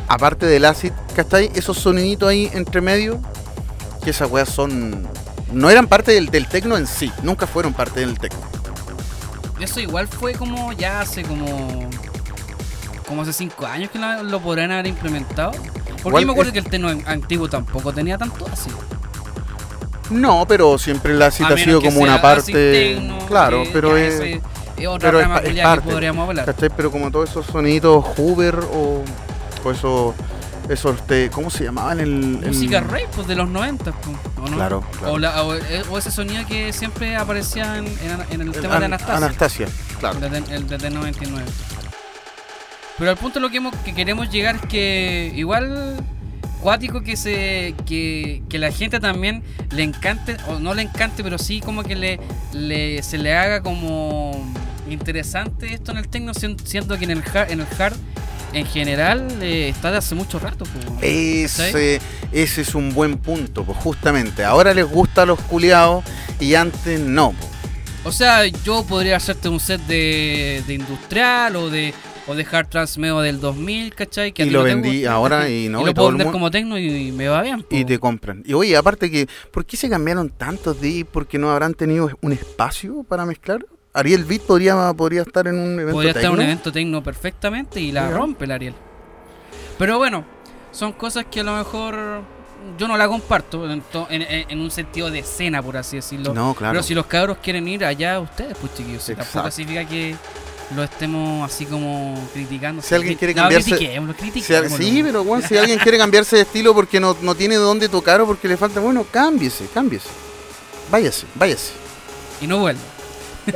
Aparte 0.08 0.46
del 0.46 0.66
acid, 0.66 0.92
¿cachai? 1.16 1.50
Esos 1.56 1.80
soniditos 1.80 2.30
ahí 2.30 2.48
entre 2.54 2.80
medio. 2.82 3.20
Que 4.04 4.12
esas 4.12 4.30
weas 4.30 4.50
son. 4.50 5.08
No 5.52 5.72
eran 5.72 5.88
parte 5.88 6.12
del, 6.12 6.28
del 6.28 6.46
tecno 6.48 6.78
en 6.78 6.86
sí. 6.86 7.12
Nunca 7.24 7.48
fueron 7.48 7.74
parte 7.74 8.02
del 8.02 8.20
tecno. 8.20 8.40
Eso 9.60 9.80
igual 9.80 10.08
fue 10.08 10.34
como 10.34 10.74
ya 10.74 11.02
hace 11.02 11.24
como. 11.24 11.90
Como 13.08 13.24
hace 13.24 13.34
5 13.34 13.66
años 13.66 13.90
que 13.90 13.98
lo 13.98 14.40
podrían 14.42 14.70
haber 14.74 14.86
implementado. 14.86 15.54
Porque 16.04 16.22
yo 16.22 16.28
me 16.28 16.34
acuerdo 16.34 16.50
es- 16.50 16.54
que 16.54 16.60
el 16.60 16.66
tecno 16.66 16.88
an- 16.90 17.04
antiguo 17.08 17.50
tampoco 17.50 17.92
tenía 17.92 18.20
tanto 18.20 18.46
así. 18.54 18.70
No, 20.12 20.46
pero 20.48 20.78
siempre 20.78 21.14
el 21.14 21.22
acid 21.22 21.46
A 21.46 21.50
ha 21.50 21.58
sido 21.58 21.82
como 21.82 22.02
una 22.02 22.22
parte. 22.22 23.00
claro, 23.28 23.64
pero 23.74 23.98
es. 23.98 24.14
ese 24.16 24.42
otra 24.88 25.10
pero 25.12 25.22
rama 25.22 25.38
es 25.38 25.42
culiá 25.44 25.64
que 25.64 25.70
parte, 25.70 25.92
podríamos 25.92 26.28
hablar. 26.28 26.46
¿Cachai? 26.46 26.70
Pero 26.76 26.90
como 26.92 27.12
todos 27.12 27.30
esos 27.30 27.46
sonidos 27.46 28.04
Hoover 28.18 28.56
o, 28.74 29.04
o 29.64 29.72
esos. 29.72 30.16
Este, 30.70 31.30
¿cómo 31.32 31.50
se 31.50 31.66
llamaban? 31.66 32.00
El, 32.00 32.40
el- 32.44 32.48
Música 32.48 32.80
rap 32.82 33.04
pues, 33.14 33.28
de 33.28 33.36
los 33.36 33.50
90, 33.50 33.92
pues, 33.92 34.18
¿o 34.38 34.50
no? 34.50 34.56
Claro, 34.56 34.84
claro. 35.00 35.14
O, 35.14 35.20
la- 35.20 35.44
o- 35.44 35.56
eh, 35.56 35.84
o 35.90 35.98
ese 35.98 36.12
sonido 36.12 36.46
que 36.48 36.72
siempre 36.72 37.16
aparecía 37.18 37.78
en, 37.78 37.86
en- 37.88 38.26
en 38.32 38.42
el 38.42 38.48
el 38.48 38.52
tema 38.54 38.80
de 38.80 38.86
An- 38.86 38.94
Anastasia. 38.94 39.18
Anastasia, 39.18 39.68
claro. 40.00 40.20
Desde, 40.20 40.56
el 40.56 40.68
desde 40.68 40.88
el 40.88 40.94
99. 40.94 41.46
Pero 42.98 43.12
al 43.12 43.18
punto 43.18 43.40
lo 43.40 43.50
que, 43.50 43.58
hemos- 43.58 43.76
que 43.84 43.94
queremos 43.94 44.30
llegar 44.30 44.56
es 44.56 44.62
que 44.68 45.32
igual 45.36 45.98
cuático 46.62 47.02
que 47.02 47.18
se 47.18 47.76
que, 47.86 48.42
que 48.50 48.60
la 48.60 48.72
gente 48.72 49.00
también 49.00 49.44
le 49.72 49.84
encante 49.84 50.38
o 50.48 50.60
no 50.60 50.74
le 50.74 50.84
encante 50.84 51.24
pero 51.24 51.38
sí 51.38 51.60
como 51.60 51.84
que 51.84 51.96
le, 51.96 52.20
le- 52.54 53.02
se 53.04 53.18
le 53.18 53.36
haga 53.36 53.62
como 53.62 54.32
interesante 54.90 55.74
esto 55.74 55.92
en 55.92 55.98
el 55.98 56.08
techno 56.08 56.34
sien- 56.34 56.58
siendo 56.64 56.98
que 56.98 57.06
en 57.06 57.12
el 57.12 57.24
hard, 57.34 57.52
en 57.52 57.62
el 57.62 57.68
hard 57.80 57.96
en 58.54 58.66
general 58.66 59.28
eh, 59.42 59.70
está 59.70 59.92
de 59.92 59.98
hace 59.98 60.14
mucho 60.14 60.38
rato 60.38 60.66
pues. 60.66 60.86
Ese, 61.02 62.02
ese 62.34 62.62
es 62.62 62.76
un 62.76 62.94
buen 62.94 63.18
punto, 63.18 63.64
pues 63.64 63.78
justamente. 63.78 64.44
Ahora 64.44 64.74
les 64.74 64.86
gusta 64.86 65.22
a 65.22 65.26
los 65.26 65.40
culiados 65.40 66.04
y 66.40 66.56
antes 66.56 67.00
no. 67.00 67.32
pues. 67.32 67.50
O 68.04 68.12
sea, 68.12 68.46
yo 68.48 68.84
podría 68.84 69.16
hacerte 69.16 69.48
un 69.48 69.60
set 69.62 69.80
de, 69.88 70.64
de 70.68 70.74
industrial 70.74 71.56
o 71.56 71.70
de 71.70 71.94
o 72.32 72.36
de 72.36 72.46
hard 72.52 72.68
trance 72.70 73.00
medio 73.00 73.20
del 73.20 73.40
2000, 73.40 73.94
¿cachai? 73.96 74.32
Que 74.32 74.44
Y 74.46 74.50
lo 74.50 74.64
vendí 74.64 75.06
ahora 75.06 75.50
y 75.50 75.70
no, 75.70 75.82
Y 75.82 75.86
lo 75.86 75.94
puedo 75.94 76.10
vender 76.10 76.28
mundo- 76.28 76.32
como 76.38 76.52
techno 76.52 76.78
y, 76.78 77.08
y 77.08 77.12
me 77.12 77.28
va 77.28 77.42
bien. 77.42 77.66
Y 77.70 77.86
te 77.86 78.00
compran. 78.00 78.44
Y 78.46 78.54
oye, 78.54 78.76
aparte 78.78 79.10
que, 79.12 79.28
¿por 79.52 79.66
qué 79.66 79.78
se 79.78 79.90
cambiaron 79.90 80.30
tantos 80.30 80.80
DJs? 80.82 81.06
¿Porque 81.12 81.38
no 81.38 81.52
habrán 81.52 81.74
tenido 81.74 82.10
un 82.22 82.32
espacio 82.32 83.04
para 83.08 83.26
mezclar? 83.26 83.66
Ariel 83.94 84.24
Beat 84.24 84.42
podría, 84.44 84.94
podría 84.94 85.22
estar 85.24 85.48
en 85.48 85.56
un 85.60 85.74
evento 85.74 85.92
Podría 85.94 86.12
estar 86.12 86.26
en 86.26 86.32
un 86.32 86.42
evento 86.42 86.72
techno 86.72 87.04
perfectamente 87.04 87.82
y 87.82 87.92
la 87.92 88.10
rompe 88.10 88.46
el 88.46 88.52
Ariel. 88.52 88.74
Pero 89.78 89.98
bueno, 89.98 90.24
son 90.72 90.94
cosas 90.94 91.26
que 91.30 91.42
a 91.42 91.44
lo 91.44 91.56
mejor 91.58 92.22
yo 92.78 92.88
no 92.88 92.96
la 92.96 93.08
comparto 93.08 93.70
en, 93.70 93.82
to- 93.82 94.08
en- 94.10 94.60
un 94.60 94.72
sentido 94.72 95.10
de 95.10 95.20
escena, 95.20 95.62
por 95.62 95.76
así 95.78 95.98
decirlo. 95.98 96.34
No, 96.34 96.54
claro. 96.54 96.74
Pero 96.74 96.84
si 96.84 96.94
los 96.94 97.06
cabros 97.08 97.40
quieren 97.40 97.68
ir 97.68 97.84
allá, 97.84 98.20
ustedes, 98.20 98.56
pues 98.62 98.74
chiquillos. 98.76 99.06
Tampoco 99.18 99.52
significa 99.52 99.86
que 99.90 100.16
lo 100.76 100.84
estemos 100.84 101.50
así 101.52 101.66
como 101.66 102.16
criticando. 102.34 102.82
Si 102.82 102.94
alguien 102.96 103.18
quiere 103.18 103.34
No, 103.34 103.44
cambiarse- 103.44 103.76
critiquémoslo, 104.18 104.78
Si 104.78 104.84
sí, 104.84 105.04
pero 105.04 105.24
bueno, 105.24 105.46
si 105.48 105.58
alguien 105.58 105.80
quiere 105.80 105.98
cambiarse 105.98 106.36
de 106.38 106.42
estilo 106.44 106.74
porque 106.74 107.00
no, 107.00 107.16
no 107.22 107.36
tiene 107.36 107.56
dónde 107.56 107.90
tocar 107.90 108.22
o 108.22 108.26
porque 108.28 108.48
le 108.48 108.58
falta, 108.58 108.80
bueno, 108.80 109.06
cámbiese, 109.12 109.68
cámbiese. 109.74 110.08
Váyase, 110.90 111.26
váyase. 111.36 111.72
Y 112.42 112.48
no 112.48 112.60
vuelvo. 112.60 112.82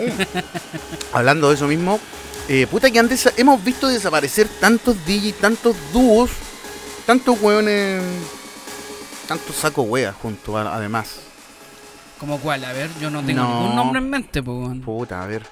Hablando 1.13 1.49
de 1.49 1.55
eso 1.55 1.67
mismo, 1.67 1.99
eh, 2.47 2.67
puta 2.67 2.89
que 2.91 2.99
antes 2.99 3.29
hemos 3.37 3.63
visto 3.63 3.87
desaparecer 3.87 4.47
tantos 4.59 4.95
DJs, 5.05 5.35
tantos 5.35 5.75
dúos, 5.93 6.29
tantos 7.05 7.39
hueones, 7.41 8.01
tantos 9.27 9.55
saco 9.55 9.83
weas 9.83 10.15
junto 10.15 10.57
a- 10.57 10.75
además. 10.75 11.15
¿Como 12.19 12.39
cuál? 12.39 12.63
A 12.63 12.73
ver, 12.73 12.89
yo 13.01 13.09
no 13.09 13.21
tengo 13.23 13.41
No. 13.43 13.59
ningún 13.61 13.75
nombre 13.75 13.99
en 13.99 14.09
mente, 14.09 14.41
pues. 14.41 14.79
Puta, 14.79 15.21
a 15.21 15.27
ver. 15.27 15.45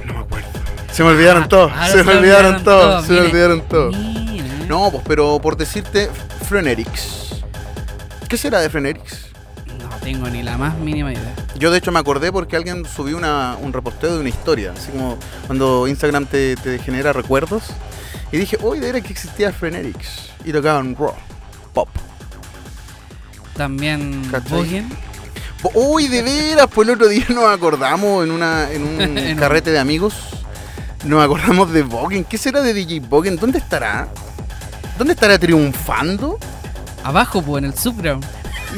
Ah, 0.00 0.06
No 0.06 0.14
me 0.14 0.20
acuerdo. 0.20 0.48
Se 0.92 1.04
me 1.04 1.10
olvidaron 1.10 1.48
todos, 1.48 1.70
Ahora 1.72 1.86
se 1.88 2.02
me 2.02 2.14
olvidaron 2.16 2.64
todos, 2.64 3.06
se 3.06 3.12
me 3.12 3.20
olvidaron 3.20 3.62
todos. 3.62 3.96
No, 4.68 4.90
pues 4.90 5.02
pero 5.06 5.40
por 5.40 5.56
decirte, 5.56 6.10
Frenetics. 6.48 7.42
¿Qué 8.28 8.36
será 8.36 8.60
de 8.60 8.68
Frenetics? 8.70 9.26
No 9.80 9.88
tengo 10.02 10.28
ni 10.28 10.42
la 10.42 10.56
más 10.58 10.76
mínima 10.78 11.12
idea. 11.12 11.34
Yo 11.56 11.70
de 11.70 11.78
hecho 11.78 11.92
me 11.92 11.98
acordé 11.98 12.32
porque 12.32 12.56
alguien 12.56 12.84
subió 12.84 13.16
una, 13.16 13.56
un 13.60 13.72
reposteo 13.72 14.14
de 14.14 14.20
una 14.20 14.28
historia, 14.28 14.72
así 14.76 14.90
como 14.90 15.16
cuando 15.46 15.86
Instagram 15.86 16.26
te, 16.26 16.56
te 16.56 16.78
genera 16.78 17.12
recuerdos. 17.12 17.64
Y 18.32 18.38
dije, 18.38 18.58
uy, 18.60 18.78
de 18.78 18.88
era 18.88 19.00
que 19.00 19.12
existía 19.12 19.52
Frenetics. 19.52 20.30
Y 20.44 20.52
tocaban 20.52 20.96
raw, 20.96 21.14
pop. 21.72 21.88
También 23.56 24.22
¿Cachai? 24.30 24.84
Uy, 25.74 26.08
de 26.08 26.22
veras, 26.22 26.66
pues 26.72 26.88
el 26.88 26.94
otro 26.94 27.08
día 27.08 27.26
nos 27.28 27.44
acordamos 27.44 28.24
en, 28.24 28.30
una, 28.30 28.70
en 28.70 28.82
un 28.82 29.00
En 29.18 29.36
carrete 29.36 29.70
de 29.70 29.78
amigos. 29.78 30.14
Nos 31.04 31.22
acordamos 31.22 31.72
de 31.72 31.82
Bogen. 31.82 32.24
¿Qué 32.24 32.38
será 32.38 32.60
de 32.60 32.74
DJ 32.74 33.00
Bogen? 33.00 33.36
¿Dónde 33.36 33.58
estará? 33.58 34.08
¿Dónde 34.98 35.14
estará 35.14 35.38
triunfando? 35.38 36.38
Abajo, 37.02 37.42
pues, 37.42 37.62
en 37.62 37.70
el 37.70 37.78
subground. 37.78 38.24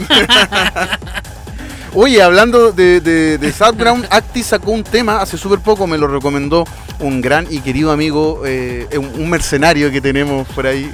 Oye, 1.95 2.22
hablando 2.22 2.72
de, 2.72 3.01
de, 3.01 3.37
de 3.37 3.53
Southground, 3.53 4.07
Acti 4.09 4.43
sacó 4.43 4.70
un 4.70 4.83
tema 4.83 5.20
hace 5.20 5.37
súper 5.37 5.59
poco, 5.59 5.87
me 5.87 5.99
lo 5.99 6.09
recomendó 6.09 6.64
un 7.01 7.20
gran 7.20 7.47
y 7.51 7.61
querido 7.61 7.93
amigo, 7.93 8.43
eh, 8.47 8.89
un, 8.97 9.20
un 9.20 9.28
mercenario 9.28 9.91
que 9.91 10.01
tenemos 10.01 10.49
por 10.49 10.66
ahí 10.66 10.91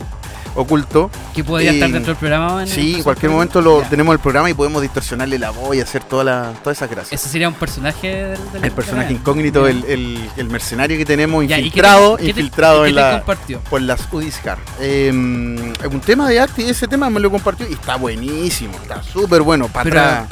oculto. 0.60 1.10
Que 1.34 1.44
podría 1.44 1.70
estar 1.72 1.90
dentro 1.90 2.12
del 2.12 2.18
programa. 2.18 2.62
en 2.62 2.68
Sí, 2.68 2.94
en 2.96 3.02
cualquier 3.02 3.30
momento 3.30 3.60
lo 3.60 3.82
Ya. 3.82 3.88
tenemos 3.88 4.12
el 4.12 4.18
programa 4.18 4.50
y 4.50 4.54
podemos 4.54 4.82
distorsionarle 4.82 5.38
la 5.38 5.50
voz 5.50 5.76
y 5.76 5.80
hacer 5.80 6.02
toda 6.04 6.24
la, 6.24 6.52
todas 6.62 6.78
esas 6.78 6.90
gracias. 6.90 7.20
Ese 7.20 7.30
sería 7.30 7.48
un 7.48 7.54
personaje 7.54 8.08
del, 8.24 8.52
del 8.52 8.64
El 8.64 8.72
personaje 8.72 9.12
incógnito, 9.12 9.66
el, 9.68 9.84
el- 9.84 10.28
el 10.36 10.48
mercenario 10.50 10.96
que 10.98 11.04
tenemos 11.04 11.46
Ya, 11.46 11.58
¿y 11.58 11.70
qué 11.70 11.80
te- 11.80 11.86
infiltrado, 11.88 12.16
qué 12.16 12.22
te- 12.24 12.28
infiltrado 12.30 12.82
qué 12.82 12.88
en 12.90 12.94
te 12.94 13.00
la, 13.00 13.10
compartió? 13.18 13.60
por 13.70 13.80
las 13.82 14.00
UDISCAR. 14.12 14.58
Eh, 14.80 15.10
un 15.12 16.00
tema 16.04 16.28
de 16.28 16.40
Acti, 16.40 16.62
ese 16.64 16.86
tema 16.88 17.08
me 17.10 17.20
lo 17.20 17.30
compartió 17.30 17.68
y 17.68 17.72
está 17.74 17.96
buenísimo, 17.96 18.72
está 18.82 19.02
súper 19.02 19.42
bueno, 19.42 19.68
para 19.68 19.84
Pero- 19.84 20.00
atrás. 20.00 20.28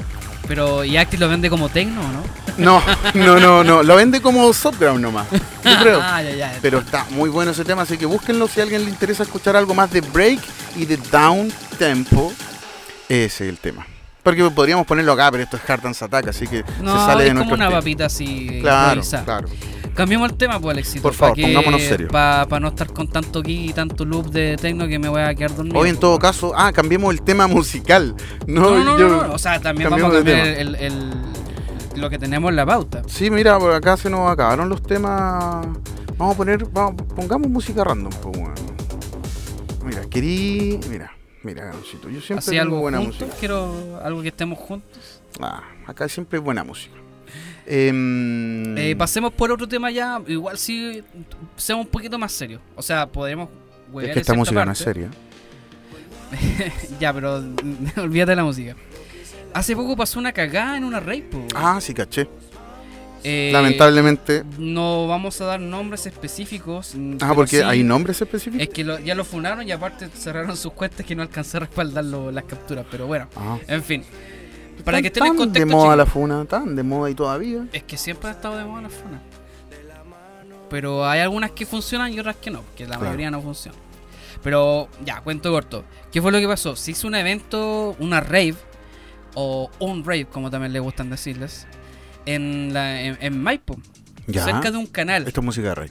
Pero, 0.48 0.84
¿y 0.84 0.96
Acti 0.96 1.16
lo 1.16 1.28
vende 1.28 1.50
como 1.50 1.68
tecno 1.68 2.00
o 2.00 2.04
no? 2.08 2.22
No, 2.58 2.82
no, 3.14 3.38
no, 3.38 3.62
no. 3.64 3.82
Lo 3.82 3.96
vende 3.96 4.20
como 4.22 4.52
Subground 4.52 5.00
nomás. 5.00 5.26
Yo 5.30 5.78
creo. 5.82 6.00
Ah, 6.02 6.22
ya, 6.22 6.30
ya. 6.34 6.58
Pero 6.62 6.78
está 6.78 7.06
muy 7.10 7.28
bueno 7.28 7.50
ese 7.52 7.64
tema, 7.64 7.82
así 7.82 7.98
que 7.98 8.06
búsquenlo 8.06 8.48
si 8.48 8.60
a 8.60 8.62
alguien 8.62 8.84
le 8.84 8.90
interesa 8.90 9.22
escuchar 9.24 9.56
algo 9.56 9.74
más 9.74 9.90
de 9.90 10.00
break 10.00 10.40
y 10.76 10.84
de 10.86 10.96
down 10.96 11.52
tempo. 11.78 12.32
Ese 13.08 13.44
es 13.44 13.50
el 13.50 13.58
tema. 13.58 13.86
Porque 14.22 14.42
podríamos 14.50 14.86
ponerlo 14.86 15.12
acá, 15.12 15.30
pero 15.30 15.44
esto 15.44 15.56
es 15.56 15.70
Hard 15.70 15.82
Dance 15.82 16.04
Attack, 16.04 16.28
así 16.28 16.48
que 16.48 16.64
no, 16.82 16.98
se 16.98 17.06
sale 17.06 17.28
es 17.28 17.34
de 17.34 17.38
como 17.38 17.54
una 17.54 17.64
estilo. 17.66 17.80
papita 17.80 18.06
así 18.06 18.58
Claro, 18.60 18.86
improvisada. 18.94 19.24
claro. 19.24 19.48
Cambiemos 19.94 20.28
el 20.30 20.36
tema, 20.36 20.58
pues, 20.60 20.74
Alexito. 20.74 21.02
Por 21.02 21.14
favor, 21.14 21.40
pongámonos 21.40 21.80
serios. 21.82 22.10
Para 22.10 22.58
no 22.60 22.68
estar 22.68 22.92
con 22.92 23.06
tanto 23.08 23.40
kick 23.42 23.70
y 23.70 23.72
tanto 23.72 24.04
loop 24.04 24.30
de 24.30 24.56
techno 24.60 24.88
que 24.88 24.98
me 24.98 25.08
voy 25.08 25.22
a 25.22 25.32
quedar 25.34 25.54
dormido. 25.54 25.78
Hoy 25.78 25.90
en 25.90 25.96
todo 25.98 26.18
caso, 26.18 26.52
ah, 26.56 26.72
cambiemos 26.72 27.14
el 27.14 27.22
tema 27.22 27.46
musical. 27.46 28.14
No, 28.46 28.62
No, 28.74 28.84
no, 28.84 28.98
yo- 28.98 29.08
no, 29.08 29.26
no, 29.28 29.32
O 29.34 29.38
sea, 29.38 29.60
también 29.60 29.88
vamos 29.88 30.10
a 30.10 30.14
cambiar 30.16 30.46
el- 30.48 30.74
lo 31.96 32.10
que 32.10 32.18
tenemos 32.18 32.50
en 32.50 32.56
la 32.56 32.66
pauta. 32.66 33.02
Sí, 33.06 33.30
mira, 33.30 33.58
por 33.58 33.72
acá 33.72 33.96
se 33.96 34.10
nos 34.10 34.30
acabaron 34.30 34.68
los 34.68 34.82
temas. 34.82 35.66
Vamos 36.16 36.34
a 36.34 36.36
poner, 36.36 36.64
vamos, 36.66 37.02
pongamos 37.14 37.48
música 37.48 37.84
random, 37.84 38.12
pues, 38.22 38.38
bueno. 38.38 38.54
Mira, 39.84 40.00
querí, 40.10 40.80
mira, 40.88 41.12
mira, 41.42 41.64
Ganoncito, 41.66 42.08
yo 42.10 42.20
siempre 42.20 42.44
tengo 42.46 42.62
algo 42.62 42.80
buena 42.80 42.98
juntos, 42.98 43.20
música. 43.20 43.36
quiero 43.38 44.00
algo 44.02 44.22
que 44.22 44.28
estemos 44.28 44.58
juntos. 44.58 45.20
Ah, 45.40 45.62
acá 45.86 46.08
siempre 46.08 46.38
hay 46.38 46.42
buena 46.44 46.64
música. 46.64 46.94
Em, 47.68 48.76
Eh, 48.78 48.94
pasemos 48.96 49.32
por 49.32 49.50
otro 49.50 49.66
tema 49.66 49.90
ya, 49.90 50.20
igual 50.28 50.56
si 50.56 51.02
seamos 51.56 51.86
un 51.86 51.90
poquito 51.90 52.16
más 52.18 52.30
serios. 52.32 52.60
O 52.76 52.82
sea, 52.82 53.06
podremos... 53.06 53.48
es 54.02 54.12
que 54.12 54.20
esta 54.20 54.34
música 54.34 54.64
no 54.64 54.72
es 54.72 54.78
seria. 54.78 55.10
ya, 57.00 57.12
pero 57.12 57.36
olvídate 57.96 58.30
de 58.32 58.36
la 58.36 58.44
música. 58.44 58.76
Hace 59.56 59.74
poco 59.74 59.96
pasó 59.96 60.18
una 60.18 60.32
cagada 60.32 60.76
en 60.76 60.84
una 60.84 61.00
rave, 61.00 61.22
po. 61.22 61.42
Ah, 61.54 61.78
sí, 61.80 61.94
caché. 61.94 62.28
Eh, 63.24 63.50
Lamentablemente. 63.52 64.44
No 64.58 65.06
vamos 65.08 65.40
a 65.40 65.46
dar 65.46 65.60
nombres 65.60 66.06
específicos. 66.06 66.94
mm, 66.94 67.16
Ah, 67.20 67.32
porque 67.34 67.56
sí, 67.56 67.62
hay 67.62 67.82
nombres 67.82 68.20
específicos. 68.20 68.60
Es 68.66 68.72
que 68.72 68.84
lo- 68.84 68.98
ya 69.00 69.14
lo 69.14 69.24
funaron 69.24 69.66
y 69.66 69.72
aparte 69.72 70.08
cerraron 70.10 70.56
sus 70.56 70.72
cuentas 70.74 71.04
que 71.06 71.16
no 71.16 71.22
alcancé 71.22 71.56
a 71.56 71.60
respaldar 71.60 72.04
lo- 72.04 72.30
las 72.30 72.44
capturas. 72.44 72.84
Pero 72.90 73.06
bueno, 73.06 73.28
Ah. 73.34 73.58
en 73.66 73.82
fin. 73.82 74.04
Para 74.84 74.98
Tan- 74.98 75.02
que 75.02 75.06
estén 75.08 75.24
en 75.26 75.36
contexto, 75.36 75.58
de 75.58 75.74
moda 75.74 75.84
chicos, 75.84 75.96
la 75.96 76.06
funa, 76.06 76.44
tan 76.44 76.76
de 76.76 76.82
moda 76.82 77.08
y 77.10 77.14
todavía. 77.14 77.66
es 77.72 77.82
que 77.82 77.96
siempre 77.96 78.28
ha 78.28 78.32
estado 78.32 78.58
de 78.58 78.64
moda 78.64 78.82
la 78.82 78.90
funa. 78.90 79.20
Pero 80.68 81.06
hay 81.06 81.20
algunas 81.20 81.52
que 81.52 81.64
funcionan 81.64 82.12
y 82.12 82.18
otras 82.20 82.36
que 82.36 82.50
no, 82.50 82.60
porque 82.60 82.84
la 82.84 82.90
Claro. 82.90 83.04
mayoría 83.04 83.30
no 83.30 83.40
funcionan. 83.40 83.80
Pero 84.42 84.88
ya, 85.04 85.20
cuento 85.22 85.50
corto. 85.50 85.84
¿Qué 86.12 86.20
fue 86.20 86.30
lo 86.32 86.38
que 86.38 86.46
pasó? 86.46 86.76
Se 86.76 86.90
hizo 86.90 87.06
un 87.08 87.14
evento, 87.14 87.96
una 87.98 88.20
rave, 88.20 88.54
o 89.38 89.70
un 89.80 90.02
rave, 90.02 90.24
como 90.24 90.50
también 90.50 90.72
le 90.72 90.80
gustan 90.80 91.10
decirles, 91.10 91.66
en, 92.24 92.72
la, 92.74 93.02
en, 93.02 93.18
en 93.20 93.40
Maipo, 93.40 93.78
Ya. 94.26 94.42
cerca 94.44 94.70
de 94.70 94.78
un 94.78 94.86
canal. 94.86 95.28
Esto 95.28 95.40
es 95.40 95.44
música 95.44 95.68
de 95.68 95.74
rey. 95.74 95.90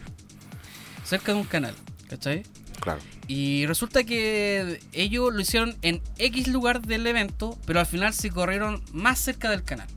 Cerca 1.06 1.34
de 1.34 1.40
un 1.40 1.46
canal, 1.46 1.76
¿cachai? 2.10 2.44
Claro. 2.82 3.00
Y 3.28 3.66
resulta 3.68 4.04
que 4.04 4.80
ellos 4.94 5.34
lo 5.34 5.40
hicieron 5.40 5.76
en 5.84 6.02
X 6.18 6.48
lugar 6.48 6.82
del 6.82 7.06
evento, 7.08 7.58
pero 7.66 7.80
al 7.80 7.86
final 7.86 8.14
se 8.14 8.30
corrieron 8.32 8.84
más 8.92 9.20
cerca 9.20 9.50
del 9.52 9.64
canal, 9.64 9.88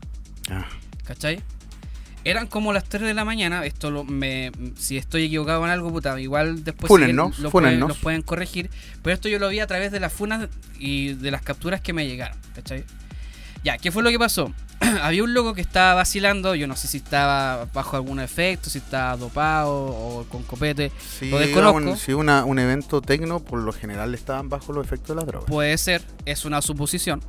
Ah, 0.50 0.66
¿cachai? 1.04 1.42
Eran 2.24 2.46
como 2.46 2.72
las 2.74 2.84
3 2.84 3.02
de 3.02 3.14
la 3.14 3.24
mañana, 3.24 3.64
esto 3.64 3.90
lo, 3.90 4.04
me, 4.04 4.52
si 4.76 4.98
estoy 4.98 5.24
equivocado 5.24 5.64
en 5.64 5.70
algo, 5.70 5.90
puta, 5.90 6.20
igual 6.20 6.62
después 6.64 6.90
si 6.92 7.12
lo 7.12 7.50
pueden, 7.50 7.80
los 7.80 7.96
pueden 7.98 8.20
corregir, 8.22 8.70
pero 9.02 9.14
esto 9.14 9.28
yo 9.30 9.38
lo 9.38 9.48
vi 9.48 9.60
a 9.60 9.66
través 9.66 9.92
de 9.92 10.00
las 10.00 10.12
funas 10.12 10.48
y 10.78 11.14
de 11.14 11.30
las 11.30 11.40
capturas 11.42 11.80
que 11.80 11.92
me 11.94 12.06
llegaron, 12.06 12.36
¿cachai? 12.54 12.84
Ya, 13.64 13.78
¿qué 13.78 13.90
fue 13.90 14.02
lo 14.02 14.10
que 14.10 14.18
pasó? 14.18 14.52
Había 15.02 15.24
un 15.24 15.34
loco 15.34 15.54
que 15.54 15.60
estaba 15.60 15.94
vacilando, 15.94 16.54
yo 16.54 16.66
no 16.66 16.76
sé 16.76 16.86
si 16.88 16.98
estaba 16.98 17.66
bajo 17.74 17.96
algún 17.96 18.20
efecto, 18.20 18.70
si 18.70 18.78
estaba 18.78 19.16
dopado 19.16 19.72
o 19.74 20.24
con 20.28 20.42
copete, 20.44 20.92
Sí, 21.18 21.30
Lo 21.30 21.38
desconozco. 21.38 21.78
Un, 21.90 21.96
sí, 21.96 22.12
una- 22.12 22.44
un 22.44 22.58
evento 22.58 23.00
tecno, 23.02 23.40
por 23.40 23.58
lo 23.60 23.72
general 23.72 24.14
estaban 24.14 24.48
bajo 24.48 24.72
los 24.72 24.86
efectos 24.86 25.08
de 25.16 25.20
la 25.22 25.26
droga. 25.26 25.46
Puede 25.46 25.76
ser, 25.78 26.02
es 26.24 26.44
una 26.44 26.62
suposición. 26.62 27.20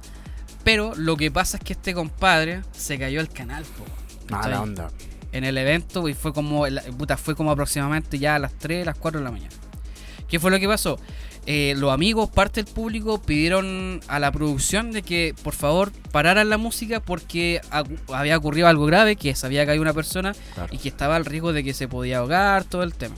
Pero 0.64 0.94
lo 0.96 1.18
que 1.18 1.32
pasa 1.32 1.58
es 1.58 1.64
que 1.64 1.74
este 1.74 1.94
compadre 1.94 2.62
se 2.72 3.00
cayó 3.00 3.20
al 3.22 3.30
canal, 3.30 3.64
po, 3.64 3.86
¿cachai? 4.28 4.30
Mala 4.52 4.62
onda. 4.62 4.92
En 5.32 5.44
el 5.44 5.58
evento 5.58 6.08
y 6.10 6.14
fue 6.14 6.34
como, 6.34 6.66
puta, 6.98 7.16
fue 7.18 7.36
como 7.36 7.52
aproximadamente 7.52 8.20
ya 8.20 8.36
a 8.36 8.40
las 8.40 8.54
3, 8.54 8.86
las 8.86 8.98
4 8.98 9.20
de 9.20 9.24
la 9.24 9.32
mañana. 9.32 9.56
¿Qué 10.28 10.40
fue 10.40 10.52
lo 10.52 10.60
que 10.60 10.68
pasó? 10.68 11.00
Eh, 11.52 11.74
los 11.78 11.92
amigos, 11.92 12.30
parte 12.30 12.64
del 12.64 12.72
público, 12.72 13.20
pidieron 13.20 14.02
a 14.08 14.20
la 14.20 14.32
producción 14.32 14.92
de 14.92 15.02
que 15.02 15.34
por 15.44 15.56
favor 15.56 15.92
pararan 16.12 16.48
la 16.48 16.60
música 16.60 17.00
porque 17.00 17.60
había 18.14 18.38
ocurrido 18.38 18.68
algo 18.68 18.86
grave, 18.86 19.16
que 19.16 19.34
se 19.34 19.48
había 19.48 19.66
caído 19.66 19.82
una 19.82 19.94
persona 19.94 20.36
Claro. 20.54 20.72
y 20.72 20.78
que 20.78 20.90
estaba 20.90 21.16
al 21.16 21.26
riesgo 21.26 21.52
de 21.52 21.64
que 21.64 21.74
se 21.74 21.88
podía 21.88 22.20
ahogar, 22.20 22.66
todo 22.66 22.84
el 22.84 22.94
tema. 22.94 23.16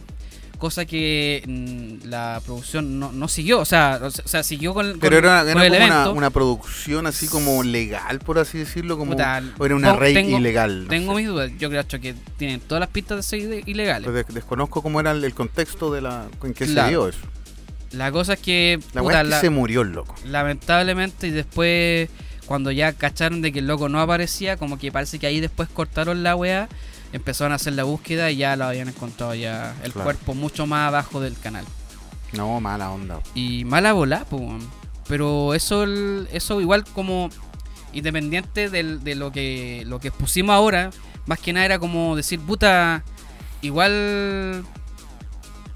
Cosa 0.58 0.86
que 0.86 1.44
mm, 1.46 2.08
la 2.08 2.40
producción 2.46 3.00
no, 3.00 3.12
no 3.12 3.28
siguió, 3.28 3.60
o 3.60 3.66
sea, 3.66 4.00
o 4.02 4.10
sea, 4.12 4.44
siguió 4.44 4.74
con, 4.74 4.98
Pero 5.02 5.18
con- 5.18 5.26
era, 5.26 5.40
con 5.42 5.50
era 5.50 5.66
el 5.66 5.72
como 5.74 5.76
una, 5.86 5.86
evento. 5.96 6.14
una 6.14 6.30
producción 6.30 7.08
así 7.08 7.28
como 7.28 7.64
legal, 7.64 8.20
por 8.20 8.40
así 8.40 8.60
decirlo, 8.60 8.98
como 8.98 9.12
o 9.14 9.66
era 9.66 9.76
una 9.76 9.92
no, 9.92 10.00
rey 10.00 10.14
tengo- 10.14 10.38
ilegal. 10.38 10.84
no 10.84 10.90
Tengo 10.90 11.12
sé. 11.14 11.18
mis 11.18 11.28
dudas, 11.28 11.52
yo 11.60 11.68
creo 11.70 11.86
que 12.00 12.16
tienen 12.38 12.62
todas 12.62 12.80
las 12.80 12.90
pistas 12.90 13.18
de 13.18 13.24
ser 13.24 13.68
ilegales. 13.68 14.14
Des- 14.14 14.28
desconozco 14.34 14.82
cómo 14.82 15.02
era 15.02 15.12
el, 15.12 15.34
contexto 15.34 15.92
de 15.92 16.00
la 16.02 16.28
en 16.44 16.54
que 16.54 16.66
Claro. 16.66 16.84
se 16.88 16.90
dio 16.92 17.08
eso. 17.10 17.20
La 17.94 18.12
cosa 18.12 18.34
es 18.34 18.40
que, 18.40 18.80
La 18.94 19.02
puta, 19.02 19.18
verdad 19.18 19.22
es 19.22 19.28
que 19.28 19.30
la- 19.32 19.42
se 19.42 19.50
murió 19.50 19.82
el 19.82 19.92
loco. 19.92 20.16
lamentablemente, 20.26 21.28
y 21.28 21.32
después, 21.32 22.10
cuando 22.46 22.72
ya 22.72 22.94
cacharon 22.94 23.42
de 23.42 23.52
que 23.52 23.60
el 23.60 23.68
loco 23.68 23.90
no 23.90 24.00
aparecía, 24.00 24.58
como 24.58 24.78
que 24.78 24.92
parece 24.92 25.20
que 25.20 25.28
ahí 25.28 25.40
después 25.40 25.68
cortaron 25.70 26.24
la 26.24 26.36
weá, 26.36 26.70
empezaron 27.14 27.52
a 27.52 27.56
hacer 27.56 27.74
la 27.74 27.84
búsqueda 27.84 28.32
y 28.32 28.38
ya 28.38 28.56
lo 28.56 28.66
habían 28.66 28.88
encontrado 28.88 29.36
ya 29.36 29.76
el 29.84 29.92
Claro. 29.92 30.06
cuerpo 30.06 30.34
mucho 30.34 30.66
más 30.68 30.88
abajo 30.88 31.20
del 31.20 31.38
canal. 31.38 31.66
No, 32.34 32.62
mala 32.62 32.90
onda. 32.92 33.20
Y 33.36 33.66
mala 33.66 33.92
bola, 33.94 34.26
weón. 34.32 34.62
pero 35.08 35.54
eso, 35.54 35.84
eso 36.32 36.62
igual 36.62 36.86
como 36.86 37.30
independiente 37.92 38.70
del- 38.70 39.04
de 39.04 39.16
lo 39.16 39.34
que, 39.34 39.84
lo 39.86 40.00
que 40.00 40.10
pusimos 40.12 40.54
ahora, 40.54 40.92
más 41.26 41.40
que 41.40 41.52
nada 41.52 41.66
era 41.66 41.80
como 41.80 42.16
decir, 42.16 42.40
puta, 42.40 43.04
igual... 43.62 44.64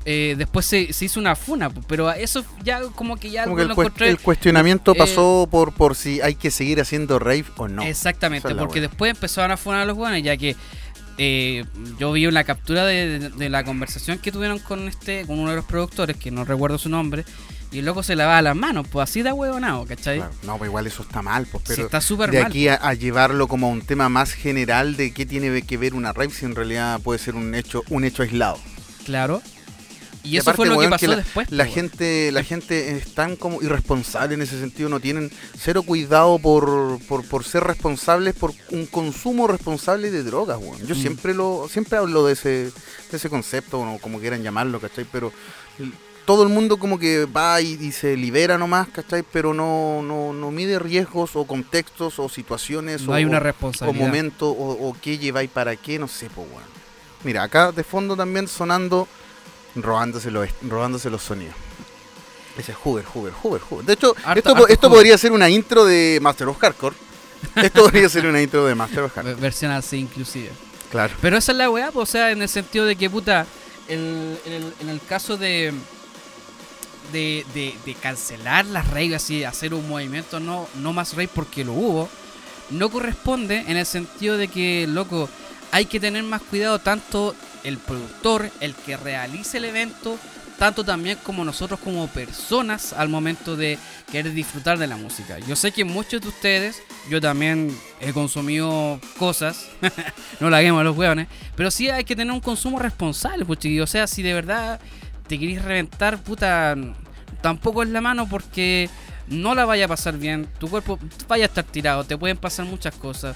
eh, 0.05 0.35
después 0.37 0.65
se, 0.67 0.93
se 0.93 1.05
hizo 1.05 1.19
una 1.19 1.35
funa, 1.35 1.69
pero 1.87 2.11
eso 2.11 2.45
ya 2.63 2.81
como 2.95 3.17
que 3.17 3.31
ya 3.31 3.43
Como 3.45 3.55
que 3.55 3.63
el, 3.63 3.67
lo 3.69 3.75
encontré- 3.75 4.07
el 4.07 4.19
cuestionamiento 4.19 4.91
eh, 4.93 4.97
pasó 4.97 5.47
por, 5.49 5.73
por 5.73 5.95
si 5.95 6.21
hay 6.21 6.35
que 6.35 6.51
seguir 6.51 6.79
haciendo 6.79 7.17
rave 7.19 7.45
o 7.57 7.67
no. 7.67 7.81
Exactamente, 7.83 8.47
es 8.49 8.53
porque 8.55 8.81
después 8.81 9.11
empezaron 9.11 9.51
a 9.51 9.57
funar 9.57 9.81
a 9.81 9.85
los 9.85 9.95
guanes, 9.95 10.23
ya 10.23 10.37
que 10.37 10.55
eh, 11.17 11.63
yo 11.97 12.11
vi 12.11 12.27
una 12.27 12.43
captura 12.43 12.85
de, 12.85 13.19
de- 13.19 13.29
de 13.29 13.49
la 13.49 13.63
conversación 13.63 14.19
que 14.19 14.31
tuvieron 14.31 14.59
con 14.59 14.87
este, 14.87 15.25
con 15.25 15.39
uno 15.39 15.49
de 15.51 15.55
los 15.55 15.65
productores, 15.65 16.17
que 16.17 16.29
no 16.29 16.43
recuerdo 16.45 16.77
su 16.77 16.89
nombre, 16.89 17.23
y 17.71 17.79
el 17.79 17.85
loco 17.85 18.03
se 18.03 18.15
lavaba 18.15 18.41
las 18.41 18.55
manos, 18.55 18.87
pues 18.89 19.09
así 19.09 19.21
de 19.21 19.31
huevonado, 19.31 19.85
¿cachai? 19.85 20.17
Claro. 20.19 20.33
No, 20.43 20.57
pues 20.57 20.69
igual 20.69 20.87
eso 20.87 21.01
está 21.03 21.21
mal, 21.21 21.47
pues, 21.51 21.63
Sí, 21.65 21.73
pero 21.75 21.85
está 21.87 21.99
súper 22.01 22.31
de 22.31 22.39
mal. 22.41 22.47
aquí 22.47 22.67
a, 22.67 22.75
a 22.75 22.93
llevarlo 22.93 23.47
como 23.47 23.67
a 23.67 23.69
un 23.71 23.81
tema 23.81 24.07
más 24.07 24.33
general 24.33 24.95
de 24.97 25.11
qué 25.13 25.25
tiene 25.25 25.61
que 25.63 25.77
ver 25.77 25.93
una 25.93 26.13
rave 26.13 26.29
si 26.31 26.45
en 26.45 26.53
realidad 26.55 26.99
puede 27.01 27.17
ser 27.19 27.35
un 27.35 27.55
hecho 27.55 27.81
un 27.89 28.03
hecho 28.05 28.21
aislado. 28.23 28.59
Claro. 29.05 29.41
Y, 30.26 30.30
Y 30.32 30.38
eso 30.38 30.49
aparte, 30.49 30.57
fue 30.69 30.76
lo 30.76 30.82
que 30.82 30.89
pasó 30.89 31.07
la, 31.07 31.15
después. 31.17 31.51
La 31.51 31.65
gente, 31.65 32.32
la 32.32 32.43
gente 32.43 32.97
es 32.97 33.13
tan 33.13 33.36
como 33.36 33.61
irresponsable 33.61 34.34
en 34.36 34.41
ese 34.41 34.59
sentido, 34.59 34.89
no 34.89 34.99
tienen 34.99 35.32
cero 35.57 35.84
cuidado 35.84 36.39
por, 36.39 36.99
por, 37.07 37.23
por 37.26 37.43
ser 37.43 37.63
responsables 37.63 38.34
por 38.34 38.51
un 38.71 38.86
consumo 38.88 39.47
responsable 39.47 40.11
de 40.11 40.23
drogas, 40.23 40.57
weón. 40.59 40.86
Yo 40.88 40.95
Mm. 40.95 40.99
siempre 41.01 41.34
lo, 41.34 41.67
siempre 41.69 41.97
hablo 41.97 42.26
de 42.26 42.34
ese, 42.34 42.49
de 42.49 42.71
ese 43.17 43.30
concepto, 43.30 43.80
o 43.80 43.99
como 43.99 44.19
quieran 44.19 44.41
llamarlo, 44.43 44.80
¿cachai? 44.80 45.05
Pero 45.11 45.32
todo 46.26 46.41
el 46.41 46.49
mundo 46.49 46.78
como 46.78 46.97
que 46.97 47.26
va 47.26 47.61
y, 47.61 47.73
y 47.80 47.91
se 47.91 48.17
libera 48.17 48.57
nomás, 48.57 48.88
¿cachai? 48.88 49.23
Pero 49.32 49.53
no, 49.53 50.01
no, 50.01 50.34
no 50.34 50.49
mide 50.49 50.80
riesgos 50.80 51.36
o 51.36 51.45
contextos 51.45 52.17
o 52.17 52.28
situaciones 52.30 53.03
No 53.03 53.11
o, 53.11 53.15
hay 53.15 53.26
una 53.26 53.38
o 53.38 53.41
responsabilidad. 53.41 54.03
momentos 54.07 54.49
o, 54.57 54.71
o 54.89 54.97
qué 54.99 55.19
lleváis 55.19 55.51
para 55.51 55.76
qué, 55.76 55.99
no 55.99 56.07
sé, 56.07 56.30
pues, 56.34 56.47
weón. 56.49 56.63
Mira, 57.23 57.43
acá 57.43 57.71
de 57.71 57.84
fondo 57.84 58.15
también 58.15 58.47
sonando 58.47 59.07
robándose 59.76 60.32
los, 60.32 60.49
robándose 60.61 61.09
los 61.09 61.21
sonidos. 61.21 61.55
Ese 62.57 62.71
es 62.71 62.78
Hoover, 62.78 63.03
Hoover, 63.05 63.34
Hoover, 63.43 63.61
Hoover. 63.69 63.86
De 63.86 63.93
hecho, 63.93 64.15
Harto- 64.23 64.38
esto, 64.39 64.49
harto 64.51 64.67
esto 64.67 64.88
Hoover. 64.88 64.97
podría 64.97 65.17
ser 65.17 65.32
una 65.34 65.49
intro 65.49 65.84
de 65.86 66.19
Master 66.21 66.47
of 66.47 66.57
Hardcore. 66.57 66.95
Esto 67.55 67.84
podría 67.84 68.07
ser 68.09 68.26
una 68.26 68.41
intro 68.41 68.65
de 68.65 68.76
Master 68.76 68.99
of 69.03 69.13
Hardcore. 69.13 69.36
Ve- 69.36 69.41
Versión 69.41 69.71
así 69.71 69.97
inclusive. 69.97 70.51
Claro. 70.89 71.13
Pero 71.21 71.38
esa 71.38 71.51
es 71.51 71.57
la 71.57 71.69
weá, 71.69 71.91
o 71.93 72.05
sea, 72.05 72.32
en 72.32 72.41
el 72.41 72.47
sentido 72.49 72.86
de 72.86 72.95
que, 72.95 73.09
puta, 73.09 73.45
el, 73.89 74.38
en 74.80 74.88
el 74.89 75.01
caso 75.01 75.36
de, 75.36 75.73
de, 77.11 77.45
de, 77.53 77.76
de 77.86 77.93
cancelar 77.95 78.65
las 78.65 78.88
reglas 78.89 79.30
y 79.30 79.43
hacer 79.43 79.73
un 79.73 79.88
movimiento 79.89 80.39
no, 80.39 80.67
no 80.76 80.93
más 80.93 81.13
rey 81.13 81.28
porque 81.28 81.65
lo 81.65 81.73
hubo, 81.73 82.09
no 82.69 82.89
corresponde 82.89 83.65
en 83.67 83.78
el 83.78 83.86
sentido 83.86 84.38
de 84.38 84.47
que, 84.47 84.88
loco, 84.88 85.30
hay 85.76 85.88
que 85.88 85.99
tener 85.99 86.23
más 86.23 86.41
cuidado 86.41 86.80
tanto 86.80 87.36
el 87.65 87.78
productor, 87.78 88.49
el 88.61 88.73
que 88.73 88.95
realice 88.95 89.57
el 89.57 89.65
evento, 89.65 90.17
tanto 90.57 90.86
también 90.86 91.17
como 91.21 91.43
nosotros 91.43 91.82
como 91.82 92.07
personas 92.07 92.93
al 92.93 93.09
momento 93.09 93.57
de 93.57 93.78
querer 94.09 94.32
disfrutar 94.32 94.78
de 94.78 94.88
la 94.88 94.95
música. 94.95 95.38
Yo 95.39 95.57
sé 95.57 95.73
que 95.73 95.84
muchos 95.84 96.21
de 96.21 96.30
ustedes, 96.30 96.82
yo 97.09 97.19
también 97.19 97.78
he 97.99 98.13
consumido 98.13 99.01
cosas, 99.19 99.67
no 100.39 100.49
la 100.49 100.59
a 100.59 100.84
los 100.86 100.95
hueones, 100.95 101.28
pero 101.57 101.69
sí 101.69 101.89
hay 101.89 102.05
que 102.05 102.15
tener 102.15 102.34
un 102.34 102.39
consumo 102.39 102.80
responsable, 102.80 103.43
pues. 103.43 103.59
O 103.82 103.88
sea, 103.88 104.07
si 104.07 104.23
de 104.23 104.34
verdad 104.34 104.80
te 105.28 105.38
querés 105.38 105.61
reventar, 105.61 106.23
puta, 106.23 106.73
tampoco 107.41 107.84
es 107.84 107.89
la 107.89 107.99
mano 107.99 108.30
porque 108.30 108.89
no 109.28 109.53
la 109.53 109.65
vaya 109.65 109.84
a 109.84 109.89
pasar 109.89 110.17
bien, 110.17 110.47
tu 110.57 110.69
cuerpo 110.69 110.97
vaya 111.28 111.43
a 111.43 111.47
estar 111.47 111.65
tirado, 111.65 112.05
te 112.05 112.17
pueden 112.17 112.38
pasar 112.38 112.65
muchas 112.65 112.95
cosas. 112.95 113.36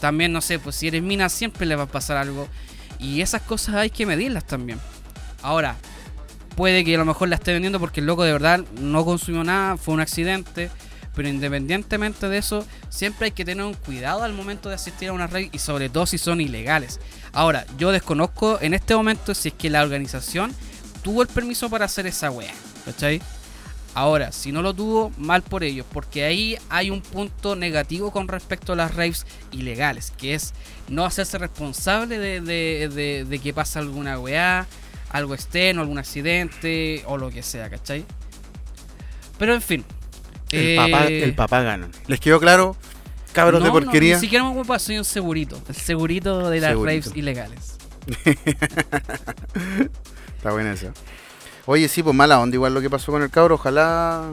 También, 0.00 0.32
no 0.32 0.40
sé, 0.40 0.58
pues 0.58 0.76
si 0.76 0.88
eres 0.88 1.02
mina 1.02 1.28
siempre 1.28 1.66
le 1.66 1.76
va 1.76 1.84
a 1.84 1.86
pasar 1.86 2.16
algo. 2.16 2.48
Y 2.98 3.20
esas 3.20 3.42
cosas 3.42 3.76
hay 3.76 3.90
que 3.90 4.06
medirlas 4.06 4.46
también. 4.46 4.78
Ahora, 5.42 5.76
puede 6.56 6.84
que 6.84 6.94
a 6.94 6.98
lo 6.98 7.04
mejor 7.04 7.28
la 7.28 7.36
esté 7.36 7.52
vendiendo 7.52 7.80
porque 7.80 8.00
el 8.00 8.06
loco 8.06 8.24
de 8.24 8.32
verdad 8.32 8.60
no 8.80 9.04
consumió 9.04 9.44
nada, 9.44 9.76
fue 9.76 9.94
un 9.94 10.00
accidente. 10.00 10.70
Pero 11.14 11.28
independientemente 11.28 12.28
de 12.28 12.38
eso, 12.38 12.64
siempre 12.88 13.26
hay 13.26 13.30
que 13.32 13.44
tener 13.44 13.64
un 13.64 13.74
cuidado 13.74 14.22
al 14.22 14.32
momento 14.32 14.68
de 14.68 14.76
asistir 14.76 15.08
a 15.08 15.12
una 15.12 15.26
red 15.26 15.48
y 15.52 15.58
sobre 15.58 15.88
todo 15.88 16.06
si 16.06 16.18
son 16.18 16.40
ilegales. 16.40 17.00
Ahora, 17.32 17.66
yo 17.78 17.90
desconozco 17.90 18.58
en 18.60 18.74
este 18.74 18.94
momento 18.94 19.34
si 19.34 19.48
es 19.48 19.54
que 19.54 19.70
la 19.70 19.82
organización 19.82 20.54
tuvo 21.02 21.22
el 21.22 21.28
permiso 21.28 21.68
para 21.68 21.86
hacer 21.86 22.06
esa 22.06 22.30
wea. 22.30 22.52
¿Cachai? 22.84 23.20
Ahora, 23.94 24.30
si 24.30 24.52
no 24.52 24.62
lo 24.62 24.72
tuvo, 24.72 25.10
mal 25.18 25.42
por 25.42 25.64
ellos, 25.64 25.84
porque 25.92 26.24
ahí 26.24 26.56
hay 26.68 26.90
un 26.90 27.00
punto 27.00 27.56
negativo 27.56 28.12
con 28.12 28.28
respecto 28.28 28.72
a 28.72 28.76
las 28.76 28.94
raves 28.94 29.26
ilegales, 29.50 30.12
que 30.16 30.34
es 30.34 30.54
no 30.88 31.04
hacerse 31.04 31.38
responsable 31.38 32.18
de, 32.18 32.40
de, 32.40 33.24
de, 33.24 33.38
que 33.40 33.52
pasa 33.52 33.80
alguna 33.80 34.18
weá, 34.18 34.66
algo 35.10 35.34
externo, 35.34 35.82
algún 35.82 35.98
accidente 35.98 37.02
o 37.06 37.18
lo 37.18 37.30
que 37.30 37.42
sea, 37.42 37.68
¿cachai? 37.68 38.04
Pero 39.38 39.54
en 39.54 39.62
fin. 39.62 39.84
El, 40.52 40.76
papá, 40.76 41.06
eh, 41.06 41.24
el 41.24 41.34
papá 41.34 41.62
gana. 41.62 41.90
¿Les 42.06 42.20
quedó 42.20 42.38
claro? 42.38 42.76
Cabros 43.32 43.60
de 43.62 43.68
no, 43.68 43.72
porquería. 43.72 44.16
ni 44.16 44.20
siquiera 44.20 44.44
me 44.44 44.50
ocupa, 44.50 44.78
soy 44.78 44.98
un 44.98 45.04
segurito. 45.04 45.60
El 45.68 45.74
segurito 45.74 46.48
de 46.48 46.60
las 46.60 46.70
Segurito. 46.70 47.08
raves 47.08 47.16
ilegales. 47.16 47.76
Está 50.36 50.52
buena 50.52 50.72
esa. 50.72 50.92
Oye, 51.72 51.86
sí, 51.86 52.02
pues 52.02 52.16
mala 52.16 52.40
onda 52.40 52.56
igual 52.56 52.74
lo 52.74 52.80
que 52.80 52.90
pasó 52.90 53.12
con 53.12 53.22
el 53.22 53.30
cabro. 53.30 53.54
Ojalá. 53.54 54.32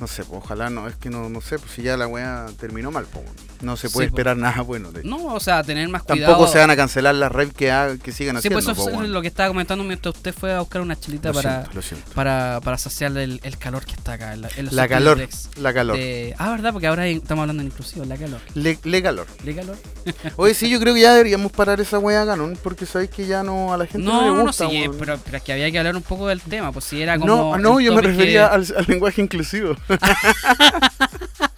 No 0.00 0.06
sé, 0.06 0.24
pues 0.24 0.42
ojalá 0.42 0.70
no. 0.70 0.88
Es 0.88 0.96
que 0.96 1.10
no, 1.10 1.28
no 1.28 1.42
sé, 1.42 1.58
pues 1.58 1.72
si 1.72 1.82
ya 1.82 1.98
la 1.98 2.06
weá 2.06 2.46
terminó 2.58 2.90
mal, 2.90 3.04
pues. 3.04 3.26
No 3.60 3.76
se 3.76 3.90
puede 3.90 4.06
Sí, 4.06 4.10
pues. 4.10 4.20
esperar 4.20 4.36
nada 4.36 4.62
bueno. 4.62 4.90
de- 4.92 5.04
No, 5.04 5.34
o 5.34 5.40
sea, 5.40 5.62
tener 5.62 5.88
más 5.88 6.02
cuidado. 6.02 6.32
Tampoco 6.32 6.50
se 6.52 6.58
van 6.58 6.70
a 6.70 6.76
cancelar 6.76 7.14
las 7.14 7.30
raves 7.30 7.52
que, 7.54 7.70
ha- 7.70 7.96
que 8.02 8.10
sigan 8.12 8.36
Sí, 8.36 8.48
haciendo. 8.48 8.58
pues 8.74 8.78
eso 8.78 9.02
es 9.02 9.08
lo 9.10 9.20
que 9.22 9.28
estaba 9.28 9.48
comentando 9.48 9.84
mientras 9.84 10.14
usted 10.16 10.34
fue 10.34 10.52
a 10.54 10.60
buscar 10.60 10.80
una 10.82 10.98
chelita 10.98 11.28
Lo 11.28 11.34
para, 11.34 11.50
siento, 11.60 11.70
lo 11.74 11.82
siento. 11.82 12.10
para, 12.14 12.60
para 12.64 12.78
saciar 12.78 13.16
el, 13.18 13.40
el 13.42 13.58
calor 13.58 13.84
que 13.84 13.92
está 13.92 14.14
acá. 14.14 14.32
en 14.32 14.42
la- 14.42 14.48
en 14.56 14.64
los 14.66 14.74
La 14.74 14.84
hoteles 14.84 14.98
calor, 14.98 15.18
de 15.18 15.28
la 15.62 15.74
calor. 15.74 15.96
de- 15.96 16.34
ah, 16.38 16.50
¿verdad? 16.50 16.72
Porque 16.72 16.86
ahora 16.86 17.06
estamos 17.06 17.42
hablando 17.42 17.62
en 17.62 17.68
inclusivo, 17.68 18.04
la 18.04 18.16
calor. 18.16 18.40
Le, 18.54 18.78
le 18.82 19.02
calor. 19.02 19.26
¿Le 19.44 19.54
calor? 19.54 19.76
Oye, 20.36 20.54
sí, 20.54 20.68
yo 20.70 20.80
creo 20.80 20.94
que 20.94 21.00
ya 21.02 21.12
deberíamos 21.12 21.52
parar 21.52 21.80
esa 21.80 21.98
weá 21.98 22.24
Canon, 22.24 22.58
porque 22.62 22.86
sabéis 22.86 23.10
que 23.10 23.26
ya 23.26 23.42
no 23.42 23.72
a 23.72 23.76
la 23.76 23.86
gente 23.86 24.06
no, 24.06 24.12
No, 24.14 24.20
le 24.22 24.26
no, 24.28 24.36
no, 24.36 24.42
gusta. 24.44 24.68
sí, 24.68 24.82
weón. 24.82 24.96
pero, 24.98 25.18
pero 25.24 25.36
es 25.36 25.42
que 25.42 25.52
había 25.52 25.70
que 25.70 25.78
hablar 25.78 25.96
un 25.96 26.02
poco 26.02 26.28
del 26.28 26.40
tema, 26.40 26.72
pues 26.72 26.84
si 26.86 27.00
era 27.02 27.18
como. 27.18 27.26
no, 27.56 27.58
no, 27.58 27.80
yo 27.80 27.94
me 27.94 28.00
refería 28.02 28.48
que- 28.48 28.54
al, 28.54 28.66
al 28.76 28.84
lenguaje 28.88 29.20
inclusivo. 29.22 29.74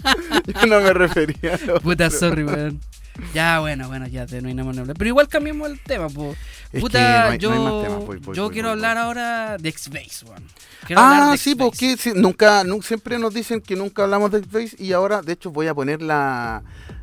yo 0.47 0.67
no 0.67 0.81
me 0.81 0.93
refería 0.93 1.55
a 1.77 1.81
Puta, 1.81 2.11
sorry, 2.11 2.45
weón. 2.45 2.81
Ya, 3.35 3.61
bueno, 3.61 3.89
bueno, 3.89 4.07
ya 4.07 4.25
no 4.41 4.49
hay 4.49 4.55
nada 4.55 4.65
más 4.67 4.75
que 4.75 4.81
hablar. 4.81 4.97
Pero 4.97 5.09
igual 5.09 5.29
cambiamos 5.29 5.71
el 5.71 5.79
tema, 5.81 6.09
pues. 6.09 6.37
Es 6.73 6.81
Puta, 6.81 6.99
que 6.99 7.05
no 7.05 7.33
hay- 7.33 7.39
yo, 7.39 7.51
no 7.55 7.57
hay 7.57 7.73
más 7.75 7.83
temas, 7.85 8.07
voy, 8.07 8.17
voy, 8.19 8.37
yo 8.37 8.45
voy, 8.45 8.53
quiero 8.55 8.71
hablar 8.71 8.97
ahora 8.97 9.59
de 9.59 9.69
X-Base, 9.69 10.25
weón. 10.25 10.43
Ah, 10.97 11.29
de 11.33 11.39
sí, 11.39 11.55
porque 11.55 11.97
sí, 11.99 12.13
nunca, 12.15 12.65
nu- 12.65 12.81
siempre 12.83 13.19
nos 13.19 13.35
dicen 13.35 13.61
que 13.61 13.77
nunca 13.77 14.05
hablamos 14.05 14.31
de 14.33 14.39
X-Base 14.39 14.77
y 14.83 14.93
ahora, 14.93 15.21
de 15.21 15.35
hecho, 15.35 15.51
voy 15.51 15.67
a 15.67 15.75
poner 15.75 16.01
la, 16.01 16.63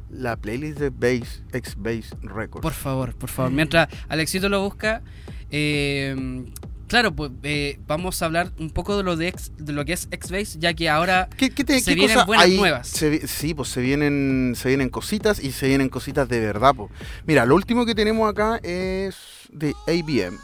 la 0.10 0.36
playlist 0.36 0.80
de 0.80 0.89
Base, 0.89 1.43
X-Base 1.54 2.10
Records. 2.24 2.64
Por 2.64 2.74
favor, 2.74 3.14
por 3.14 3.30
favor. 3.30 3.52
Mientras 3.52 3.88
Alexito 4.10 4.50
lo 4.50 4.64
busca, 4.64 5.04
eh, 5.52 6.45
claro, 6.89 7.15
pues 7.15 7.31
eh, 7.43 7.79
vamos 7.87 8.21
a 8.21 8.25
hablar 8.25 8.51
un 8.59 8.69
poco 8.71 8.97
de 8.97 9.03
lo 9.03 9.15
de, 9.15 9.29
X- 9.29 9.53
de 9.57 9.71
lo 9.71 9.85
que 9.85 9.93
es 9.93 10.09
X-Base, 10.11 10.59
ya 10.59 10.73
que 10.73 10.89
ahora 10.89 11.29
¿Qué, 11.37 11.49
qué 11.51 11.63
te, 11.63 11.79
se 11.79 11.91
qué 11.91 11.95
vienen 11.95 12.17
buenas 12.25 12.45
hay? 12.45 12.57
nuevas. 12.57 12.87
Se 12.89 13.25
sí, 13.27 13.53
pues 13.53 13.69
se 13.69 13.79
vienen, 13.79 14.53
se 14.57 14.67
vienen 14.67 14.89
cositas 14.89 15.39
y 15.41 15.53
se 15.53 15.67
vienen 15.69 15.87
cositas 15.87 16.27
de 16.27 16.41
verdad. 16.41 16.73
pues. 16.75 16.91
Mira, 17.25 17.45
lo 17.45 17.55
último 17.55 17.85
que 17.85 17.95
tenemos 17.95 18.29
acá 18.29 18.59
es 18.63 19.15
de 19.51 19.73
ABM. 19.87 20.37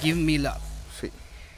Give 0.00 0.18
Me 0.20 0.38
Love. 0.38 0.56
Sí. 1.00 1.10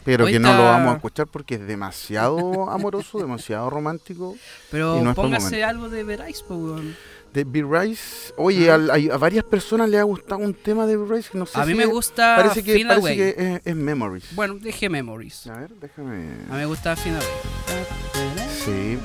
Pero 0.04 0.26
que 0.26 0.38
no 0.38 0.52
lo 0.56 0.64
vamos 0.64 0.92
a 0.92 0.96
escuchar 0.96 1.26
porque 1.26 1.56
es 1.56 1.66
demasiado 1.66 2.70
amoroso, 2.70 3.18
demasiado 3.18 3.68
romántico. 3.70 4.36
Pero 4.70 4.98
Y 4.98 5.02
no 5.02 5.14
póngase 5.14 5.62
algo 5.64 5.88
de 5.88 6.02
Verais, 6.04 6.42
pues, 6.46 6.82
De 7.32 7.44
B-Rice. 7.44 8.32
Oye, 8.36 8.70
Ah. 8.70 8.74
a, 9.14 9.16
varias 9.18 9.44
personas 9.44 9.88
les 9.90 10.00
ha 10.00 10.04
gustado 10.04 10.40
un 10.40 10.54
tema 10.54 10.86
de 10.86 10.96
B-Rice. 10.96 11.30
No 11.34 11.46
sé 11.46 11.60
A 11.60 11.64
mí 11.66 11.72
si 11.72 11.78
me 11.78 11.86
gusta 11.86 12.36
Parece 12.36 12.62
que, 12.64 12.84
parece 12.86 13.16
que 13.16 13.28
es, 13.54 13.60
es 13.64 13.76
Memories. 13.76 14.24
Bueno, 14.34 14.54
dije 14.54 14.88
Memories. 14.88 15.46
A 15.48 15.58
ver, 15.58 15.70
déjame. 15.80 16.16
A 16.48 16.52
mí 16.54 16.58
me 16.58 16.66
gusta 16.66 16.96
Feel 16.96 17.16
Away. 17.16 17.26
Sí. 18.64 18.98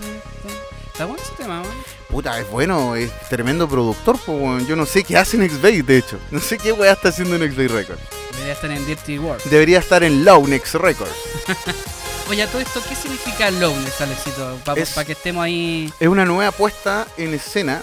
Está 0.91 1.05
bueno 1.05 1.21
ese 1.23 1.33
tema. 1.35 1.63
Puta, 2.09 2.39
es 2.39 2.49
bueno, 2.51 2.95
es 2.95 3.11
tremendo 3.29 3.67
productor. 3.67 4.17
weón. 4.27 4.65
Yo 4.67 4.75
no 4.75 4.85
sé 4.85 5.03
qué 5.03 5.17
hace 5.17 5.37
en 5.37 5.43
X-Base, 5.43 5.83
de 5.83 5.97
hecho. 5.97 6.19
No 6.31 6.39
sé 6.39 6.57
qué 6.57 6.71
weá 6.71 6.93
está 6.93 7.09
haciendo 7.09 7.35
en 7.35 7.43
X-Base 7.43 7.67
Records. 7.69 8.01
Debería 8.33 8.53
estar 8.53 8.71
en 8.71 8.85
Dirty 8.85 9.19
World. 9.19 9.43
Debería 9.45 9.79
estar 9.79 10.03
en 10.03 10.23
Lownex 10.23 10.73
Records. 10.75 11.11
Oye, 12.29 12.43
a 12.43 12.47
todo 12.47 12.61
esto, 12.61 12.81
¿qué 12.87 12.95
significa 12.95 13.51
Lowness, 13.51 13.99
Alexito? 14.01 14.57
Para 14.63 14.81
Es- 14.81 14.93
que 14.95 15.11
estemos 15.11 15.43
ahí. 15.43 15.91
Es 15.99 16.07
una 16.07 16.25
nueva 16.25 16.51
puesta 16.51 17.05
en 17.17 17.33
escena 17.33 17.81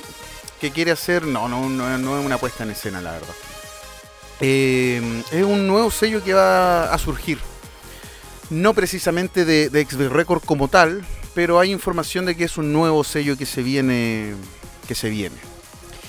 que 0.60 0.70
quiere 0.70 0.90
hacer. 0.90 1.26
No, 1.26 1.48
no, 1.48 1.68
no, 1.68 1.98
no 1.98 2.18
es 2.18 2.24
una 2.24 2.38
puesta 2.38 2.64
en 2.64 2.70
escena, 2.70 3.00
la 3.00 3.12
verdad. 3.12 3.34
Eh, 4.40 5.22
es 5.32 5.44
un 5.44 5.66
nuevo 5.66 5.90
sello 5.90 6.22
que 6.22 6.34
va 6.34 6.92
a 6.92 6.98
surgir. 6.98 7.38
No 8.50 8.74
precisamente 8.74 9.44
de, 9.44 9.70
de 9.70 9.84
XB 9.84 10.08
Record 10.08 10.42
como 10.44 10.68
tal, 10.68 11.04
pero 11.34 11.58
hay 11.60 11.70
información 11.70 12.26
de 12.26 12.36
que 12.36 12.44
es 12.44 12.58
un 12.58 12.72
nuevo 12.72 13.04
sello 13.04 13.36
que 13.36 13.46
se 13.46 13.62
viene. 13.62 14.34
Que 14.86 14.94
se 14.94 15.08
viene. 15.08 15.36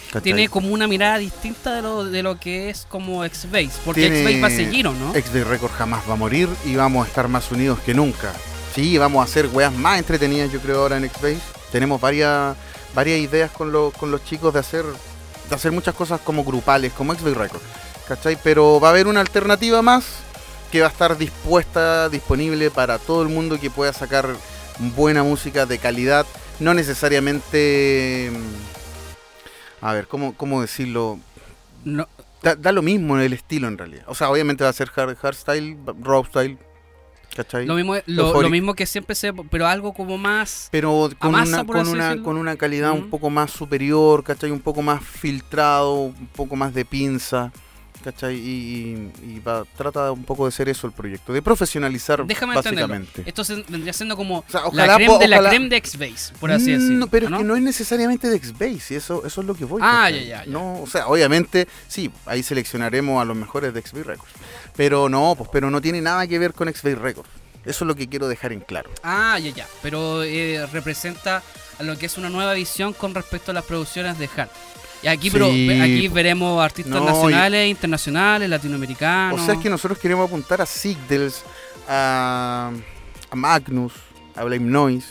¿Cachai? 0.08 0.24
Tiene 0.24 0.49
como 0.49 0.74
una 0.74 0.88
mirada 0.88 1.18
distinta 1.20 1.74
de 1.76 1.82
lo, 1.82 2.04
de 2.04 2.22
lo 2.22 2.38
que 2.38 2.70
es 2.70 2.86
como 2.89 3.24
X-Base. 3.24 3.72
Porque 3.86 4.08
X-Base 4.08 4.41
va 4.41 4.47
a 4.47 4.52
seguir, 4.52 4.88
¿o 4.88 4.93
no? 4.93 5.14
XB 5.14 5.47
Record 5.47 5.72
jamás 5.72 6.02
va 6.10 6.14
a 6.14 6.18
morir 6.18 6.49
y 6.66 6.76
vamos 6.76 7.06
a 7.06 7.08
estar 7.08 7.30
más 7.30 7.49
unidos 7.49 7.80
que 7.80 7.93
nunca. 7.93 8.34
Sí, 8.76 8.97
vamos 8.97 9.22
a 9.22 9.24
hacer 9.24 9.47
weas 9.47 9.74
más 9.74 9.99
entretenidas, 9.99 10.52
yo 10.52 10.60
creo, 10.60 10.82
ahora 10.82 10.97
en 10.97 11.10
Xbase. 11.10 11.39
Tenemos 11.72 12.02
varias, 12.02 12.58
varias 12.94 13.20
ideas 13.20 13.52
con, 13.52 13.72
los 13.72 13.94
con 13.94 14.12
los 14.12 14.24
chicos 14.24 14.54
de 14.54 14.60
hacer, 14.60 14.86
de 15.50 15.56
hacer 15.56 15.72
muchas 15.72 15.96
cosas 15.96 16.20
como 16.22 16.44
grupales, 16.44 16.94
como 16.94 17.14
XB 17.14 17.34
Record. 17.36 17.62
¿Cachai? 18.08 18.38
Pero 18.44 18.80
va 18.80 18.89
a 18.89 18.92
haber 18.92 19.08
una 19.08 19.22
alternativa 19.22 19.82
más 19.82 20.06
que 20.72 20.82
va 20.82 20.88
a 20.88 20.89
estar 20.92 21.18
dispuesta, 21.18 22.10
disponible 22.10 22.72
para 22.72 22.98
todo 23.00 23.22
el 23.24 23.30
mundo 23.30 23.60
que 23.60 23.70
pueda 23.70 23.94
sacar 23.94 24.28
buena 24.96 25.24
música 25.24 25.66
de 25.66 25.78
calidad. 25.78 26.26
No 26.60 26.74
necesariamente. 26.74 28.32
mm, 28.34 29.86
A 29.86 29.94
ver, 29.94 30.08
¿cómo, 30.08 30.34
cómo 30.36 30.62
decirlo? 30.62 31.20
No, 31.84 32.08
Da, 32.44 32.56
da 32.56 32.72
lo 32.72 32.82
mismo 32.82 33.16
en 33.18 33.22
el 33.24 33.34
estilo 33.34 33.68
en 33.68 33.78
realidad. 33.78 34.04
O 34.08 34.16
sea, 34.16 34.32
obviamente 34.32 34.64
va 34.64 34.72
a 34.72 34.74
ser 34.74 34.89
hard, 34.96 35.16
hardstyle, 35.16 35.78
rock 36.02 36.28
style, 36.30 36.58
¿cachai? 37.36 37.66
lo, 37.66 37.76
mismo, 37.76 37.96
lo, 38.06 38.50
mismo 38.50 38.74
que 38.74 38.86
siempre 38.86 39.16
se. 39.16 39.34
Pero 39.34 39.68
algo 39.68 39.94
como 39.94 40.18
más. 40.18 40.70
Pero 40.72 41.10
con, 41.20 41.32
masa, 41.32 41.58
una, 41.58 41.64
por 41.66 41.76
con, 41.76 41.86
así 41.86 41.92
una, 41.94 42.06
decirlo. 42.06 42.24
con 42.24 42.38
una 42.38 42.56
calidad 42.56 42.92
un 42.92 43.10
poco 43.10 43.30
más 43.30 43.52
superior, 43.52 44.24
¿cachai? 44.24 44.52
Un 44.52 44.60
poco 44.60 44.82
más 44.82 45.04
filtrado, 45.04 45.94
un 45.94 46.30
poco 46.36 46.56
más 46.56 46.74
de 46.74 46.86
pinza, 46.86 47.52
¿cachai? 48.04 48.36
Y, 48.36 49.12
y- 49.24 49.36
y 49.36 49.39
va- 49.39 49.64
trata 49.78 50.12
un 50.12 50.24
poco 50.24 50.45
de 50.45 50.52
ser 50.52 50.68
eso 50.70 50.88
el 50.88 50.93
proyecto, 50.93 51.32
de 51.34 51.41
profesionalizar 51.41 52.26
Déjame 52.26 52.56
entenderlo. 52.56 52.88
básicamente. 52.95 53.24
Esto 53.30 53.43
se- 53.43 53.64
vendría 53.70 53.93
siendo 53.93 54.16
como 54.18 54.39
O 54.39 54.45
sea, 54.49 54.62
la 54.74 54.95
creme 54.95 55.18
de 55.20 55.28
la 55.28 55.49
creme 55.49 55.70
de 55.70 55.78
X-Base, 55.78 56.34
por 56.39 56.52
así 56.52 56.72
Mm, 56.72 56.74
decirlo. 56.74 56.97
No, 56.97 57.08
pero 57.08 57.30
¿no? 57.30 57.38
es 57.38 57.41
que 57.41 57.47
no 57.47 57.56
es 57.56 57.62
necesariamente 57.62 58.30
de 58.30 58.36
X-Base, 58.38 58.93
y 58.93 58.97
eso, 58.97 59.26
eso 59.26 59.41
es 59.41 59.47
lo 59.47 59.54
que 59.56 59.66
voy. 59.66 59.82
Ah, 59.84 60.10
ya, 60.10 60.18
ya, 60.22 60.45
ya. 60.45 60.52
No, 60.52 60.82
o 60.82 60.88
sea, 60.88 61.08
obviamente, 61.08 61.68
sí, 61.88 62.12
ahí 62.26 62.43
seleccionaremos 62.43 63.22
a 63.22 63.26
los 63.26 63.36
mejores 63.38 63.74
de 63.74 63.80
X-Base 63.80 64.04
Records. 64.06 64.32
Pero 64.76 65.10
no, 65.10 65.36
pues, 65.38 65.49
pero 65.52 65.70
no 65.70 65.82
tiene 65.82 66.02
nada 66.02 66.26
que 66.28 66.39
ver 66.39 66.54
con 66.54 66.68
X-Base 66.70 66.95
Records. 66.95 67.30
Eso 67.64 67.84
es 67.84 67.88
lo 67.88 67.95
que 67.95 68.08
quiero 68.10 68.28
dejar 68.28 68.54
en 68.54 68.62
claro. 68.62 68.89
Ah, 69.04 69.38
ya, 69.38 69.52
ya. 69.52 69.68
Pero 69.84 70.24
eh, 70.24 70.66
representa 70.74 71.43
a 71.78 71.84
lo 71.84 71.95
que 71.97 72.08
es 72.08 72.18
una 72.18 72.30
nueva 72.30 72.54
visión 72.54 72.93
con 72.93 73.14
respecto 73.14 73.52
a 73.52 73.54
las 73.54 73.66
producciones 73.66 74.18
de 74.18 74.28
Hard. 74.36 74.49
Y 75.04 75.08
aquí, 75.08 75.30
Sí, 75.30 75.32
pero, 75.34 75.45
aquí 75.47 76.08
veremos 76.10 76.64
artistas 76.64 76.93
No, 76.93 77.04
y- 77.04 77.06
nacionales, 77.06 77.70
internacionales, 77.70 78.49
latinoamericanos. 78.49 79.41
O 79.41 79.45
sea, 79.45 79.56
es 79.56 79.60
que 79.60 79.70
nosotros 79.70 79.97
queremos 79.97 80.28
apuntar 80.28 80.62
a 80.62 80.66
Sigdels, 80.66 81.43
a, 81.88 82.72
a 83.30 83.36
Magnus, 83.36 83.93
a 84.36 84.43
Blame 84.43 84.66
Noise. 84.70 85.08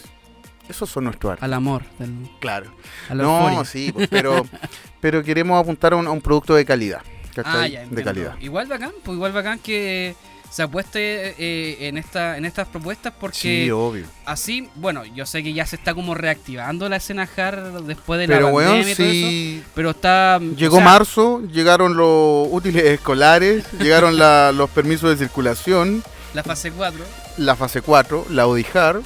Esos 0.69 0.89
son 0.89 1.05
nuestros 1.05 1.33
artistas. 1.33 1.45
Al 1.49 1.55
amor. 1.55 1.83
del- 1.99 2.31
Claro. 2.39 2.73
a 3.09 3.15
la 3.15 3.23
No, 3.25 3.39
euforia. 3.49 3.65
sí, 3.65 3.91
pues, 3.93 4.09
pero, 4.09 4.47
pero 5.01 5.23
queremos 5.25 5.61
apuntar 5.61 5.93
a 5.93 5.97
un, 5.97 6.07
a 6.07 6.11
un 6.13 6.21
producto 6.21 6.55
de 6.55 6.65
calidad. 6.65 7.03
Ah, 7.45 7.67
ya, 7.67 7.85
de 7.87 8.03
calidad. 8.05 8.37
Igual 8.41 8.67
bacán, 8.69 8.93
pues 9.05 9.17
igual 9.17 9.33
bacán 9.33 9.59
que, 9.61 10.15
se 10.51 10.63
apueste 10.65 11.35
eh, 11.39 11.89
en 11.89 11.97
esta 11.97 12.37
en 12.37 12.45
estas 12.45 12.67
propuestas 12.69 13.13
porque 13.21 13.39
Sí, 13.39 13.71
obvio. 13.71 14.07
así, 14.27 14.69
bueno, 14.75 15.05
yo 15.05 15.25
sé 15.27 15.43
que 15.45 15.53
ya 15.53 15.65
se 15.65 15.77
está 15.77 15.95
como 15.95 16.15
reactivando 16.15 16.89
la 16.89 16.97
escena 16.97 17.29
hard 17.37 17.83
después 17.85 18.19
de 18.19 18.27
la 18.27 18.35
Pero 18.37 18.53
pandemia 18.53 18.81
y 18.81 18.95
todo 18.97 19.07
eso, 19.07 19.29
sí. 19.29 19.63
pero 19.75 19.91
está 19.91 20.39
Llegó 20.57 20.77
o 20.77 20.79
sea, 20.81 20.85
marzo, 20.85 21.43
llegaron 21.53 21.97
los 21.97 22.49
útiles 22.51 22.85
escolares, 22.85 23.65
llegaron 23.81 24.19
la- 24.19 24.51
los 24.53 24.69
permisos 24.71 25.11
de 25.11 25.17
circulación, 25.25 26.03
la 26.35 26.43
fase 26.43 26.73
4. 26.73 27.05
la 27.39 27.55
fase 27.57 27.81
4, 27.81 28.27
la 28.31 28.47
ODIJAR, 28.49 29.01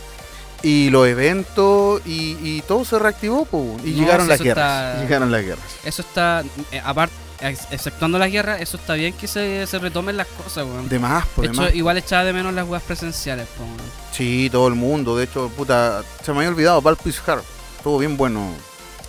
y 0.62 0.88
los 0.88 1.06
eventos, 1.06 2.00
y, 2.06 2.38
y 2.42 2.62
todo 2.66 2.86
se 2.86 2.98
reactivó, 2.98 3.44
po, 3.44 3.76
y 3.84 3.90
No, 3.90 3.98
llegaron 3.98 4.28
las 4.28 4.40
guerras. 4.40 4.92
está- 4.94 5.02
Llegaron 5.02 5.30
las 5.30 5.42
guerras. 5.44 5.64
Eso 5.84 6.00
está 6.00 6.42
aparte 6.84 7.14
exceptuando 7.40 8.18
la 8.18 8.28
guerra, 8.28 8.58
eso 8.58 8.76
está 8.76 8.94
bien 8.94 9.12
que 9.14 9.26
se, 9.26 9.66
se 9.66 9.78
retomen 9.78 10.16
las 10.16 10.26
cosas, 10.28 10.64
weón. 10.64 10.88
De 10.88 10.98
más, 10.98 11.26
po, 11.26 11.42
De 11.42 11.48
hecho, 11.48 11.62
más. 11.62 11.74
igual 11.74 11.96
echaba 11.98 12.24
de 12.24 12.32
menos 12.32 12.54
las 12.54 12.66
weas 12.68 12.82
presenciales, 12.82 13.46
po, 13.56 13.64
weón. 13.64 13.76
Sí, 14.12 14.48
todo 14.50 14.68
el 14.68 14.74
mundo. 14.74 15.16
De 15.16 15.24
hecho, 15.24 15.48
puta, 15.56 16.02
se 16.22 16.32
me 16.32 16.38
había 16.38 16.50
olvidado, 16.50 16.80
Valpis 16.80 17.20
Hard. 17.26 17.42
Estuvo 17.76 17.98
bien 17.98 18.16
bueno, 18.16 18.48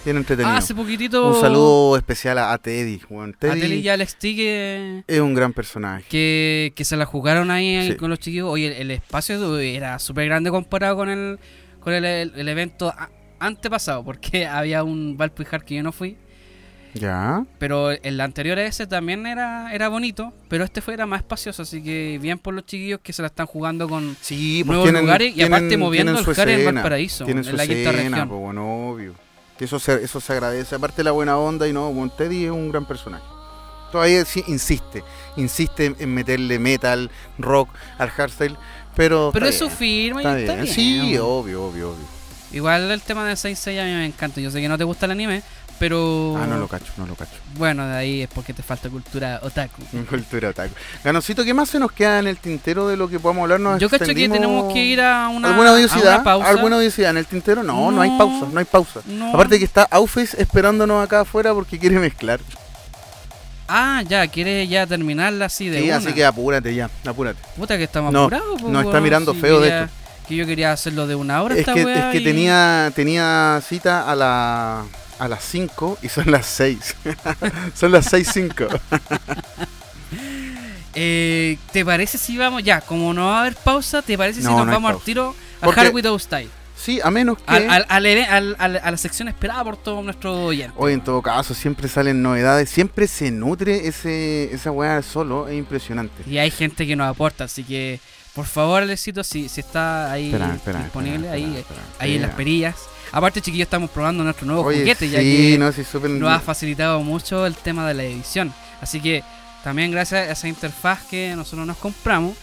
bien 0.04 0.18
entretenido. 0.18 0.54
Ah, 0.54 0.58
hace 0.58 0.76
poquitito. 0.76 1.28
Un 1.36 1.40
saludo 1.42 1.96
especial 1.98 2.38
a, 2.40 2.52
a 2.52 2.58
Teddy. 2.58 3.00
weón. 3.10 3.34
a 3.36 3.40
Teddy 3.40 3.74
y 3.76 3.88
Alex 3.90 4.16
T 4.18 4.36
que, 4.36 5.04
es 5.08 5.20
un 5.22 5.34
gran 5.34 5.54
personaje. 5.54 6.04
que, 6.10 6.74
que 6.76 6.84
se 6.84 6.98
la 6.98 7.06
jugaron 7.06 7.52
ahí, 7.52 7.92
Sí. 7.92 7.96
con 7.96 8.10
los 8.10 8.20
chiquillos. 8.20 8.50
Oye, 8.50 8.68
el, 8.68 8.74
el 8.74 8.92
espacio 8.92 9.58
era 9.60 9.98
súper 10.00 10.26
grande 10.26 10.50
comparado 10.50 10.96
con 10.98 11.10
el 11.10 11.40
con 11.80 11.94
el, 11.94 12.04
el- 12.04 12.34
el 12.36 12.50
evento 12.50 12.92
antepasado, 13.40 14.04
porque 14.04 14.46
había 14.48 14.84
un 14.84 15.16
Valpuijar 15.18 15.64
que 15.64 15.76
yo 15.76 15.84
no 15.84 15.92
fui. 15.92 16.18
Ya. 17.00 17.46
Pero 17.60 17.92
el 17.92 18.22
anterior 18.22 18.58
a 18.58 18.66
ese 18.66 18.88
también 18.88 19.26
era, 19.28 19.74
era 19.74 19.90
bonito, 19.90 20.34
pero 20.48 20.64
este 20.64 20.82
fue 20.82 20.94
era 20.94 21.06
más 21.06 21.20
espacioso, 21.22 21.62
así 21.64 21.84
que 21.84 22.18
bien 22.22 22.40
por 22.40 22.54
los 22.54 22.66
chiquillos 22.66 23.02
que 23.04 23.12
se 23.14 23.22
la 23.22 23.28
están 23.28 23.46
jugando 23.48 23.88
con 23.90 24.16
Sí, 24.22 24.64
pues 24.64 24.68
nuevos 24.68 24.86
tienen, 24.86 25.02
lugares 25.04 25.36
y 25.36 25.44
aparte 25.44 25.78
moviendo 25.78 26.18
el 26.18 26.26
Jare 26.26 26.66
en 26.66 26.74
Valparaíso, 26.76 27.26
Tienen 27.26 27.44
en 27.44 27.50
su 27.52 27.56
la 27.58 27.68
quinta 27.68 27.90
escena, 27.92 28.10
región. 28.10 28.30
pues, 28.30 28.40
bueno, 28.42 28.90
obvio. 28.90 29.14
Que 29.58 29.66
Eso 29.66 29.80
se, 29.80 30.04
eso 30.04 30.20
se 30.20 30.34
agradece. 30.34 30.76
Aparte 30.76 31.04
la 31.04 31.12
buena 31.12 31.38
onda 31.38 31.68
y 31.68 31.74
no, 31.74 31.92
bueno, 31.94 32.12
Teddy 32.12 32.46
es 32.46 32.52
un 32.52 32.72
gran 32.72 32.86
personaje. 32.86 33.24
Todavía 33.92 34.26
sí 34.26 34.44
insiste, 34.48 35.04
insiste 35.38 35.96
en 36.00 36.14
meterle 36.14 36.60
metal, 36.60 37.10
rock 37.38 37.70
al 37.98 38.10
hardstyle, 38.10 38.58
pero 38.96 39.30
Pero 39.34 39.46
es 39.48 39.58
su 39.58 39.70
firma 39.70 40.22
y 40.24 40.26
está 40.26 40.40
está 40.40 40.54
bien. 40.56 40.64
bien. 40.66 40.76
Sí, 40.76 41.18
obvio, 41.18 41.64
obvio, 41.66 41.92
obvio. 41.92 42.16
Igual 42.52 42.90
el 42.92 43.02
tema 43.02 43.26
de 43.26 43.36
Saint 43.36 43.58
Seiya 43.58 43.84
a 43.84 43.86
mí 43.86 43.92
me 43.94 44.06
encanta. 44.06 44.40
Yo 44.42 44.50
sé 44.52 44.62
que 44.62 44.68
no 44.70 44.78
te 44.78 44.84
gusta 44.86 45.06
el 45.06 45.12
anime, 45.14 45.42
pero 45.80 46.38
Ah, 46.42 46.46
no 46.48 46.58
lo 46.58 46.68
cacho, 46.68 46.92
no 46.98 47.06
lo 47.06 47.16
cacho. 47.16 47.32
bueno, 47.58 47.86
de 47.88 47.96
ahí 47.98 48.22
es 48.22 48.30
porque 48.30 48.54
te 48.54 48.64
falta 48.64 48.90
cultura 48.90 49.40
otaku. 49.44 49.82
Cultura 50.10 50.50
otaku. 50.50 50.74
Ganosito, 51.04 51.44
¿qué 51.44 51.54
más 51.54 51.70
se 51.70 51.80
nos 51.80 51.92
queda 51.92 52.20
en 52.20 52.28
el 52.28 52.38
tintero 52.38 52.88
de 52.88 52.98
lo 52.98 53.08
que 53.10 53.20
podamos 53.20 53.44
hablar? 53.44 53.60
Nos 53.60 53.80
Yo 53.80 53.90
cacho 53.90 54.06
que 54.06 54.30
tenemos 54.30 54.74
que 54.74 54.84
ir 54.84 55.02
a 55.02 55.28
una, 55.30 55.50
¿Alguna 55.50 55.70
a 55.70 55.74
odiosidad? 55.74 56.16
una 56.16 56.24
pausa. 56.24 56.50
¿Alguna 56.50 56.78
odiosidad 56.78 57.10
en 57.12 57.18
el 57.18 57.26
tintero? 57.26 57.64
No, 57.64 57.92
no, 57.92 58.02
hay 58.02 58.18
pausa, 58.18 58.48
no 58.52 58.60
hay 58.60 58.66
pausa. 58.66 59.02
No. 59.06 59.30
Aparte 59.34 59.60
que 59.60 59.66
está 59.66 59.84
Aufes 59.92 60.34
esperándonos 60.34 61.04
acá 61.04 61.22
afuera 61.22 61.54
porque 61.54 61.78
quiere 61.80 62.00
mezclar. 62.00 62.40
Ah, 63.68 64.04
ya, 64.08 64.28
quieres 64.28 64.70
ya 64.70 64.86
terminarla 64.86 65.46
así 65.46 65.70
de 65.70 65.80
Sí, 65.80 65.86
una. 65.88 65.98
así 65.98 66.14
que 66.14 66.24
apúrate 66.24 66.74
ya, 66.76 66.90
apúrate. 67.06 67.40
Puta 67.58 67.78
que 67.78 67.86
estamos 67.86 68.14
No, 68.14 68.24
apurados. 68.26 68.62
po, 68.62 68.70
no, 68.70 68.82
está 68.82 69.02
mirando 69.02 69.34
si 69.34 69.40
feo, 69.42 69.60
de 69.60 69.70
quería- 69.70 69.84
hecho. 69.86 69.92
Que 70.28 70.36
yo 70.36 70.46
quería 70.48 70.72
hacerlo 70.72 71.06
de 71.06 71.14
una 71.16 71.42
hora 71.44 71.54
Es 71.54 71.60
esta 71.62 71.74
que, 71.76 71.82
es 71.82 72.06
que 72.12 72.18
y- 72.18 72.24
tenía, 72.24 72.92
tenía 72.96 73.62
cita 73.68 74.10
a, 74.12 74.16
la, 74.16 74.84
a 75.20 75.28
las 75.28 75.44
5 75.44 76.00
y 76.02 76.10
son 76.10 76.32
las 76.32 76.46
6. 76.46 76.96
son 77.76 77.92
las 77.92 78.12
6.05. 78.12 78.80
Eh, 80.98 81.58
¿Te 81.74 81.84
parece 81.84 82.18
si 82.18 82.38
vamos 82.38 82.64
ya? 82.64 82.80
Como 82.80 83.14
no 83.14 83.26
va 83.26 83.40
a 83.40 83.42
haber 83.42 83.56
pausa, 83.56 84.02
¿te 84.02 84.18
parece 84.18 84.40
si 84.40 84.46
No, 84.46 84.58
nos 84.60 84.66
no 84.68 84.72
vamos 84.72 84.92
al 84.94 85.02
tiro 85.02 85.36
a 85.62 85.68
Hard 85.68 85.94
Without 85.94 86.22
Style? 86.22 86.50
Sí, 86.78 87.02
a 87.04 87.12
menos 87.12 87.38
que... 87.38 87.44
Al, 87.48 87.86
al- 87.90 88.56
a 88.58 88.92
la 88.92 88.98
sección 88.98 89.28
esperada 89.28 89.62
por 89.66 89.76
todos 89.76 90.04
nuestros 90.06 90.38
oyentes. 90.38 90.74
Hoy 90.78 90.94
en 90.94 91.02
todo 91.02 91.22
caso 91.22 91.54
siempre 91.54 91.90
salen 91.90 92.22
novedades, 92.22 92.70
siempre 92.70 93.08
se 93.08 93.30
nutre 93.30 93.88
ese, 93.90 94.54
esa 94.54 94.72
weá 94.72 95.02
solo, 95.02 95.50
es 95.50 95.58
impresionante. 95.58 96.24
Y 96.30 96.38
hay 96.38 96.50
gente 96.52 96.88
que 96.88 96.96
nos 96.96 97.10
aporta, 97.10 97.44
así 97.44 97.66
que 97.66 98.00
por 98.34 98.46
favor, 98.46 98.82
Alecito, 98.84 99.24
si, 99.24 99.50
si 99.50 99.62
está 99.62 100.12
ahí 100.12 100.28
Espera, 100.28 100.56
espera, 100.56 100.80
disponible, 100.84 101.28
espera, 101.28 101.34
ahí, 101.34 101.66
ahí 102.00 102.16
en 102.16 102.22
las 102.22 102.36
perillas. 102.36 102.76
Aparte, 103.16 103.42
chiquillos, 103.42 103.68
estamos 103.68 103.90
probando 103.92 104.26
nuestro 104.26 104.46
nuevo 104.46 104.64
Oye, 104.64 104.80
juguete, 104.80 105.10
ya 105.10 105.20
sí, 105.20 105.52
que 105.52 105.58
no, 105.58 105.72
sí, 105.72 105.86
súper... 105.86 106.10
nos 106.10 106.30
ha 106.30 106.42
facilitado 106.42 107.00
mucho 107.00 107.46
el 107.46 107.56
tema 107.56 107.88
de 107.88 107.94
la 107.94 108.04
edición. 108.04 108.54
Así 108.82 109.00
que 109.00 109.24
también 109.64 109.90
gracias 109.90 110.28
a 110.28 110.32
esa 110.34 110.50
interfaz 110.50 111.04
que 111.06 111.34
nosotros 111.34 111.66
nos 111.66 111.78
compramos, 111.78 112.36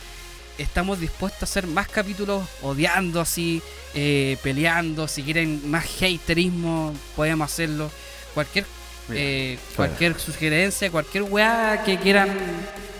estamos 0.56 0.98
dispuestos 0.98 1.42
a 1.42 1.44
hacer 1.44 1.66
más 1.66 1.88
capítulos 1.88 2.42
odiando 2.62 3.20
así, 3.20 3.60
eh, 3.92 4.38
peleando. 4.42 5.06
Si 5.08 5.22
quieren 5.22 5.60
más 5.70 5.84
haterismo, 6.00 6.94
podemos 7.14 7.52
hacerlo. 7.52 7.90
Cualquier 8.32 8.64
eh, 9.10 9.58
cualquier 9.76 10.18
sugerencia, 10.18 10.90
cualquier 10.90 11.24
weá 11.24 11.82
que 11.84 11.98
quieran 11.98 12.34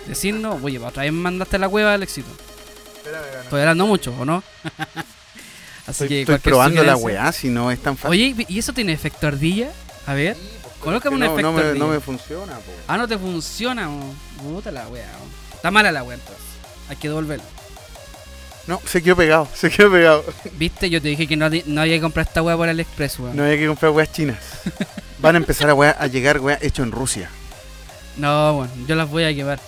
decirnos. 0.07 0.63
Oye, 0.63 0.79
otra 0.79 1.05
vez 1.05 1.13
mandaste 1.15 1.59
la 1.59 1.71
cueva, 1.71 1.95
Alexito. 1.95 2.29
Estoy 3.45 3.61
hablando 3.61 3.87
mucho, 3.87 4.15
¿o 4.19 4.27
no? 4.27 4.45
Así 5.93 6.05
Estoy, 6.05 6.09
que 6.09 6.21
estoy 6.23 6.39
probando 6.39 6.83
la 6.83 6.97
weá, 6.97 7.31
si 7.33 7.49
no 7.49 7.71
es 7.71 7.81
tan 7.81 7.97
fácil. 7.97 8.11
Oye, 8.11 8.47
¿y 8.49 8.59
eso 8.59 8.73
tiene 8.73 8.93
efecto 8.93 9.27
ardilla? 9.27 9.71
A 10.07 10.15
ver, 10.15 10.37
colócame 10.81 11.15
un 11.17 11.21
no, 11.21 11.27
efecto 11.27 11.43
no, 11.43 11.53
me, 11.53 11.61
ardilla. 11.63 11.79
no 11.85 11.91
me 11.91 12.01
funciona, 12.01 12.55
po. 12.57 12.73
Ah, 12.89 12.97
no 12.99 13.07
te 13.07 13.17
funciona, 13.19 13.89
puta 14.43 14.71
la 14.73 14.85
mo. 14.89 14.97
Está 15.55 15.71
mala 15.71 15.93
la 15.93 16.03
wea 16.03 16.17
entonces. 16.17 16.45
Hay 16.89 16.97
que 16.97 17.09
devolverlo. 17.09 17.45
No, 18.67 18.81
se 18.87 19.03
quedó 19.03 19.17
pegado, 19.17 19.49
se 19.55 19.71
quedó 19.71 19.91
pegado. 19.91 20.25
Viste, 20.55 20.89
yo 20.89 21.03
te 21.03 21.09
dije 21.09 21.27
que 21.27 21.37
no, 21.37 21.49
no 21.67 21.81
había 21.81 21.97
que 21.97 22.01
comprar 22.01 22.27
esta 22.27 22.43
wea 22.43 22.57
por 22.57 22.69
AliExpress, 22.69 23.19
weón. 23.19 23.37
No 23.37 23.43
No, 23.45 23.49
hay 23.51 23.59
que 23.59 23.67
comprar 23.67 23.93
weas 23.93 24.13
chinas. 24.13 24.39
Van 25.19 25.35
a 25.35 25.39
empezar 25.39 25.69
a, 25.71 25.75
weá- 25.75 25.97
a 25.99 26.07
llegar 26.07 26.41
weas 26.41 26.63
hecho 26.63 26.83
en 26.83 26.93
Rusia. 26.93 27.29
bueno, 28.17 28.69
yo 28.87 28.95
las 28.95 29.09
voy 29.09 29.25
a 29.25 29.31
llevar. 29.31 29.61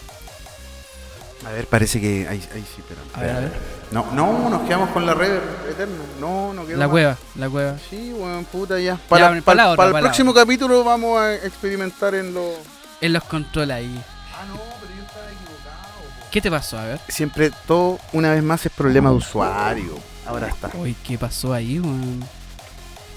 A 1.47 1.51
ver, 1.51 1.67
parece 1.67 2.01
que 2.01 2.27
ahí, 2.29 2.43
ahí 2.55 2.65
sí, 2.75 2.83
pero. 2.89 3.01
A 3.15 3.21
ver, 3.21 3.31
a 3.37 3.41
ver. 3.41 3.53
No, 3.95 4.11
no, 4.13 4.51
nos 4.51 4.63
quedamos 4.63 4.91
con 4.91 5.07
la 5.07 5.15
red 5.15 5.39
eterna. 5.71 5.95
No, 6.19 6.53
no 6.53 6.67
quedó 6.67 6.79
La 6.79 6.87
más. 6.87 6.93
cueva, 6.93 7.17
la 7.37 7.49
cueva. 7.49 7.77
Sí, 7.89 8.13
weón, 8.13 8.45
puta 8.45 8.81
ya. 8.81 8.97
Para, 9.09 9.29
para 9.29 9.43
para- 9.43 9.57
la 9.57 9.67
otra, 9.69 9.77
para 9.77 9.89
el 9.89 9.93
para 9.93 10.03
próximo 10.07 10.35
capítulo 10.35 10.83
vamos 10.83 11.21
a 11.21 11.35
experimentar 11.35 12.13
en 12.17 12.35
lo. 12.35 12.55
Él 13.01 13.13
los 13.13 13.23
controla 13.23 13.77
ahí. 13.77 14.03
Ah, 14.37 14.45
no, 14.49 14.55
pero 14.81 14.95
yo 14.97 15.03
estaba 15.05 15.27
equivocado. 15.27 16.31
¿Qué 16.33 16.41
te 16.41 16.51
pasó? 16.51 16.79
A 16.79 16.85
ver. 16.87 17.01
Siempre 17.07 17.53
todo, 17.69 18.01
una 18.13 18.33
vez 18.33 18.43
más, 18.43 18.67
es 18.67 18.73
problema 18.73 19.11
de 19.11 19.17
usuario. 19.17 19.97
Ahora 20.27 20.49
está. 20.49 20.71
Uy, 20.75 20.97
¿qué 21.07 21.17
pasó 21.17 21.53
ahí, 21.53 21.79
weón? 21.79 22.25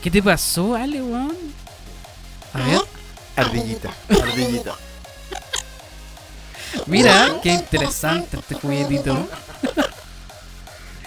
¿Qué 0.04 0.12
te 0.12 0.22
pasó, 0.22 0.76
Ale, 0.76 1.02
weón? 1.02 1.36
A 2.54 2.58
ver. 2.60 2.82
Ardillita, 3.36 3.90
ardillita. 4.10 4.74
Mira, 6.86 7.36
qué 7.42 7.50
interesante 7.54 8.38
este 8.38 8.54
juguetito. 8.56 9.18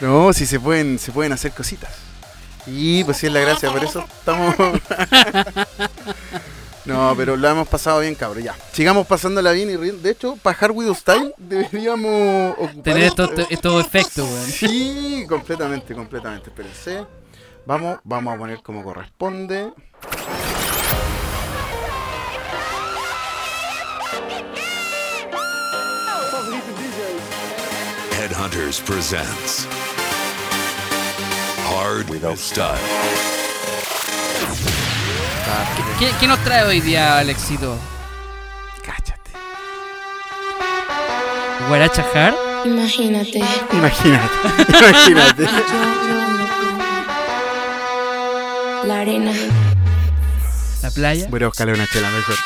No, 0.00 0.32
si 0.32 0.46
se 0.46 0.58
pueden, 0.58 0.98
se 0.98 1.12
pueden 1.12 1.32
hacer 1.32 1.52
cositas. 1.52 1.90
Y 2.66 3.04
pues 3.04 3.18
sí 3.18 3.26
es 3.26 3.32
la 3.32 3.40
gracia, 3.40 3.70
por 3.70 3.84
eso 3.84 4.04
estamos. 4.18 4.54
no, 6.84 7.14
pero 7.16 7.36
lo 7.36 7.48
hemos 7.48 7.68
pasado 7.68 8.00
bien, 8.00 8.14
cabrón. 8.14 8.44
Ya. 8.44 8.54
Sigamos 8.72 9.06
pasándola 9.06 9.52
bien 9.52 9.70
y 9.70 9.76
riendo. 9.76 10.02
De 10.02 10.10
hecho, 10.10 10.36
para 10.36 10.58
Hard 10.58 10.72
Widow 10.72 10.94
Style 10.94 11.34
deberíamos 11.38 12.54
ocupar. 12.58 12.82
Tener 12.82 13.04
estos, 13.04 13.30
estos 13.50 13.84
efectos, 13.84 14.28
weón. 14.28 14.46
Sí, 14.46 15.26
completamente, 15.28 15.94
completamente. 15.94 16.50
Espérense. 16.50 17.06
Vamos, 17.66 17.98
vamos 18.04 18.34
a 18.34 18.38
poner 18.38 18.62
como 18.62 18.82
corresponde. 18.82 19.72
Headhunters 28.40 28.80
presents 28.82 29.66
Hard 31.68 32.08
Without 32.08 32.38
Style. 32.38 32.80
¿Qué, 35.98 36.10
qué 36.18 36.26
nos 36.26 36.38
trae 36.38 36.64
hoy 36.64 36.80
día, 36.80 37.18
Alexito? 37.18 37.76
Cáchate. 38.82 39.30
¿Guaracha 41.68 42.02
Hard? 42.14 42.66
Imagínate. 42.66 43.42
Imagínate, 43.72 44.34
imagínate. 44.78 45.46
La 48.86 49.00
arena. 49.00 49.32
¿La 50.82 50.90
playa? 50.90 51.26
Voy 51.28 51.42
a 51.42 51.46
buscarle 51.48 51.74
una 51.74 51.86
chela 51.88 52.08
mejor. 52.08 52.36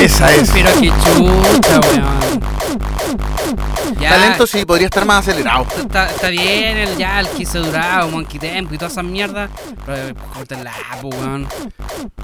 Esa 0.00 0.32
es. 0.34 0.50
Pero 0.50 0.70
qué 0.80 0.88
chucha, 0.88 1.80
weón. 1.80 2.24
Ya, 4.00 4.10
Talento 4.10 4.46
sí, 4.46 4.64
podría 4.66 4.86
estar 4.86 5.04
más 5.04 5.26
acelerado. 5.26 5.66
Está, 5.78 6.10
está 6.10 6.28
bien 6.28 6.76
el 6.76 6.96
ya, 6.96 7.20
el 7.20 7.28
15 7.28 7.58
durado, 7.58 8.08
Monkey 8.10 8.38
Tempo 8.40 8.74
y 8.74 8.78
todas 8.78 8.92
esas 8.92 9.04
mierdas. 9.04 9.48
Pero 9.86 10.08
eh, 10.08 10.14
córtenla, 10.34 10.72
po, 11.00 11.08
weón. 11.08 11.46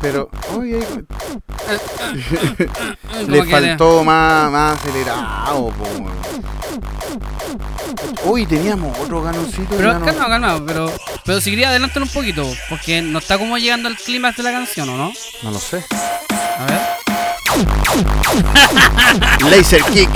Pero, 0.00 0.28
oye, 0.56 0.80
le 3.26 3.42
que 3.42 3.50
faltó 3.50 4.02
más, 4.04 4.50
más 4.50 4.78
acelerado, 4.78 5.68
po, 5.68 5.84
weón. 5.84 6.20
Uy, 8.24 8.46
teníamos 8.46 8.98
otro 8.98 9.22
ganoncito. 9.22 9.74
Pero 9.76 9.92
ya 9.92 9.98
no- 9.98 10.04
calma, 10.06 10.28
calma, 10.28 10.62
pero, 10.66 10.92
pero 11.24 11.40
si 11.40 11.50
quería 11.50 11.68
adelantar 11.70 12.02
un 12.02 12.08
poquito, 12.08 12.44
porque 12.68 13.00
no 13.00 13.18
está 13.20 13.38
como 13.38 13.56
llegando 13.58 13.88
al 13.88 13.96
clímax 13.96 14.36
de 14.36 14.42
la 14.42 14.52
canción, 14.52 14.88
¿o 14.90 14.96
no? 14.96 15.12
No 15.42 15.50
lo 15.50 15.58
sé. 15.58 15.84
A 16.58 16.66
ver. 16.66 16.80
Laser 19.51 19.82
Kick. 19.84 20.11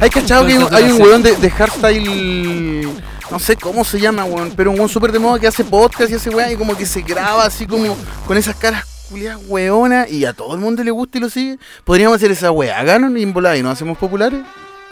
Hay 0.00 0.10
cachado 0.10 0.46
que 0.46 0.52
hay 0.52 0.58
un, 0.58 0.74
hay 0.74 0.90
un 0.90 1.02
weón 1.02 1.22
de, 1.22 1.36
de 1.36 1.50
hardstyle. 1.50 2.88
No 3.30 3.38
sé 3.38 3.56
cómo 3.56 3.84
se 3.84 4.00
llama, 4.00 4.24
weón. 4.24 4.52
Pero 4.56 4.70
un 4.70 4.76
weón 4.78 4.88
súper 4.88 5.12
de 5.12 5.18
moda 5.18 5.38
que 5.38 5.46
hace 5.46 5.64
podcast 5.64 6.10
y 6.10 6.14
hace 6.14 6.30
weón 6.30 6.52
y 6.52 6.56
como 6.56 6.76
que 6.76 6.86
se 6.86 7.02
graba 7.02 7.44
así 7.44 7.66
como 7.66 7.96
con 8.26 8.36
esas 8.36 8.56
caras 8.56 8.84
culiadas 9.10 9.40
weonas 9.46 10.10
y 10.10 10.24
a 10.24 10.32
todo 10.32 10.54
el 10.54 10.60
mundo 10.60 10.82
le 10.82 10.90
gusta 10.90 11.18
y 11.18 11.20
lo 11.20 11.30
sigue. 11.30 11.58
Podríamos 11.84 12.16
hacer 12.16 12.30
esa 12.30 12.50
weá, 12.50 12.82
ganan 12.82 13.16
y 13.16 13.22
en 13.22 13.32
volada 13.32 13.56
y 13.56 13.62
nos 13.62 13.72
hacemos 13.72 13.98
populares. 13.98 14.40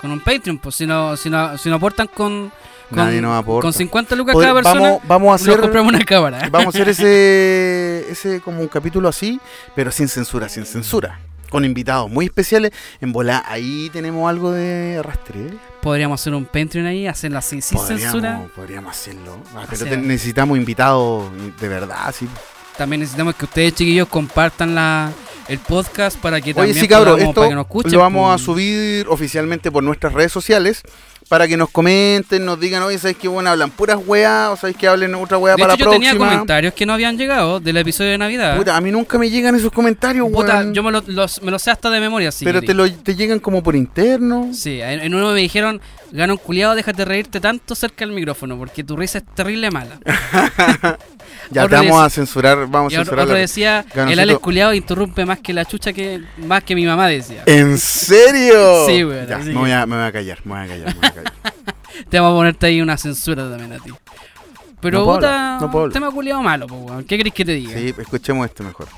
Con 0.01 0.11
un 0.11 0.21
Patreon, 0.21 0.59
pues 0.59 0.77
si 0.77 0.87
no, 0.87 1.16
si 1.16 1.29
no, 1.29 1.59
si 1.59 1.68
no 1.68 1.75
aportan 1.75 2.07
con, 2.07 2.51
con, 2.91 2.99
Nadie 2.99 3.20
nos 3.22 3.38
aporta. 3.38 3.62
con 3.62 3.72
50 3.72 4.14
lucas 4.16 4.36
cada 4.38 4.55
persona, 4.55 4.80
vamos, 4.80 5.01
vamos 5.07 5.32
a 5.32 5.34
hacer. 5.36 5.61
compramos 5.61 5.95
una 5.95 6.05
cámara. 6.05 6.49
Vamos 6.51 6.66
a 6.66 6.68
hacer 6.70 6.88
ese, 6.88 8.07
ese 8.11 8.41
como 8.41 8.61
un 8.61 8.68
capítulo 8.68 9.09
así, 9.09 9.41
pero 9.74 9.91
sin 9.91 10.09
censura, 10.09 10.49
sin 10.49 10.66
censura. 10.66 11.20
Con 11.51 11.64
invitados 11.64 12.09
muy 12.09 12.26
especiales. 12.26 12.70
En 13.01 13.12
volá, 13.12 13.43
ahí 13.47 13.91
tenemos 13.93 14.28
algo 14.28 14.53
de 14.53 14.99
arrastre. 15.01 15.47
Podríamos 15.82 16.20
hacer 16.20 16.34
un 16.34 16.45
Patreon 16.45 16.86
ahí, 16.86 17.07
hacerla 17.09 17.41
así, 17.41 17.61
sin 17.61 17.78
censura. 17.78 18.11
Podríamos, 18.12 18.51
podríamos 18.53 18.91
hacerlo. 18.93 19.38
Ah, 19.57 19.64
pero 19.68 19.97
necesitamos 19.97 20.57
invitados 20.59 21.28
de 21.61 21.68
verdad, 21.68 22.14
sí. 22.16 22.28
También 22.76 23.01
necesitamos 23.01 23.34
que 23.34 23.45
ustedes, 23.47 23.74
chiquillos, 23.74 24.07
compartan 24.09 24.74
la, 24.76 25.11
el 25.49 25.59
podcast 25.59 26.16
para 26.18 26.41
que 26.41 26.51
Oye, 26.51 26.55
también 26.55 26.76
sí, 26.80 26.86
cabrón, 26.88 27.14
podamos- 27.14 27.28
esto 27.30 27.41
para 27.41 27.49
que 27.49 27.55
nos 27.57 27.64
escuchen. 27.66 27.93
lo 27.93 27.99
vamos 27.99 28.28
a 28.30 28.34
pues. 28.36 28.45
subir 28.45 29.09
oficialmente 29.09 29.70
por 29.72 29.82
nuestras 29.82 30.12
redes 30.12 30.30
sociales 30.32 30.82
para 31.31 31.47
que 31.47 31.57
nos 31.57 31.70
comenten, 31.70 32.45
nos 32.45 32.59
digan, 32.59 32.83
oye, 32.83 32.99
¿sabéis 32.99 33.16
qué 33.18 33.28
bueno? 33.28 33.51
Hablan 33.51 33.70
puras 33.70 33.99
weas, 34.05 34.51
o 34.51 34.57
¿sabéis 34.57 34.76
que 34.76 34.89
hablen 34.89 35.14
otra 35.14 35.39
wea 35.39 35.55
De 35.55 35.62
para 35.62 35.74
hecho, 35.74 35.85
la 35.85 35.91
yo 35.93 35.93
tenía 35.93 36.18
comentarios 36.18 36.74
que 36.74 36.85
no 36.85 36.93
habían 36.93 37.16
llegado 37.16 37.61
del 37.61 37.76
episodio 37.76 38.11
de 38.11 38.18
Navidad. 38.18 38.57
Puta, 38.57 38.76
a 38.76 38.81
mí 38.81 38.91
nunca 38.91 39.16
me 39.16 39.31
llegan 39.31 39.55
esos 39.55 39.70
comentarios, 39.70 40.28
Puta, 40.28 40.57
weón. 40.59 40.74
yo 40.74 40.83
me 40.83 40.91
lo, 40.91 41.05
los- 41.07 41.41
me 41.41 41.53
lo 41.53 41.59
sé 41.61 41.70
hasta 41.70 41.89
de 41.89 42.01
memoria, 42.01 42.33
sí. 42.33 42.45
Pero 42.45 42.61
te, 42.61 42.74
lo, 42.74 42.93
te 42.93 43.14
llegan 43.14 43.39
como 43.39 43.62
por 43.62 43.76
interno. 43.76 44.51
Sí, 44.53 44.81
en, 44.81 44.99
en 45.03 45.14
uno 45.14 45.33
me 45.33 45.39
dijeron, 45.41 45.81
gana 46.11 46.33
un 46.33 46.39
culiado, 46.41 46.74
déjate 46.74 47.05
reírte 47.05 47.39
tanto 47.41 47.76
cerca 47.76 48.05
del 48.05 48.12
micrófono, 48.12 48.59
porque 48.59 48.83
tu 48.83 48.97
risa 48.97 49.18
es 49.18 49.24
terrible 49.33 49.70
mala. 49.70 50.01
Ya 51.51 51.64
Otro 51.64 51.81
te 51.81 51.87
vamos 51.89 52.05
a 52.05 52.11
censurar, 52.11 52.66
vamos 52.68 52.93
a 52.93 52.97
censurar. 52.99 53.24
otro 53.24 53.37
decía, 53.37 53.85
Ganoncito. 53.95 54.12
el 54.12 54.18
Alex 54.20 54.39
culiado 54.41 54.72
interrumpe 54.74 55.24
más 55.26 55.41
que 55.41 55.53
la 55.53 55.64
chucha 55.64 55.93
que 55.93 56.22
más 56.39 56.62
que 56.62 56.74
mi 56.76 56.87
mamá 56.87 57.09
decía. 57.09 57.43
¿En 57.47 57.76
serio? 57.78 58.87
Sí, 58.87 59.05
weón, 59.05 59.26
Ya, 59.26 59.39
me, 59.39 59.55
voy 59.55 59.70
a, 59.72 59.85
me 59.87 59.97
voy 59.97 60.05
a 60.07 60.12
callar, 60.12 60.39
me 60.45 60.55
voy 60.55 60.64
a 60.64 60.68
callar, 60.68 60.87
me 60.95 61.01
voy 61.01 61.07
a 61.09 61.12
callar. 61.12 61.33
Te 62.09 62.20
vamos 62.20 62.35
a 62.35 62.39
ponerte 62.39 62.66
ahí 62.66 62.81
una 62.81 62.97
censura 62.97 63.49
también 63.51 63.72
a 63.72 63.78
ti. 63.78 63.91
Pero 64.81 65.01
No 65.01 65.14
puta, 65.14 65.59
no 65.61 65.66
hablar. 65.66 65.93
tema 65.93 66.11
culiado 66.11 66.43
malo, 66.43 66.66
po. 66.66 67.03
¿Qué 67.07 67.16
querés 67.18 67.35
que 67.35 67.45
te 67.45 67.53
diga? 67.53 67.74
Sí, 67.78 67.95
escuchemos 67.99 68.47
este 68.47 68.62
mejor. 68.62 68.89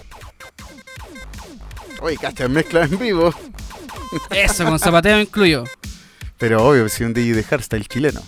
Oye, 2.00 2.16
cacha, 2.18 2.48
mezcla 2.48 2.84
en 2.84 2.98
vivo. 2.98 3.34
Eso, 4.30 4.64
con 4.64 4.78
zapateo 4.78 5.20
incluyo. 5.20 5.64
Pero 6.38 6.64
obvio, 6.66 6.88
si 6.88 7.02
un 7.04 7.12
DJ 7.14 7.34
de 7.34 7.42
hardstyle 7.44 7.86
chileno. 7.88 8.20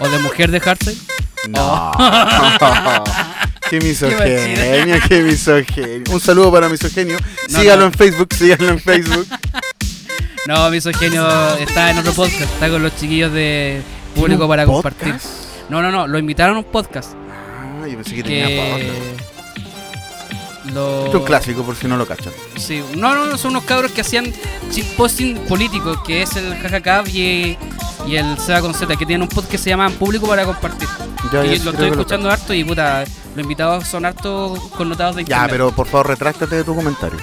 O 0.00 0.08
de 0.08 0.18
mujer 0.18 0.50
de 0.50 0.58
Hardstyle. 0.58 0.98
No. 1.48 1.92
qué 3.70 3.80
misogenio, 3.80 4.76
machina. 4.76 5.08
qué 5.08 5.22
misogenio. 5.22 6.12
Un 6.12 6.20
saludo 6.20 6.52
para 6.52 6.68
misogenio. 6.68 7.16
No, 7.50 7.58
sígalo 7.60 7.80
no. 7.82 7.86
en 7.86 7.92
Facebook, 7.92 8.34
sígalo 8.34 8.68
en 8.68 8.80
Facebook. 8.80 9.26
No, 10.46 10.68
Misogenio 10.68 11.26
está 11.56 11.90
en 11.90 11.98
otro 11.98 12.12
podcast, 12.12 12.42
está 12.42 12.68
con 12.68 12.82
los 12.82 12.94
chiquillos 12.96 13.32
de 13.32 13.80
Público 14.14 14.46
para 14.46 14.66
podcast? 14.66 14.94
compartir. 14.98 15.30
No, 15.70 15.80
no, 15.80 15.90
no, 15.90 16.06
lo 16.06 16.18
invitaron 16.18 16.56
a 16.56 16.58
un 16.58 16.66
podcast. 16.66 17.14
Ah, 17.30 17.88
yo 17.88 17.94
pensé 17.94 18.14
que 18.14 18.22
tenía 18.22 18.44
podcast. 18.44 19.23
Esto 20.66 21.08
es 21.08 21.14
un 21.14 21.24
clásico 21.24 21.62
por 21.62 21.76
si 21.76 21.86
no 21.86 21.96
lo 21.96 22.06
cachan. 22.06 22.32
Sí, 22.56 22.82
no, 22.96 23.14
no, 23.14 23.26
no, 23.26 23.36
son 23.38 23.50
unos 23.52 23.64
cabros 23.64 23.92
que 23.92 24.00
hacían 24.00 24.32
posting 24.96 25.36
político, 25.46 26.02
que 26.02 26.22
es 26.22 26.36
el 26.36 26.54
Jajacab 26.56 27.06
y, 27.08 27.56
y 28.06 28.16
el 28.16 28.38
Seba 28.38 28.60
con 28.60 28.74
Z, 28.74 28.96
que 28.96 29.06
tienen 29.06 29.22
un 29.22 29.28
podcast 29.28 29.50
que 29.50 29.58
se 29.58 29.70
llama 29.70 29.90
Público 29.90 30.26
para 30.26 30.44
compartir. 30.44 30.88
Ya, 31.32 31.44
y 31.44 31.58
ya, 31.58 31.64
lo 31.64 31.70
estoy 31.70 31.86
lo 31.86 31.92
escuchando 31.92 32.30
harto 32.30 32.52
y 32.54 32.64
puta, 32.64 33.00
los 33.34 33.42
invitados 33.42 33.86
son 33.86 34.04
harto 34.04 34.54
connotados 34.76 35.16
de 35.16 35.24
Ya, 35.24 35.36
internet. 35.36 35.50
pero 35.50 35.70
por 35.72 35.86
favor, 35.86 36.08
retráctate 36.08 36.56
de 36.56 36.64
tu 36.64 36.74
comentario. 36.74 37.18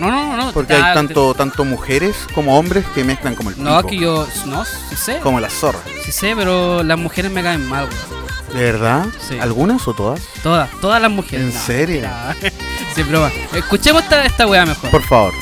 No, 0.00 0.10
no, 0.10 0.36
no. 0.36 0.52
Porque 0.52 0.72
ya, 0.72 0.88
hay 0.88 0.94
tanto, 0.94 1.34
tanto 1.34 1.64
mujeres 1.64 2.16
como 2.34 2.58
hombres 2.58 2.84
que 2.94 3.04
mezclan 3.04 3.36
como 3.36 3.50
el 3.50 3.62
No, 3.62 3.76
pico, 3.78 3.88
que 3.88 3.98
yo. 3.98 4.26
No, 4.46 4.64
sí 4.64 4.96
sé. 4.96 5.20
Como 5.20 5.38
las 5.38 5.52
zorras. 5.52 5.82
Sí 6.04 6.10
sé, 6.10 6.34
pero 6.36 6.82
las 6.82 6.98
mujeres 6.98 7.30
me 7.30 7.42
caen 7.44 7.68
mal, 7.68 7.84
weón. 7.88 8.24
¿De 8.54 8.60
verdad? 8.60 9.06
Sí. 9.28 9.36
¿Algunas 9.40 9.86
o 9.88 9.94
todas? 9.94 10.20
Todas, 10.42 10.70
todas 10.80 11.00
las 11.02 11.10
mujeres. 11.10 11.46
¿En 11.46 11.54
No, 11.54 11.60
serio? 11.60 12.08
Broma. 13.02 13.30
Escuchemos 13.52 14.02
esta, 14.02 14.24
esta 14.24 14.46
weá 14.46 14.64
mejor. 14.64 14.90
Por 14.90 15.02
favor. 15.02 15.34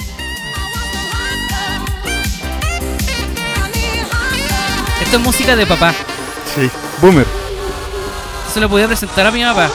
Esto 5.02 5.16
es 5.16 5.22
música 5.22 5.54
de 5.56 5.66
papá. 5.66 5.92
Sí. 6.54 6.70
Boomer. 7.00 7.26
Se 8.52 8.60
lo 8.60 8.68
podía 8.68 8.86
presentar 8.86 9.26
a 9.26 9.30
mi 9.30 9.42
papá. 9.42 9.70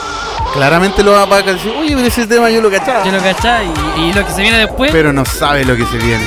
Claramente 0.52 1.02
lo 1.02 1.12
va 1.12 1.36
a 1.36 1.42
decir, 1.42 1.72
oye, 1.78 1.94
pero 1.94 2.08
ese 2.08 2.26
tema 2.26 2.50
yo 2.50 2.60
lo 2.60 2.70
cachaba. 2.70 3.04
Yo 3.04 3.12
lo 3.12 3.22
cachá 3.22 3.62
y, 3.62 4.00
y 4.00 4.12
lo 4.12 4.26
que 4.26 4.32
se 4.32 4.42
viene 4.42 4.58
después. 4.58 4.90
Pero 4.90 5.12
no 5.12 5.24
sabe 5.24 5.64
lo 5.64 5.76
que 5.76 5.84
se 5.86 5.98
viene. 5.98 6.24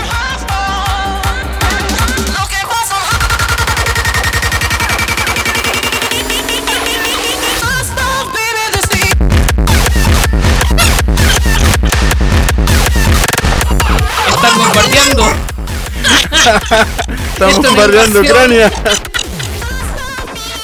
Estamos 16.42 17.66
invasión. 17.66 18.18
Ucrania. 18.18 18.72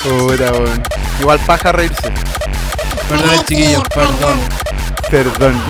Puta, 0.03 0.51
weón. 0.53 0.83
Igual 1.19 1.39
paja 1.39 1.71
reírse. 1.71 2.11
Perdón, 3.09 3.45
chiquillos, 3.47 3.83
perdón. 3.93 4.39
Perdón. 5.09 5.61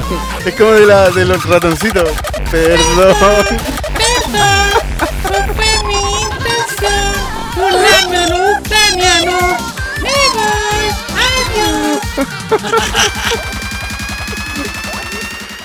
Es 0.45 0.55
como 0.55 0.71
de, 0.71 0.85
la, 0.85 1.09
de 1.09 1.25
los 1.25 1.43
ratoncitos. 1.45 2.09
Perdón. 2.51 3.57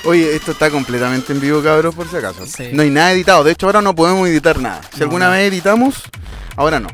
Oye, 0.05 0.35
esto 0.35 0.51
está 0.51 0.69
completamente 0.69 1.31
en 1.31 1.39
vivo, 1.39 1.61
cabros, 1.63 1.95
por 1.95 2.09
si 2.09 2.17
acaso. 2.17 2.45
Sí. 2.45 2.69
No 2.73 2.81
hay 2.81 2.89
nada 2.89 3.13
editado. 3.13 3.43
De 3.43 3.51
hecho, 3.53 3.65
ahora 3.67 3.81
no 3.81 3.95
podemos 3.95 4.27
editar 4.27 4.59
nada. 4.59 4.81
Si 4.91 4.99
No, 4.99 5.05
alguna 5.05 5.25
no. 5.27 5.31
vez 5.31 5.51
editamos, 5.51 5.95
ahora 6.57 6.79
no. 6.79 6.89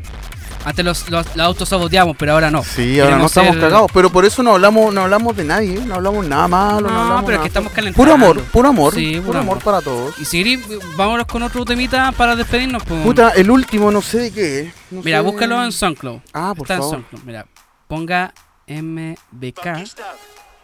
Antes 0.65 0.83
los, 0.85 1.09
los, 1.09 1.25
los 1.35 1.45
autosaboteamos, 1.45 2.15
pero 2.17 2.33
ahora 2.33 2.51
no. 2.51 2.63
Sí, 2.63 2.99
ahora 2.99 3.17
no 3.17 3.25
estamos 3.27 3.51
ser- 3.53 3.61
cagados. 3.61 3.89
Pero 3.93 4.11
por 4.11 4.25
eso 4.25 4.43
no 4.43 4.51
hablamos, 4.51 4.93
no 4.93 5.01
hablamos 5.01 5.35
de 5.35 5.43
nadie. 5.45 5.75
¿eh? 5.77 5.81
No 5.85 5.95
hablamos 5.95 6.27
nada 6.27 6.47
malo. 6.47 6.81
No, 6.87 6.93
No, 6.93 7.01
hablamos 7.01 7.23
pero 7.25 7.37
es 7.37 7.41
que 7.41 7.47
estamos 7.47 7.71
calentando. 7.71 7.97
Puro 8.03 8.13
amor, 8.13 8.41
puro 8.43 8.67
amor. 8.69 8.93
Sí, 8.93 9.11
puro, 9.13 9.23
puro 9.25 9.39
amor, 9.39 9.51
amor. 9.53 9.63
para 9.63 9.81
todos. 9.81 10.19
Y 10.19 10.25
seguir, 10.25 10.59
vámonos 10.97 11.25
con 11.27 11.41
otro 11.43 11.63
temita 11.65 12.11
para 12.11 12.35
despedirnos. 12.35 12.83
pues. 12.83 13.01
Puta, 13.03 13.29
el 13.31 13.49
último 13.49 13.89
no 13.89 14.01
sé 14.01 14.19
de 14.19 14.31
qué. 14.31 14.73
No 14.91 15.01
Mira, 15.01 15.19
sé. 15.19 15.23
búscalo 15.23 15.63
en 15.63 15.71
SoundCloud. 15.71 16.19
Ah, 16.33 16.53
por 16.55 16.65
Está 16.65 16.75
en 16.75 16.79
favor. 16.81 16.95
SoundCloud. 16.97 17.23
Mira, 17.23 17.45
ponga 17.87 18.33
MBK, 18.67 19.65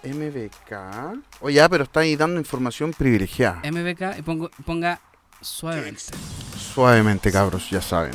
MBK. 0.05 1.19
Oye, 1.41 1.55
ya, 1.55 1.67
pero 1.69 1.83
está 1.83 2.01
ahí 2.01 2.15
dando 2.15 2.39
información 2.39 2.93
privilegiada. 2.93 3.61
MBK 3.63 4.17
y 4.19 4.21
pongo- 4.21 4.51
ponga 4.65 4.99
suavemente. 5.41 6.01
Suavemente, 6.73 7.31
cabros, 7.31 7.69
ya 7.69 7.81
saben. 7.81 8.13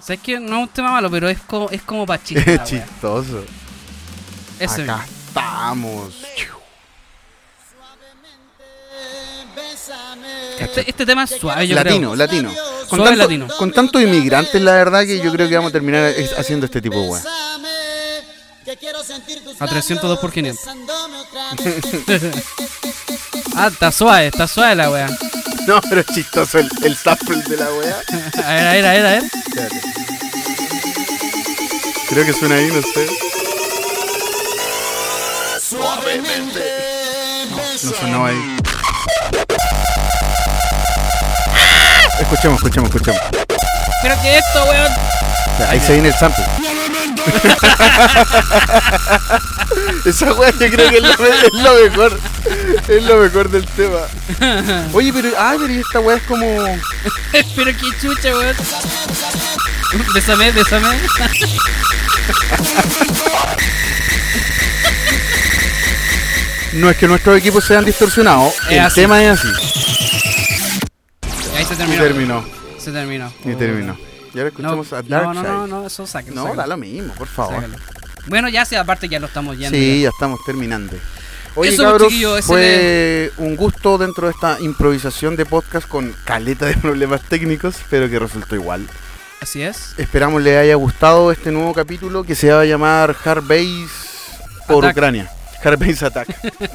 Sabes 0.00 0.20
que 0.22 0.40
no 0.40 0.56
es 0.56 0.62
un 0.62 0.68
tema 0.68 0.92
malo, 0.92 1.10
pero 1.10 1.28
es 1.28 1.38
como, 1.40 1.68
es 1.70 1.82
como 1.82 2.06
para 2.06 2.20
Es 2.22 2.28
chistar. 2.28 2.64
chistoso. 2.64 3.44
Ese 4.58 4.82
Acá 4.82 4.96
mismo. 4.98 5.16
estamos. 5.28 6.14
Este, 10.58 10.90
este 10.90 11.06
tema 11.06 11.24
es 11.24 11.30
suave, 11.30 11.66
yo 11.66 11.74
latino, 11.74 12.12
creo. 12.12 12.16
latino. 12.16 12.50
Con, 12.88 12.98
Suave 12.98 13.04
tanto- 13.16 13.22
latino. 13.22 13.48
con 13.56 13.72
tantos 13.72 14.02
inmigrantes, 14.02 14.60
la 14.60 14.72
verdad 14.72 15.02
que 15.04 15.18
yo 15.20 15.32
creo 15.32 15.48
que 15.48 15.54
vamos 15.56 15.70
a 15.70 15.72
terminar 15.72 16.04
es- 16.04 16.32
haciendo 16.38 16.66
este 16.66 16.82
tipo 16.82 17.00
de 17.00 17.08
weá. 17.08 17.22
A 19.58 19.66
302 19.66 20.18
por 20.18 20.32
500. 20.32 20.64
Ah, 23.56 23.66
está 23.66 23.90
suave, 23.90 24.28
está 24.28 24.46
suave 24.46 24.74
la 24.76 24.90
wea. 24.90 25.08
No, 25.66 25.80
pero 25.82 26.00
es 26.02 26.06
chistoso 26.06 26.58
el, 26.58 26.68
el 26.84 26.96
sample 26.96 27.42
de 27.42 27.56
la 27.56 27.66
weá. 27.72 27.96
A 28.44 28.54
ver, 28.54 28.66
a 28.66 28.72
ver, 28.72 28.86
a 28.86 28.92
ver, 28.92 29.06
a 29.06 29.10
ver. 29.10 29.22
Espérate. 29.24 29.80
Creo 32.08 32.24
que 32.24 32.32
suena 32.32 32.54
ahí, 32.54 32.68
no 32.68 32.80
sé. 32.80 33.06
No 37.84 37.94
sonó 37.94 38.26
ahí. 38.26 38.56
Escuchemos, 42.20 42.58
escuchemos, 42.58 42.90
escuchemos. 42.90 43.20
Pero 44.02 44.22
que 44.22 44.38
esto, 44.38 44.64
weón. 44.64 44.92
Ahí 45.68 45.80
se 45.80 45.92
viene 45.92 46.08
el 46.08 46.14
sample. 46.14 46.44
Esa 50.04 50.32
weá 50.34 50.50
yo 50.52 50.70
creo 50.70 50.90
que 50.90 50.96
es 50.96 51.02
lo, 51.02 51.10
es 51.10 51.52
lo 51.52 51.74
mejor. 51.74 52.18
Es 52.88 53.02
lo 53.04 53.16
mejor 53.16 53.50
del 53.50 53.66
tema. 53.66 53.98
Oye, 54.92 55.12
pero, 55.12 55.28
ah, 55.38 55.54
pero 55.58 55.72
esta 55.72 56.00
weá 56.00 56.16
es 56.16 56.22
como. 56.24 56.46
Pero 57.56 57.70
qué 57.72 57.86
chucha, 58.00 58.30
weón. 58.36 58.56
Bésame, 60.14 60.50
bésame. 60.52 60.98
No 66.74 66.88
es 66.90 66.96
que 66.96 67.08
nuestros 67.08 67.36
equipos 67.36 67.64
sean 67.64 67.84
distorsionados. 67.84 68.54
Es 68.66 68.70
el 68.72 68.78
así. 68.80 69.00
tema 69.00 69.22
es 69.22 69.40
así. 69.40 69.48
Ahí 71.56 71.64
se 71.64 71.74
Y 71.74 71.76
terminó. 71.76 72.02
terminó. 72.02 72.44
Se 72.78 72.92
terminó. 72.92 73.32
Y 73.44 73.54
terminó. 73.54 73.98
Y 74.34 74.38
ahora 74.38 74.50
No, 74.58 74.74
escuchamos 74.84 74.92
a 74.92 75.02
no, 75.02 75.08
Darkseid. 75.08 75.42
no, 75.44 75.66
no, 75.66 75.66
no, 75.66 75.86
eso 75.86 76.06
sáquenlo. 76.06 76.36
No, 76.36 76.42
sáquenlo, 76.48 76.62
da 76.62 76.66
lo 76.68 76.76
mismo, 76.76 77.12
por 77.14 77.26
favor. 77.28 77.54
sáquenlo. 77.54 77.78
Bueno, 78.26 78.48
ya 78.48 78.64
sí, 78.64 78.76
aparte 78.76 79.08
ya 79.08 79.18
lo 79.18 79.26
estamos 79.26 79.56
yendo. 79.58 79.76
Sí, 79.76 79.98
ya. 79.98 80.02
ya 80.04 80.08
estamos 80.10 80.40
terminando. 80.44 80.96
Oye, 81.56 81.70
Eso, 81.70 81.82
cabros, 81.82 82.08
chiquillo, 82.08 82.36
ese 82.36 82.46
fue 82.46 83.32
un 83.38 83.56
gusto 83.56 83.98
dentro 83.98 84.28
de 84.28 84.32
esta 84.34 84.58
improvisación 84.60 85.34
de 85.34 85.46
podcast 85.46 85.88
con 85.88 86.14
caleta 86.24 86.66
de 86.66 86.74
problemas 86.76 87.22
técnicos, 87.22 87.76
pero 87.90 88.08
que 88.08 88.18
resultó 88.20 88.54
igual. 88.54 88.86
Así 89.40 89.62
es. 89.62 89.94
Esperamos 89.96 90.42
les 90.42 90.56
haya 90.58 90.74
gustado 90.76 91.32
este 91.32 91.50
nuevo 91.50 91.72
capítulo 91.74 92.22
que 92.24 92.34
se 92.34 92.52
va 92.52 92.60
a 92.60 92.64
llamar 92.66 93.16
Hard 93.24 93.42
Base 93.42 93.88
por 94.68 94.84
Attack. 94.84 94.96
Ucrania. 94.96 95.30
Hard 95.64 95.78
Base 95.78 96.04
Attack. 96.04 96.28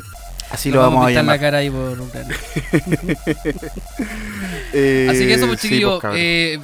Así 0.55 0.71
lo 0.71 0.79
vamos 0.81 1.05
a 1.05 1.11
llamar. 1.11 1.35
la 1.35 1.41
cara 1.41 1.57
ahí 1.59 1.69
por 1.69 1.99
Ucrania. 1.99 2.35
Eh, 4.73 5.07
Así 5.09 5.19
que 5.25 5.33
eso, 5.35 5.47
pues, 5.47 5.59
sí, 5.61 5.79
pues, 5.81 5.99
cabros. 6.01 6.19
eh, 6.21 6.59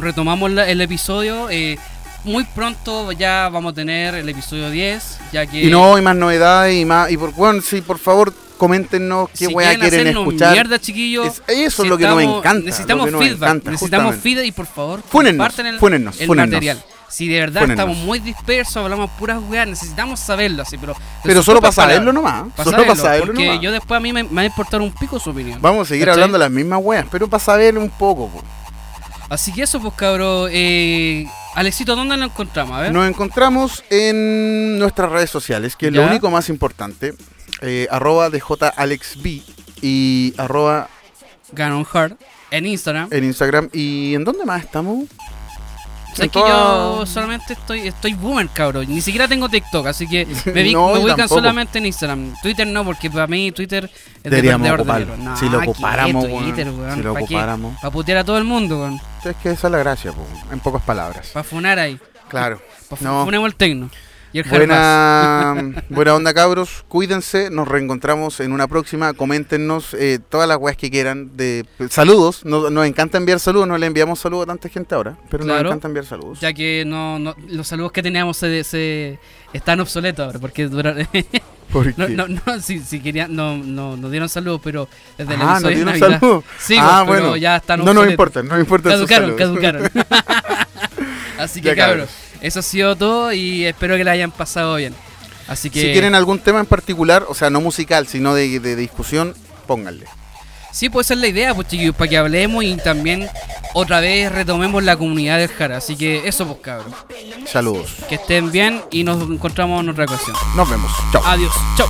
retomamos 0.00 0.50
la- 0.50 0.68
el 0.68 0.80
episodio. 0.80 1.50
eh, 1.50 1.76
muy 2.24 2.44
pronto 2.44 3.10
ya 3.10 3.48
vamos 3.52 3.72
a 3.72 3.74
tener 3.74 4.14
el 4.14 4.28
episodio 4.28 4.70
10, 4.70 5.18
ya 5.32 5.44
que... 5.44 5.64
Y 5.64 5.70
no, 5.70 5.96
hay 5.96 6.02
más 6.02 6.14
novedades 6.14 6.80
y 6.80 6.84
más. 6.84 7.10
Y 7.10 7.16
por, 7.16 7.32
bueno, 7.34 7.60
sí, 7.60 7.80
por 7.80 7.98
favor, 7.98 8.32
coméntenos 8.58 9.28
qué 9.30 9.38
si 9.38 9.46
weá 9.48 9.76
quieren 9.76 10.06
escuchar. 10.06 10.52
mierda, 10.52 10.78
chiquillos. 10.78 11.26
Es- 11.26 11.42
eso 11.48 11.82
es 11.82 11.88
lo 11.88 11.98
que 11.98 12.04
nos 12.04 12.16
necesitamos- 12.16 12.38
encanta, 12.38 12.64
Necesitamos 12.66 13.10
feedback. 13.10 13.32
encanta, 13.34 13.70
necesitamos 13.72 14.14
justamente. 14.14 14.22
feedback 14.22 14.46
y 14.46 14.52
por 14.52 14.66
favor, 14.66 15.02
Fúnennos, 15.08 15.58
el, 15.58 15.78
fúnennos, 15.80 16.20
el 16.20 16.26
fúnennos. 16.28 16.52
material. 16.54 16.84
Si 17.12 17.28
de 17.28 17.40
verdad 17.40 17.60
Fúnennos. 17.60 17.84
estamos 17.84 18.04
muy 18.06 18.18
dispersos, 18.20 18.76
hablamos 18.78 19.10
puras 19.18 19.38
weas, 19.48 19.68
necesitamos 19.68 20.18
saberlo 20.18 20.62
así, 20.62 20.78
pero. 20.78 20.96
Pero 21.22 21.42
solo 21.42 21.60
para 21.60 21.72
saberlo 21.72 22.10
nomás. 22.12 22.44
Solo 22.56 22.70
saberlo, 22.70 22.86
para 22.86 23.00
saberlo 23.00 23.26
Porque 23.26 23.46
nomás. 23.46 23.60
yo 23.62 23.70
después 23.70 23.98
a 23.98 24.00
mí 24.00 24.12
me, 24.14 24.22
me 24.24 24.34
va 24.34 24.40
a 24.40 24.44
importar 24.46 24.80
un 24.80 24.90
pico 24.92 25.18
su 25.20 25.28
opinión. 25.30 25.60
Vamos 25.60 25.86
a 25.86 25.88
seguir 25.90 26.06
¿Cachai? 26.06 26.14
hablando 26.22 26.38
las 26.38 26.50
mismas 26.50 26.80
weas, 26.82 27.06
pero 27.10 27.28
para 27.28 27.42
saber 27.44 27.76
un 27.76 27.90
poco. 27.90 28.28
po. 28.28 28.42
Así 29.28 29.52
que 29.52 29.62
eso, 29.62 29.78
pues 29.80 29.92
cabrón. 29.94 30.48
Eh, 30.52 31.26
Alexito, 31.54 31.94
¿dónde 31.96 32.16
lo 32.16 32.24
encontramos? 32.24 32.76
A 32.78 32.80
ver. 32.80 32.92
Nos 32.92 33.06
encontramos 33.06 33.84
en 33.90 34.78
nuestras 34.78 35.12
redes 35.12 35.28
sociales, 35.28 35.76
que 35.76 35.88
es 35.88 35.92
lo 35.92 36.04
único 36.06 36.30
más 36.30 36.48
importante. 36.48 37.14
Eh, 37.60 37.86
arroba 37.90 38.30
DJAlexB 38.30 39.42
y 39.82 40.34
arroba 40.38 40.88
Ganon 41.52 41.86
Hard. 41.92 42.16
En 42.50 42.66
Instagram. 42.66 43.08
en 43.10 43.24
Instagram. 43.24 43.68
¿Y 43.72 44.14
en 44.14 44.24
dónde 44.24 44.44
más 44.44 44.62
estamos? 44.62 45.04
Sabes 46.14 46.20
en 46.26 46.30
que 46.30 46.38
yo 46.40 47.04
solamente 47.06 47.52
estoy 47.54 47.88
estoy 47.88 48.14
boomer, 48.14 48.48
cabrón. 48.48 48.86
Ni 48.88 49.00
siquiera 49.00 49.26
tengo 49.28 49.48
TikTok, 49.48 49.86
así 49.86 50.06
que 50.06 50.26
me, 50.46 50.62
vi- 50.62 50.72
No, 50.74 50.92
me 50.94 50.98
ubican 51.00 51.28
solamente 51.28 51.78
en 51.78 51.86
Instagram. 51.86 52.34
Twitter 52.42 52.66
no, 52.66 52.84
porque 52.84 53.10
para 53.10 53.26
mí 53.26 53.50
Twitter 53.52 53.90
es 54.16 54.22
de 54.22 54.30
Deberíamos 54.30 54.66
de 54.66 54.72
ocuparlo. 54.74 55.16
No, 55.16 55.36
Si 55.36 55.48
lo 55.48 55.60
¿qué 55.60 55.68
ocupáramos, 55.70 56.24
weón. 56.24 56.44
Twitter, 56.44 56.68
weón? 56.70 56.94
Si 56.96 57.02
lo 57.02 57.12
¿Para 57.14 57.24
ocupáramos. 57.24 57.74
Para 57.80 57.90
putear 57.90 58.18
a 58.18 58.24
todo 58.24 58.38
el 58.38 58.44
mundo, 58.44 58.78
weón. 58.80 59.00
Es 59.24 59.36
que 59.36 59.50
esa 59.50 59.66
es 59.68 59.72
la 59.72 59.78
gracia, 59.78 60.12
po, 60.12 60.26
en 60.52 60.60
pocas 60.60 60.82
palabras. 60.82 61.28
Para 61.32 61.44
funar 61.44 61.78
ahí. 61.78 61.98
Claro. 62.28 62.60
Para 62.88 63.02
No. 63.02 63.24
funemos 63.24 63.46
el 63.48 63.54
tecno. 63.54 63.90
Y 64.32 64.38
el. 64.38 64.48
Buena, 64.48 65.54
buena 65.90 66.14
onda, 66.14 66.32
cabros. 66.34 66.84
Cuídense. 66.88 67.50
Nos 67.50 67.68
reencontramos 67.68 68.40
en 68.40 68.52
una 68.52 68.66
próxima. 68.68 69.12
Coméntenos 69.12 69.94
eh, 69.94 70.18
todas 70.28 70.48
las 70.48 70.56
weas 70.58 70.76
que 70.76 70.90
quieran. 70.90 71.36
de 71.36 71.66
Saludos. 71.90 72.44
Nos, 72.44 72.70
nos 72.72 72.86
encanta 72.86 73.18
enviar 73.18 73.40
saludos. 73.40 73.68
No 73.68 73.76
le 73.78 73.86
enviamos 73.86 74.20
saludos 74.20 74.44
a 74.44 74.46
tanta 74.46 74.68
gente 74.68 74.94
ahora. 74.94 75.16
Pero 75.30 75.44
nos 75.44 75.60
encanta 75.60 75.88
enviar 75.88 76.06
saludos. 76.06 76.40
Ya 76.40 76.52
que 76.52 76.84
no, 76.86 77.18
no, 77.18 77.34
los 77.48 77.66
saludos 77.68 77.92
que 77.92 78.02
teníamos 78.02 78.36
se, 78.36 78.64
se- 78.64 79.18
están 79.52 79.80
obsoletos 79.80 80.24
ahora, 80.26 80.38
porque 80.38 80.68
duraron- 80.68 81.06
Porque- 81.72 81.94
no, 81.96 82.06
no, 82.08 82.26
no, 82.28 82.60
si, 82.60 82.80
si 82.80 83.00
querían, 83.00 83.34
no, 83.34 83.56
no, 83.56 83.96
nos 83.96 84.10
dieron 84.10 84.28
saludos, 84.28 84.60
pero 84.62 84.88
desde 85.16 85.34
el 85.34 85.40
ah, 85.40 85.58
¿no 85.60 85.68
episodio 85.68 85.68
de 85.68 85.74
tiene 85.74 85.90
un 85.92 86.00
Navidad- 86.00 86.20
saludo? 86.20 86.44
Sí, 86.58 86.76
ah, 86.78 87.04
bueno. 87.06 87.36
ya 87.36 87.56
están 87.56 87.82
No 87.84 87.94
nos 87.94 88.10
importa, 88.10 88.42
no 88.42 88.58
importa. 88.60 88.90
Caducaron, 88.90 89.36
saludos. 89.38 89.60
caducaron. 89.60 89.90
Así 91.38 91.60
que 91.60 91.68
Ya, 91.68 91.76
cabros, 91.76 92.08
cabros. 92.08 92.10
Eso 92.42 92.60
ha 92.60 92.62
sido 92.62 92.96
todo 92.96 93.32
y 93.32 93.64
espero 93.64 93.96
que 93.96 94.04
la 94.04 94.10
hayan 94.12 94.30
pasado 94.30 94.76
bien. 94.76 94.94
Así 95.48 95.70
que 95.70 95.80
Si 95.80 95.92
quieren 95.92 96.14
algún 96.14 96.38
tema 96.38 96.60
en 96.60 96.66
particular, 96.66 97.24
o 97.28 97.34
sea, 97.34 97.50
no 97.50 97.60
musical, 97.60 98.06
sino 98.06 98.34
de, 98.34 98.60
de 98.60 98.76
discusión, 98.76 99.34
pónganle. 99.66 100.06
sí, 100.72 100.88
pues 100.88 101.06
esa 101.06 101.14
es 101.14 101.20
la 101.20 101.26
idea, 101.28 101.54
pues 101.54 101.68
chiquillos, 101.68 101.94
para 101.96 102.08
que 102.10 102.16
hablemos 102.16 102.62
y 102.64 102.76
también 102.76 103.28
otra 103.74 104.00
vez 104.00 104.30
retomemos 104.30 104.82
la 104.84 104.96
comunidad 104.96 105.38
del 105.38 105.48
Jara. 105.48 105.78
Así 105.78 105.96
que 105.96 106.26
eso, 106.28 106.46
pues 106.46 106.60
cabros. 106.60 106.94
Saludos. 107.50 107.94
Que 108.08 108.14
estén 108.16 108.50
bien 108.52 108.82
y 108.90 109.02
nos 109.04 109.20
encontramos 109.22 109.82
en 109.82 109.88
otra 109.90 110.04
ocasión. 110.04 110.36
Nos 110.54 110.68
vemos. 110.70 110.92
Chao. 111.12 111.22
Adiós, 111.24 111.52
chao. 111.76 111.88